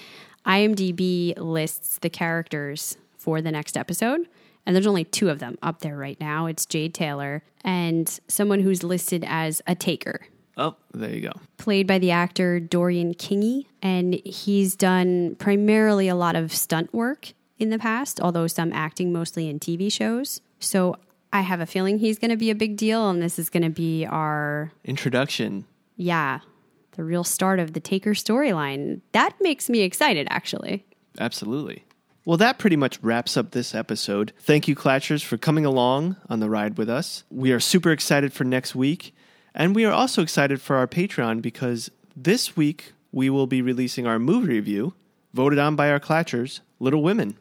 IMDb 0.45 1.33
lists 1.37 1.99
the 1.99 2.09
characters 2.09 2.97
for 3.17 3.41
the 3.41 3.51
next 3.51 3.77
episode, 3.77 4.27
and 4.65 4.75
there's 4.75 4.87
only 4.87 5.03
two 5.03 5.29
of 5.29 5.39
them 5.39 5.57
up 5.61 5.79
there 5.81 5.97
right 5.97 6.19
now. 6.19 6.45
It's 6.47 6.65
Jade 6.65 6.93
Tailor 6.93 7.43
and 7.63 8.19
someone 8.27 8.59
who's 8.59 8.83
listed 8.83 9.23
as 9.27 9.61
a 9.67 9.75
taker, 9.75 10.27
Oh, 10.57 10.75
there 10.93 11.09
you 11.09 11.21
go. 11.21 11.31
played 11.57 11.87
by 11.87 11.97
the 11.99 12.11
actor 12.11 12.59
Dorian 12.59 13.13
Kingy, 13.15 13.65
and 13.81 14.13
he's 14.25 14.75
done 14.75 15.35
primarily 15.39 16.07
a 16.07 16.15
lot 16.15 16.35
of 16.35 16.51
stunt 16.53 16.93
work 16.93 17.33
in 17.57 17.69
the 17.69 17.79
past, 17.79 18.19
although 18.21 18.47
some 18.47 18.71
acting 18.73 19.11
mostly 19.13 19.47
in 19.49 19.59
TV 19.59 19.91
shows. 19.91 20.41
So 20.59 20.95
I 21.31 21.41
have 21.41 21.59
a 21.59 21.65
feeling 21.65 21.97
he's 21.97 22.19
going 22.19 22.29
to 22.31 22.37
be 22.37 22.51
a 22.51 22.55
big 22.55 22.77
deal, 22.77 23.09
and 23.09 23.21
this 23.21 23.39
is 23.39 23.49
going 23.49 23.63
to 23.63 23.69
be 23.69 24.05
our 24.05 24.71
Introduction. 24.83 25.65
yeah, 25.95 26.39
the 26.91 27.03
real 27.03 27.23
start 27.23 27.59
of 27.59 27.73
the 27.73 27.79
Taker 27.79 28.11
storyline. 28.11 29.01
That 29.13 29.33
makes 29.41 29.67
me 29.69 29.79
excited, 29.81 30.27
actually. 30.29 30.85
Absolutely. 31.19 31.83
Well, 32.25 32.37
that 32.37 32.57
pretty 32.57 32.77
much 32.77 32.99
wraps 33.01 33.35
up 33.35 33.51
this 33.51 33.75
episode. 33.75 34.31
Thank 34.39 34.69
you, 34.69 34.75
Klatchers, 34.75 35.25
for 35.25 35.37
coming 35.37 35.65
along 35.65 36.15
on 36.29 36.39
the 36.39 36.49
ride 36.49 36.77
with 36.77 36.89
us. 36.89 37.25
We 37.29 37.51
are 37.51 37.59
super 37.59 37.91
excited 37.91 38.31
for 38.31 38.45
next 38.45 38.73
week. 38.75 39.13
And 39.53 39.75
we 39.75 39.83
are 39.83 39.91
also 39.91 40.21
excited 40.21 40.61
for 40.61 40.77
our 40.77 40.87
Patreon 40.87 41.41
because 41.41 41.91
this 42.15 42.55
week 42.55 42.93
we 43.11 43.29
will 43.29 43.45
be 43.45 43.61
releasing 43.61 44.07
our 44.07 44.19
movie 44.19 44.53
review, 44.53 44.93
voted 45.33 45.59
on 45.59 45.75
by 45.75 45.91
our 45.91 45.99
Klatchers, 45.99 46.61
Little 46.79 47.03
Women. 47.03 47.37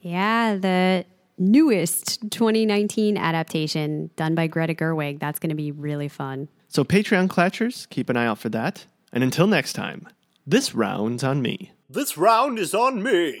Yeah, 0.00 0.56
the 0.56 1.04
newest 1.38 2.20
2019 2.30 3.16
adaptation 3.16 4.10
done 4.16 4.34
by 4.34 4.48
Greta 4.48 4.74
Gerwig. 4.74 5.20
That's 5.20 5.38
going 5.38 5.50
to 5.50 5.56
be 5.56 5.70
really 5.70 6.08
fun. 6.08 6.48
So, 6.68 6.84
Patreon 6.84 7.28
Klatchers, 7.28 7.88
keep 7.90 8.10
an 8.10 8.16
eye 8.16 8.26
out 8.26 8.38
for 8.38 8.48
that. 8.48 8.86
And 9.12 9.22
until 9.22 9.46
next 9.46 9.74
time, 9.74 10.08
this 10.44 10.74
round's 10.74 11.22
on 11.22 11.40
me. 11.40 11.72
This 11.88 12.18
round 12.18 12.58
is 12.58 12.74
on 12.74 13.02
me. 13.02 13.40